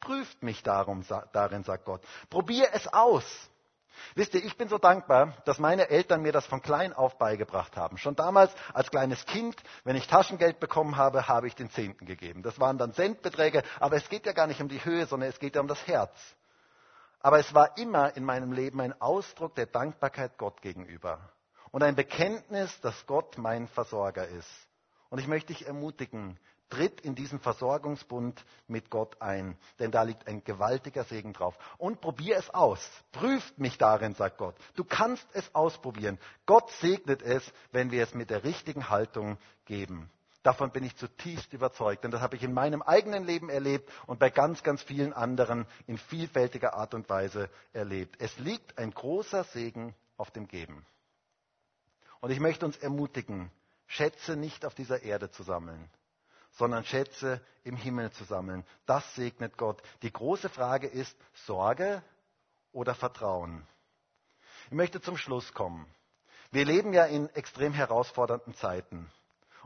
Prüft 0.00 0.42
mich 0.42 0.62
darum, 0.62 1.04
darin, 1.32 1.64
sagt 1.64 1.84
Gott. 1.84 2.02
Probier 2.30 2.68
es 2.72 2.86
aus. 2.92 3.24
Wisst 4.14 4.34
ihr, 4.34 4.44
ich 4.44 4.56
bin 4.56 4.68
so 4.68 4.78
dankbar, 4.78 5.34
dass 5.44 5.58
meine 5.58 5.88
Eltern 5.88 6.22
mir 6.22 6.32
das 6.32 6.46
von 6.46 6.62
klein 6.62 6.92
auf 6.92 7.18
beigebracht 7.18 7.76
haben. 7.76 7.98
Schon 7.98 8.16
damals 8.16 8.52
als 8.72 8.90
kleines 8.90 9.24
Kind, 9.26 9.60
wenn 9.84 9.96
ich 9.96 10.06
Taschengeld 10.06 10.60
bekommen 10.60 10.96
habe, 10.96 11.28
habe 11.28 11.46
ich 11.46 11.54
den 11.54 11.70
Zehnten 11.70 12.06
gegeben. 12.06 12.42
Das 12.42 12.60
waren 12.60 12.78
dann 12.78 12.92
Centbeträge, 12.94 13.62
aber 13.80 13.96
es 13.96 14.08
geht 14.08 14.26
ja 14.26 14.32
gar 14.32 14.46
nicht 14.46 14.60
um 14.60 14.68
die 14.68 14.84
Höhe, 14.84 15.06
sondern 15.06 15.28
es 15.28 15.38
geht 15.38 15.56
ja 15.56 15.60
um 15.60 15.68
das 15.68 15.86
Herz. 15.86 16.12
Aber 17.20 17.38
es 17.38 17.52
war 17.52 17.76
immer 17.76 18.16
in 18.16 18.24
meinem 18.24 18.52
Leben 18.52 18.80
ein 18.80 18.98
Ausdruck 19.00 19.54
der 19.56 19.66
Dankbarkeit 19.66 20.38
Gott 20.38 20.62
gegenüber 20.62 21.18
und 21.72 21.82
ein 21.82 21.96
Bekenntnis, 21.96 22.80
dass 22.80 23.06
Gott 23.06 23.38
mein 23.38 23.66
Versorger 23.68 24.26
ist. 24.28 24.50
Und 25.10 25.18
ich 25.18 25.26
möchte 25.26 25.52
dich 25.52 25.66
ermutigen, 25.66 26.38
Tritt 26.70 27.00
in 27.00 27.14
diesen 27.14 27.40
Versorgungsbund 27.40 28.44
mit 28.66 28.90
Gott 28.90 29.22
ein, 29.22 29.56
denn 29.78 29.90
da 29.90 30.02
liegt 30.02 30.26
ein 30.26 30.44
gewaltiger 30.44 31.04
Segen 31.04 31.32
drauf. 31.32 31.58
Und 31.78 32.00
probier 32.02 32.36
es 32.36 32.50
aus. 32.50 32.86
Prüft 33.12 33.58
mich 33.58 33.78
darin, 33.78 34.14
sagt 34.14 34.36
Gott. 34.36 34.54
Du 34.74 34.84
kannst 34.84 35.26
es 35.32 35.54
ausprobieren. 35.54 36.18
Gott 36.44 36.70
segnet 36.72 37.22
es, 37.22 37.42
wenn 37.72 37.90
wir 37.90 38.02
es 38.02 38.14
mit 38.14 38.28
der 38.28 38.44
richtigen 38.44 38.90
Haltung 38.90 39.38
geben. 39.64 40.10
Davon 40.42 40.70
bin 40.70 40.84
ich 40.84 40.96
zutiefst 40.96 41.52
überzeugt, 41.52 42.04
denn 42.04 42.10
das 42.10 42.20
habe 42.20 42.36
ich 42.36 42.42
in 42.42 42.52
meinem 42.52 42.82
eigenen 42.82 43.24
Leben 43.24 43.48
erlebt 43.48 43.90
und 44.06 44.18
bei 44.18 44.30
ganz, 44.30 44.62
ganz 44.62 44.82
vielen 44.82 45.12
anderen 45.12 45.66
in 45.86 45.98
vielfältiger 45.98 46.74
Art 46.74 46.94
und 46.94 47.08
Weise 47.08 47.50
erlebt. 47.72 48.16
Es 48.20 48.38
liegt 48.38 48.78
ein 48.78 48.92
großer 48.92 49.44
Segen 49.44 49.94
auf 50.16 50.30
dem 50.30 50.46
Geben. 50.48 50.84
Und 52.20 52.30
ich 52.30 52.40
möchte 52.40 52.66
uns 52.66 52.76
ermutigen, 52.76 53.50
Schätze 53.86 54.36
nicht 54.36 54.64
auf 54.64 54.74
dieser 54.74 55.02
Erde 55.02 55.30
zu 55.30 55.42
sammeln 55.42 55.90
sondern 56.58 56.84
Schätze 56.84 57.40
im 57.62 57.76
Himmel 57.76 58.10
zu 58.10 58.24
sammeln. 58.24 58.64
Das 58.84 59.14
segnet 59.14 59.56
Gott. 59.56 59.80
Die 60.02 60.12
große 60.12 60.48
Frage 60.48 60.88
ist 60.88 61.16
Sorge 61.46 62.02
oder 62.72 62.96
Vertrauen. 62.96 63.64
Ich 64.66 64.72
möchte 64.72 65.00
zum 65.00 65.16
Schluss 65.16 65.54
kommen. 65.54 65.86
Wir 66.50 66.64
leben 66.64 66.92
ja 66.92 67.04
in 67.04 67.28
extrem 67.30 67.72
herausfordernden 67.72 68.54
Zeiten. 68.54 69.08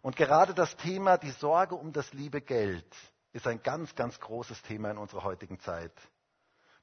Und 0.02 0.16
gerade 0.16 0.52
das 0.52 0.76
Thema, 0.76 1.16
die 1.16 1.30
Sorge 1.30 1.76
um 1.76 1.92
das 1.92 2.12
liebe 2.12 2.42
Geld, 2.42 2.86
ist 3.32 3.46
ein 3.46 3.62
ganz, 3.62 3.94
ganz 3.94 4.20
großes 4.20 4.60
Thema 4.62 4.90
in 4.90 4.98
unserer 4.98 5.24
heutigen 5.24 5.58
Zeit. 5.60 5.92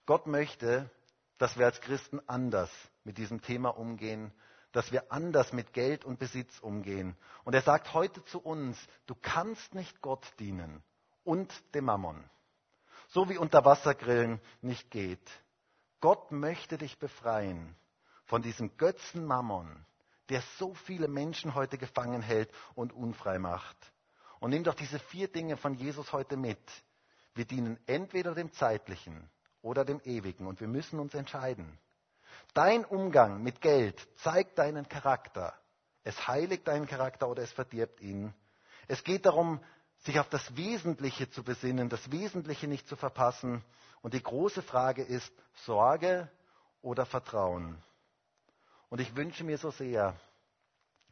Gott 0.08 0.26
möchte, 0.26 0.90
dass 1.38 1.58
wir 1.58 1.68
als 1.68 1.82
Christen 1.82 2.20
anders 2.26 2.72
mit 3.04 3.20
diesem 3.20 3.42
Thema 3.42 3.70
umgehen 3.78 4.34
dass 4.72 4.92
wir 4.92 5.12
anders 5.12 5.54
mit 5.54 5.74
Geld 5.74 6.06
und 6.06 6.20
Besitz 6.20 6.60
umgehen. 6.60 7.16
Und 7.44 7.54
er 7.54 7.62
sagt 7.62 7.94
heute 7.94 8.24
zu 8.26 8.40
uns, 8.40 8.78
du 9.08 9.16
kannst 9.16 9.74
nicht 9.74 10.02
Gott 10.02 10.26
dienen 10.40 10.84
und 11.24 11.52
dem 11.74 11.86
Mammon. 11.86 12.24
So 13.10 13.30
wie 13.30 13.38
Unterwassergrillen 13.38 14.40
nicht 14.62 14.92
geht. 14.92 15.28
Gott 16.00 16.32
möchte 16.32 16.78
dich 16.78 16.98
befreien 17.00 17.76
von 18.26 18.42
diesem 18.42 18.78
Götzen 18.78 19.26
Mammon, 19.26 19.86
der 20.30 20.42
so 20.58 20.76
viele 20.76 21.08
Menschen 21.08 21.56
heute 21.56 21.78
gefangen 21.78 22.22
hält 22.22 22.52
und 22.76 22.94
unfrei 22.94 23.40
macht. 23.40 23.78
Und 24.40 24.52
nimm 24.52 24.64
doch 24.64 24.76
diese 24.76 25.00
vier 25.00 25.28
Dinge 25.28 25.58
von 25.58 25.74
Jesus 25.74 26.14
heute 26.14 26.38
mit. 26.38 26.60
Wir 27.34 27.46
dienen 27.46 27.80
entweder 27.88 28.36
dem 28.36 28.52
Zeitlichen 28.54 29.30
oder 29.62 29.84
dem 29.84 30.00
Ewigen 30.02 30.46
und 30.46 30.62
wir 30.62 30.68
müssen 30.68 31.00
uns 31.00 31.14
entscheiden. 31.14 31.78
Dein 32.54 32.86
Umgang 32.86 33.44
mit 33.44 33.62
Geld 33.62 34.08
zeigt 34.18 34.58
deinen 34.58 34.88
Charakter. 34.88 35.54
Es 36.04 36.28
heiligt 36.28 36.68
deinen 36.68 36.88
Charakter 36.88 37.28
oder 37.30 37.44
es 37.44 37.52
verdirbt 37.52 38.02
ihn. 38.02 38.34
Es 38.88 39.04
geht 39.04 39.26
darum, 39.26 39.64
sich 40.00 40.20
auf 40.20 40.30
das 40.30 40.56
Wesentliche 40.56 41.30
zu 41.30 41.44
besinnen, 41.44 41.90
das 41.90 42.12
Wesentliche 42.12 42.68
nicht 42.68 42.88
zu 42.88 42.96
verpassen. 42.96 43.64
Und 44.02 44.14
die 44.14 44.24
große 44.24 44.62
Frage 44.62 45.04
ist 45.04 45.32
Sorge 45.66 46.30
oder 46.82 47.06
Vertrauen. 47.06 47.82
Und 48.90 49.02
ich 49.02 49.16
wünsche 49.16 49.44
mir 49.44 49.58
so 49.58 49.72
sehr, 49.72 50.16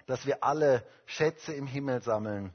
dass 0.08 0.26
wir 0.26 0.44
alle 0.44 0.88
Schätze 1.06 1.54
im 1.54 1.68
Himmel 1.68 2.02
sammeln 2.02 2.54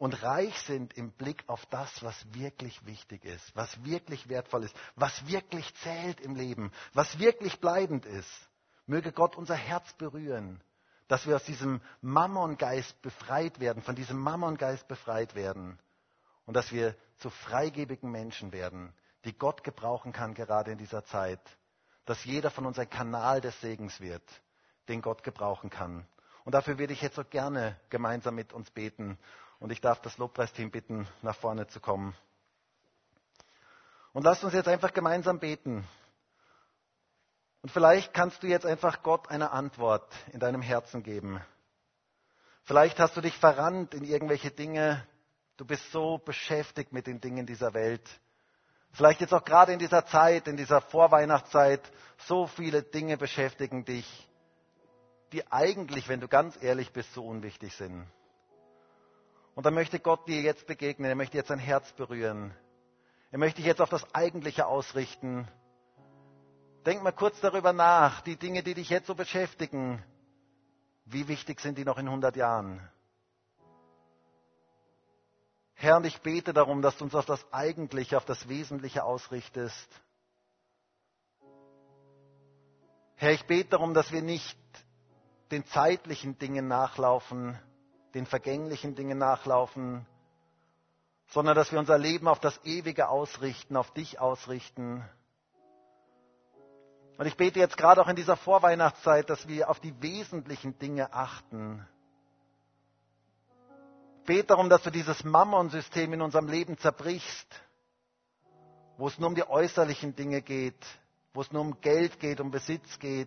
und 0.00 0.20
reich 0.24 0.58
sind 0.62 0.94
im 0.96 1.12
Blick 1.12 1.44
auf 1.46 1.64
das, 1.66 2.02
was 2.02 2.34
wirklich 2.34 2.84
wichtig 2.86 3.24
ist, 3.24 3.54
was 3.54 3.84
wirklich 3.84 4.28
wertvoll 4.28 4.64
ist, 4.64 4.74
was 4.96 5.28
wirklich 5.28 5.72
zählt 5.76 6.20
im 6.20 6.34
Leben, 6.34 6.72
was 6.94 7.20
wirklich 7.20 7.60
bleibend 7.60 8.04
ist. 8.04 8.48
Möge 8.86 9.12
Gott 9.12 9.36
unser 9.36 9.54
Herz 9.54 9.92
berühren, 9.92 10.60
dass 11.06 11.26
wir 11.28 11.36
aus 11.36 11.44
diesem 11.44 11.80
Mammongeist 12.00 13.00
befreit 13.02 13.60
werden, 13.60 13.82
von 13.84 13.94
diesem 13.94 14.18
Mammongeist 14.18 14.88
befreit 14.88 15.36
werden 15.36 15.78
und 16.46 16.54
dass 16.54 16.72
wir 16.72 16.96
zu 17.18 17.30
freigebigen 17.30 18.10
Menschen 18.10 18.50
werden, 18.50 18.92
die 19.24 19.38
Gott 19.38 19.62
gebrauchen 19.62 20.12
kann 20.12 20.34
gerade 20.34 20.72
in 20.72 20.78
dieser 20.78 21.04
Zeit 21.04 21.40
dass 22.10 22.24
jeder 22.24 22.50
von 22.50 22.66
uns 22.66 22.76
ein 22.76 22.90
Kanal 22.90 23.40
des 23.40 23.60
Segens 23.60 24.00
wird, 24.00 24.24
den 24.88 25.00
Gott 25.00 25.22
gebrauchen 25.22 25.70
kann. 25.70 26.04
Und 26.44 26.56
dafür 26.56 26.76
würde 26.76 26.92
ich 26.92 27.02
jetzt 27.02 27.14
so 27.14 27.22
gerne 27.24 27.78
gemeinsam 27.88 28.34
mit 28.34 28.52
uns 28.52 28.68
beten. 28.72 29.16
Und 29.60 29.70
ich 29.70 29.80
darf 29.80 30.00
das 30.00 30.18
Lobpreisteam 30.18 30.70
bitten, 30.70 31.06
nach 31.22 31.36
vorne 31.36 31.68
zu 31.68 31.80
kommen. 31.80 32.16
Und 34.12 34.24
lasst 34.24 34.42
uns 34.42 34.54
jetzt 34.54 34.68
einfach 34.68 34.92
gemeinsam 34.92 35.38
beten. 35.38 35.86
Und 37.62 37.70
vielleicht 37.70 38.14
kannst 38.14 38.42
du 38.42 38.46
jetzt 38.46 38.66
einfach 38.66 39.02
Gott 39.02 39.28
eine 39.28 39.52
Antwort 39.52 40.10
in 40.32 40.40
deinem 40.40 40.62
Herzen 40.62 41.02
geben. 41.02 41.40
Vielleicht 42.64 42.98
hast 42.98 43.16
du 43.16 43.20
dich 43.20 43.36
verrannt 43.36 43.94
in 43.94 44.04
irgendwelche 44.04 44.50
Dinge. 44.50 45.06
Du 45.58 45.66
bist 45.66 45.92
so 45.92 46.18
beschäftigt 46.18 46.92
mit 46.92 47.06
den 47.06 47.20
Dingen 47.20 47.46
dieser 47.46 47.74
Welt. 47.74 48.08
Vielleicht 48.92 49.20
jetzt 49.20 49.34
auch 49.34 49.44
gerade 49.44 49.72
in 49.72 49.78
dieser 49.78 50.06
Zeit, 50.06 50.48
in 50.48 50.56
dieser 50.56 50.80
Vorweihnachtszeit, 50.80 51.80
so 52.26 52.46
viele 52.46 52.82
Dinge 52.82 53.16
beschäftigen 53.16 53.84
dich, 53.84 54.28
die 55.32 55.46
eigentlich, 55.52 56.08
wenn 56.08 56.20
du 56.20 56.28
ganz 56.28 56.60
ehrlich 56.60 56.92
bist, 56.92 57.12
so 57.12 57.24
unwichtig 57.24 57.76
sind. 57.76 58.06
Und 59.60 59.66
dann 59.66 59.74
möchte 59.74 60.00
Gott 60.00 60.26
dir 60.26 60.40
jetzt 60.40 60.66
begegnen, 60.66 61.10
er 61.10 61.14
möchte 61.14 61.36
jetzt 61.36 61.50
dein 61.50 61.58
Herz 61.58 61.92
berühren. 61.92 62.54
Er 63.30 63.36
möchte 63.36 63.58
dich 63.58 63.66
jetzt 63.66 63.82
auf 63.82 63.90
das 63.90 64.14
Eigentliche 64.14 64.66
ausrichten. 64.66 65.46
Denk 66.86 67.02
mal 67.02 67.12
kurz 67.12 67.38
darüber 67.40 67.74
nach, 67.74 68.22
die 68.22 68.36
Dinge, 68.36 68.62
die 68.62 68.72
dich 68.72 68.88
jetzt 68.88 69.06
so 69.06 69.14
beschäftigen, 69.14 70.02
wie 71.04 71.28
wichtig 71.28 71.60
sind 71.60 71.76
die 71.76 71.84
noch 71.84 71.98
in 71.98 72.06
100 72.06 72.36
Jahren? 72.36 72.88
Herr, 75.74 75.98
und 75.98 76.06
ich 76.06 76.22
bete 76.22 76.54
darum, 76.54 76.80
dass 76.80 76.96
du 76.96 77.04
uns 77.04 77.14
auf 77.14 77.26
das 77.26 77.44
Eigentliche, 77.52 78.16
auf 78.16 78.24
das 78.24 78.48
Wesentliche 78.48 79.04
ausrichtest. 79.04 79.90
Herr, 83.16 83.32
ich 83.32 83.44
bete 83.44 83.68
darum, 83.68 83.92
dass 83.92 84.10
wir 84.10 84.22
nicht 84.22 84.58
den 85.50 85.66
zeitlichen 85.66 86.38
Dingen 86.38 86.66
nachlaufen, 86.66 87.58
den 88.14 88.26
vergänglichen 88.26 88.94
Dingen 88.94 89.18
nachlaufen, 89.18 90.06
sondern 91.28 91.54
dass 91.54 91.72
wir 91.72 91.78
unser 91.78 91.98
Leben 91.98 92.28
auf 92.28 92.40
das 92.40 92.60
Ewige 92.64 93.08
ausrichten, 93.08 93.76
auf 93.76 93.92
dich 93.92 94.20
ausrichten. 94.20 95.04
Und 97.18 97.26
ich 97.26 97.36
bete 97.36 97.58
jetzt 97.58 97.76
gerade 97.76 98.00
auch 98.00 98.08
in 98.08 98.16
dieser 98.16 98.36
Vorweihnachtszeit, 98.36 99.28
dass 99.30 99.46
wir 99.46 99.68
auf 99.70 99.80
die 99.80 100.00
wesentlichen 100.02 100.78
Dinge 100.78 101.12
achten 101.12 101.86
bete 104.30 104.46
darum, 104.46 104.68
dass 104.68 104.84
du 104.84 104.90
dieses 104.90 105.24
Mammon-System 105.24 106.12
in 106.12 106.22
unserem 106.22 106.46
Leben 106.46 106.78
zerbrichst, 106.78 107.48
wo 108.96 109.08
es 109.08 109.18
nur 109.18 109.28
um 109.28 109.34
die 109.34 109.42
äußerlichen 109.42 110.14
Dinge 110.14 110.40
geht, 110.40 110.86
wo 111.34 111.40
es 111.40 111.50
nur 111.50 111.62
um 111.62 111.80
Geld 111.80 112.20
geht, 112.20 112.40
um 112.40 112.52
Besitz 112.52 113.00
geht. 113.00 113.26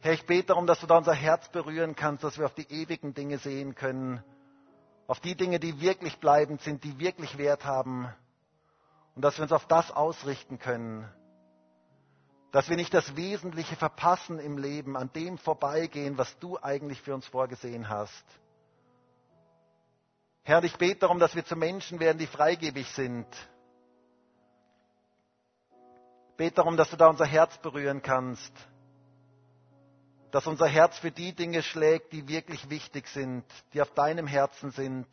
Herr, 0.00 0.12
ich 0.12 0.26
bete 0.26 0.48
darum, 0.48 0.66
dass 0.66 0.80
du 0.80 0.86
da 0.86 0.96
unser 0.98 1.14
Herz 1.14 1.48
berühren 1.48 1.96
kannst, 1.96 2.22
dass 2.22 2.38
wir 2.38 2.46
auf 2.46 2.54
die 2.54 2.70
ewigen 2.70 3.14
Dinge 3.14 3.38
sehen 3.38 3.74
können, 3.74 4.22
auf 5.08 5.20
die 5.20 5.34
Dinge, 5.34 5.58
die 5.58 5.80
wirklich 5.80 6.18
bleibend 6.18 6.60
sind, 6.62 6.84
die 6.84 6.98
wirklich 7.00 7.36
Wert 7.38 7.64
haben 7.64 8.08
und 9.16 9.22
dass 9.22 9.38
wir 9.38 9.42
uns 9.42 9.52
auf 9.52 9.66
das 9.66 9.90
ausrichten 9.90 10.60
können, 10.60 11.10
dass 12.52 12.68
wir 12.68 12.76
nicht 12.76 12.94
das 12.94 13.16
Wesentliche 13.16 13.74
verpassen 13.74 14.38
im 14.38 14.56
Leben, 14.56 14.96
an 14.96 15.12
dem 15.12 15.36
vorbeigehen, 15.36 16.16
was 16.16 16.38
du 16.38 16.58
eigentlich 16.62 17.02
für 17.02 17.14
uns 17.14 17.26
vorgesehen 17.26 17.88
hast. 17.88 18.24
Herr, 20.44 20.62
ich 20.62 20.76
bete 20.76 21.00
darum, 21.00 21.18
dass 21.18 21.34
wir 21.34 21.44
zu 21.44 21.56
Menschen 21.56 21.98
werden, 22.00 22.18
die 22.18 22.26
freigebig 22.26 22.88
sind. 22.92 23.26
Ich 26.30 26.36
bete 26.36 26.54
darum, 26.54 26.76
dass 26.76 26.88
du 26.88 26.96
da 26.96 27.08
unser 27.08 27.26
Herz 27.26 27.58
berühren 27.58 28.00
kannst. 28.00 28.52
Dass 30.30 30.46
unser 30.46 30.66
Herz 30.66 30.98
für 30.98 31.10
die 31.10 31.32
Dinge 31.34 31.62
schlägt, 31.62 32.12
die 32.12 32.28
wirklich 32.28 32.68
wichtig 32.68 33.08
sind, 33.08 33.44
die 33.72 33.80
auf 33.80 33.90
deinem 33.94 34.26
Herzen 34.26 34.70
sind. 34.70 35.06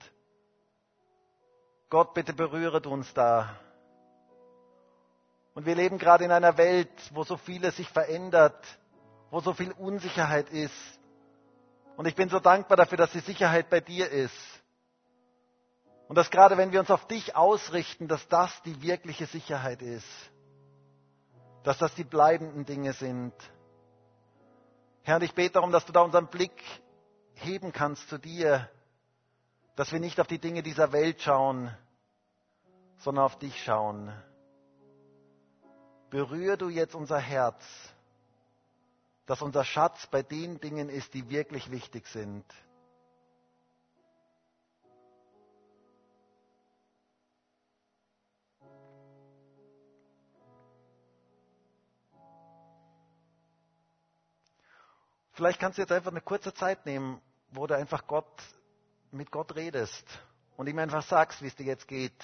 Gott, 1.89 2.13
bitte 2.13 2.33
berühre 2.33 2.81
uns 2.89 3.13
da. 3.13 3.55
Und 5.53 5.65
wir 5.65 5.75
leben 5.75 5.97
gerade 5.97 6.25
in 6.25 6.31
einer 6.31 6.57
Welt, 6.57 6.91
wo 7.13 7.23
so 7.23 7.37
vieles 7.37 7.77
sich 7.77 7.87
verändert, 7.87 8.61
wo 9.31 9.39
so 9.39 9.53
viel 9.53 9.71
Unsicherheit 9.71 10.49
ist. 10.49 10.73
Und 11.95 12.07
ich 12.07 12.15
bin 12.15 12.27
so 12.27 12.39
dankbar 12.39 12.75
dafür, 12.75 12.97
dass 12.97 13.11
die 13.11 13.21
Sicherheit 13.21 13.69
bei 13.69 13.79
dir 13.79 14.09
ist. 14.09 14.35
Und 16.07 16.17
dass 16.17 16.29
gerade 16.29 16.57
wenn 16.57 16.71
wir 16.71 16.79
uns 16.81 16.91
auf 16.91 17.07
dich 17.07 17.35
ausrichten, 17.35 18.07
dass 18.07 18.27
das 18.27 18.61
die 18.63 18.81
wirkliche 18.81 19.25
Sicherheit 19.25 19.81
ist. 19.81 20.07
Dass 21.63 21.77
das 21.77 21.95
die 21.95 22.03
bleibenden 22.03 22.65
Dinge 22.65 22.93
sind. 22.93 23.33
Herr, 25.05 25.17
und 25.17 25.21
ich 25.21 25.35
bete 25.35 25.53
darum, 25.53 25.71
dass 25.71 25.85
du 25.85 25.91
da 25.93 26.01
unseren 26.01 26.25
Blick 26.25 26.63
heben 27.35 27.71
kannst 27.71 28.09
zu 28.09 28.17
dir. 28.17 28.67
Dass 29.75 29.91
wir 29.91 29.99
nicht 29.99 30.19
auf 30.19 30.25
die 30.25 30.39
Dinge 30.39 30.63
dieser 30.63 30.91
Welt 30.93 31.21
schauen, 31.21 31.71
sondern 32.97 33.25
auf 33.25 33.37
dich 33.37 33.63
schauen. 33.63 34.11
Berühr 36.09 36.57
du 36.57 36.69
jetzt 36.69 36.95
unser 36.95 37.19
Herz, 37.19 37.63
dass 39.27 39.43
unser 39.43 39.63
Schatz 39.63 40.07
bei 40.07 40.23
den 40.23 40.59
Dingen 40.59 40.89
ist, 40.89 41.13
die 41.13 41.29
wirklich 41.29 41.69
wichtig 41.69 42.07
sind. 42.07 42.43
Vielleicht 55.35 55.59
kannst 55.59 55.77
du 55.77 55.81
jetzt 55.81 55.91
einfach 55.91 56.11
eine 56.11 56.21
kurze 56.21 56.53
Zeit 56.53 56.85
nehmen, 56.85 57.21
wo 57.51 57.67
du 57.67 57.75
einfach 57.75 58.07
Gott, 58.07 58.41
mit 59.11 59.31
Gott 59.31 59.55
redest 59.55 60.05
und 60.55 60.67
ihm 60.67 60.79
einfach 60.79 61.03
sagst, 61.03 61.41
wie 61.41 61.47
es 61.47 61.55
dir 61.55 61.65
jetzt 61.65 61.89
geht. 61.89 62.15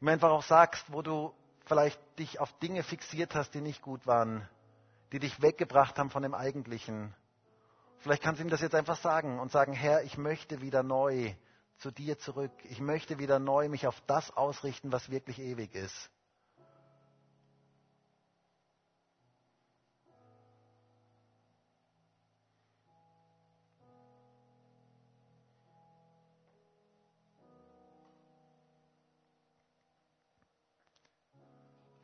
Ihm 0.00 0.08
einfach 0.08 0.30
auch 0.30 0.42
sagst, 0.42 0.92
wo 0.92 1.02
du 1.02 1.32
vielleicht 1.66 2.00
dich 2.18 2.40
auf 2.40 2.52
Dinge 2.58 2.82
fixiert 2.82 3.36
hast, 3.36 3.54
die 3.54 3.60
nicht 3.60 3.80
gut 3.80 4.08
waren, 4.08 4.48
die 5.12 5.20
dich 5.20 5.40
weggebracht 5.40 6.00
haben 6.00 6.10
von 6.10 6.24
dem 6.24 6.34
Eigentlichen. 6.34 7.14
Vielleicht 7.98 8.24
kannst 8.24 8.40
du 8.40 8.44
ihm 8.44 8.50
das 8.50 8.60
jetzt 8.60 8.74
einfach 8.74 8.96
sagen 8.96 9.38
und 9.38 9.52
sagen, 9.52 9.72
Herr, 9.72 10.02
ich 10.02 10.18
möchte 10.18 10.60
wieder 10.60 10.82
neu 10.82 11.32
zu 11.76 11.92
dir 11.92 12.18
zurück. 12.18 12.52
Ich 12.64 12.80
möchte 12.80 13.20
wieder 13.20 13.38
neu 13.38 13.68
mich 13.68 13.86
auf 13.86 14.02
das 14.08 14.36
ausrichten, 14.36 14.90
was 14.90 15.10
wirklich 15.10 15.38
ewig 15.38 15.76
ist. 15.76 16.10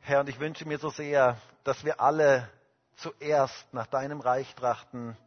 Herr, 0.07 0.21
und 0.21 0.29
ich 0.29 0.39
wünsche 0.39 0.65
mir 0.65 0.77
so 0.77 0.89
sehr, 0.89 1.35
dass 1.65 1.83
wir 1.83 1.99
alle 1.99 2.49
zuerst 2.95 3.73
nach 3.73 3.87
deinem 3.87 4.21
Reich 4.21 4.55
trachten, 4.55 5.17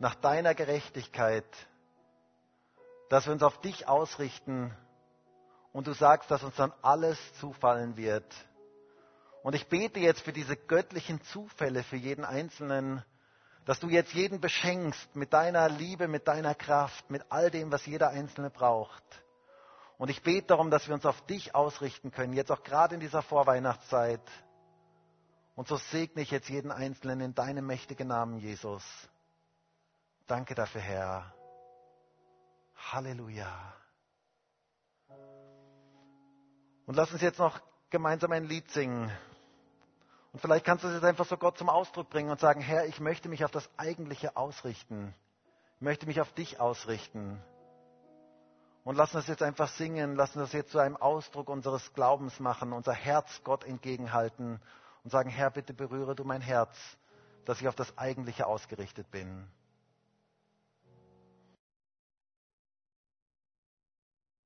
nach 0.00 0.16
deiner 0.16 0.56
Gerechtigkeit, 0.56 1.44
dass 3.10 3.26
wir 3.26 3.32
uns 3.32 3.44
auf 3.44 3.60
dich 3.60 3.86
ausrichten 3.86 4.76
und 5.72 5.86
du 5.86 5.92
sagst, 5.92 6.32
dass 6.32 6.42
uns 6.42 6.56
dann 6.56 6.72
alles 6.82 7.16
zufallen 7.34 7.96
wird. 7.96 8.26
Und 9.44 9.54
ich 9.54 9.68
bete 9.68 10.00
jetzt 10.00 10.22
für 10.22 10.32
diese 10.32 10.56
göttlichen 10.56 11.22
Zufälle 11.22 11.84
für 11.84 11.94
jeden 11.94 12.24
Einzelnen, 12.24 13.04
dass 13.66 13.78
du 13.78 13.88
jetzt 13.88 14.14
jeden 14.14 14.40
beschenkst 14.40 15.14
mit 15.14 15.32
deiner 15.32 15.68
Liebe, 15.68 16.08
mit 16.08 16.26
deiner 16.26 16.56
Kraft, 16.56 17.08
mit 17.08 17.24
all 17.28 17.52
dem, 17.52 17.70
was 17.70 17.86
jeder 17.86 18.08
Einzelne 18.08 18.50
braucht. 18.50 19.04
Und 20.02 20.08
ich 20.08 20.20
bete 20.20 20.48
darum, 20.48 20.68
dass 20.68 20.88
wir 20.88 20.94
uns 20.96 21.06
auf 21.06 21.24
dich 21.26 21.54
ausrichten 21.54 22.10
können, 22.10 22.32
jetzt 22.32 22.50
auch 22.50 22.64
gerade 22.64 22.96
in 22.96 23.00
dieser 23.00 23.22
Vorweihnachtszeit. 23.22 24.20
Und 25.54 25.68
so 25.68 25.76
segne 25.76 26.22
ich 26.22 26.32
jetzt 26.32 26.48
jeden 26.48 26.72
Einzelnen 26.72 27.20
in 27.20 27.36
deinem 27.36 27.68
mächtigen 27.68 28.08
Namen, 28.08 28.38
Jesus. 28.38 28.82
Danke 30.26 30.56
dafür, 30.56 30.80
Herr. 30.80 31.32
Halleluja. 32.90 33.74
Und 36.86 36.96
lass 36.96 37.12
uns 37.12 37.22
jetzt 37.22 37.38
noch 37.38 37.60
gemeinsam 37.88 38.32
ein 38.32 38.46
Lied 38.46 38.68
singen. 38.72 39.08
Und 40.32 40.40
vielleicht 40.40 40.64
kannst 40.64 40.82
du 40.82 40.88
es 40.88 40.94
jetzt 40.94 41.04
einfach 41.04 41.26
so 41.26 41.36
Gott 41.36 41.58
zum 41.58 41.68
Ausdruck 41.68 42.10
bringen 42.10 42.30
und 42.30 42.40
sagen, 42.40 42.60
Herr, 42.60 42.86
ich 42.86 42.98
möchte 42.98 43.28
mich 43.28 43.44
auf 43.44 43.52
das 43.52 43.70
Eigentliche 43.76 44.36
ausrichten. 44.36 45.14
Ich 45.76 45.82
möchte 45.82 46.06
mich 46.06 46.20
auf 46.20 46.32
dich 46.32 46.58
ausrichten. 46.58 47.40
Und 48.84 48.96
lass 48.96 49.14
uns 49.14 49.28
jetzt 49.28 49.42
einfach 49.42 49.68
singen, 49.68 50.16
lass 50.16 50.34
uns 50.34 50.46
das 50.46 50.52
jetzt 50.52 50.72
zu 50.72 50.78
einem 50.78 50.96
Ausdruck 50.96 51.48
unseres 51.48 51.92
Glaubens 51.94 52.40
machen, 52.40 52.72
unser 52.72 52.92
Herz 52.92 53.42
Gott 53.44 53.64
entgegenhalten 53.64 54.60
und 55.04 55.10
sagen, 55.10 55.30
Herr, 55.30 55.50
bitte 55.50 55.72
berühre 55.72 56.16
du 56.16 56.24
mein 56.24 56.40
Herz, 56.40 56.76
dass 57.44 57.60
ich 57.60 57.68
auf 57.68 57.76
das 57.76 57.96
Eigentliche 57.96 58.46
ausgerichtet 58.46 59.10
bin. 59.10 59.46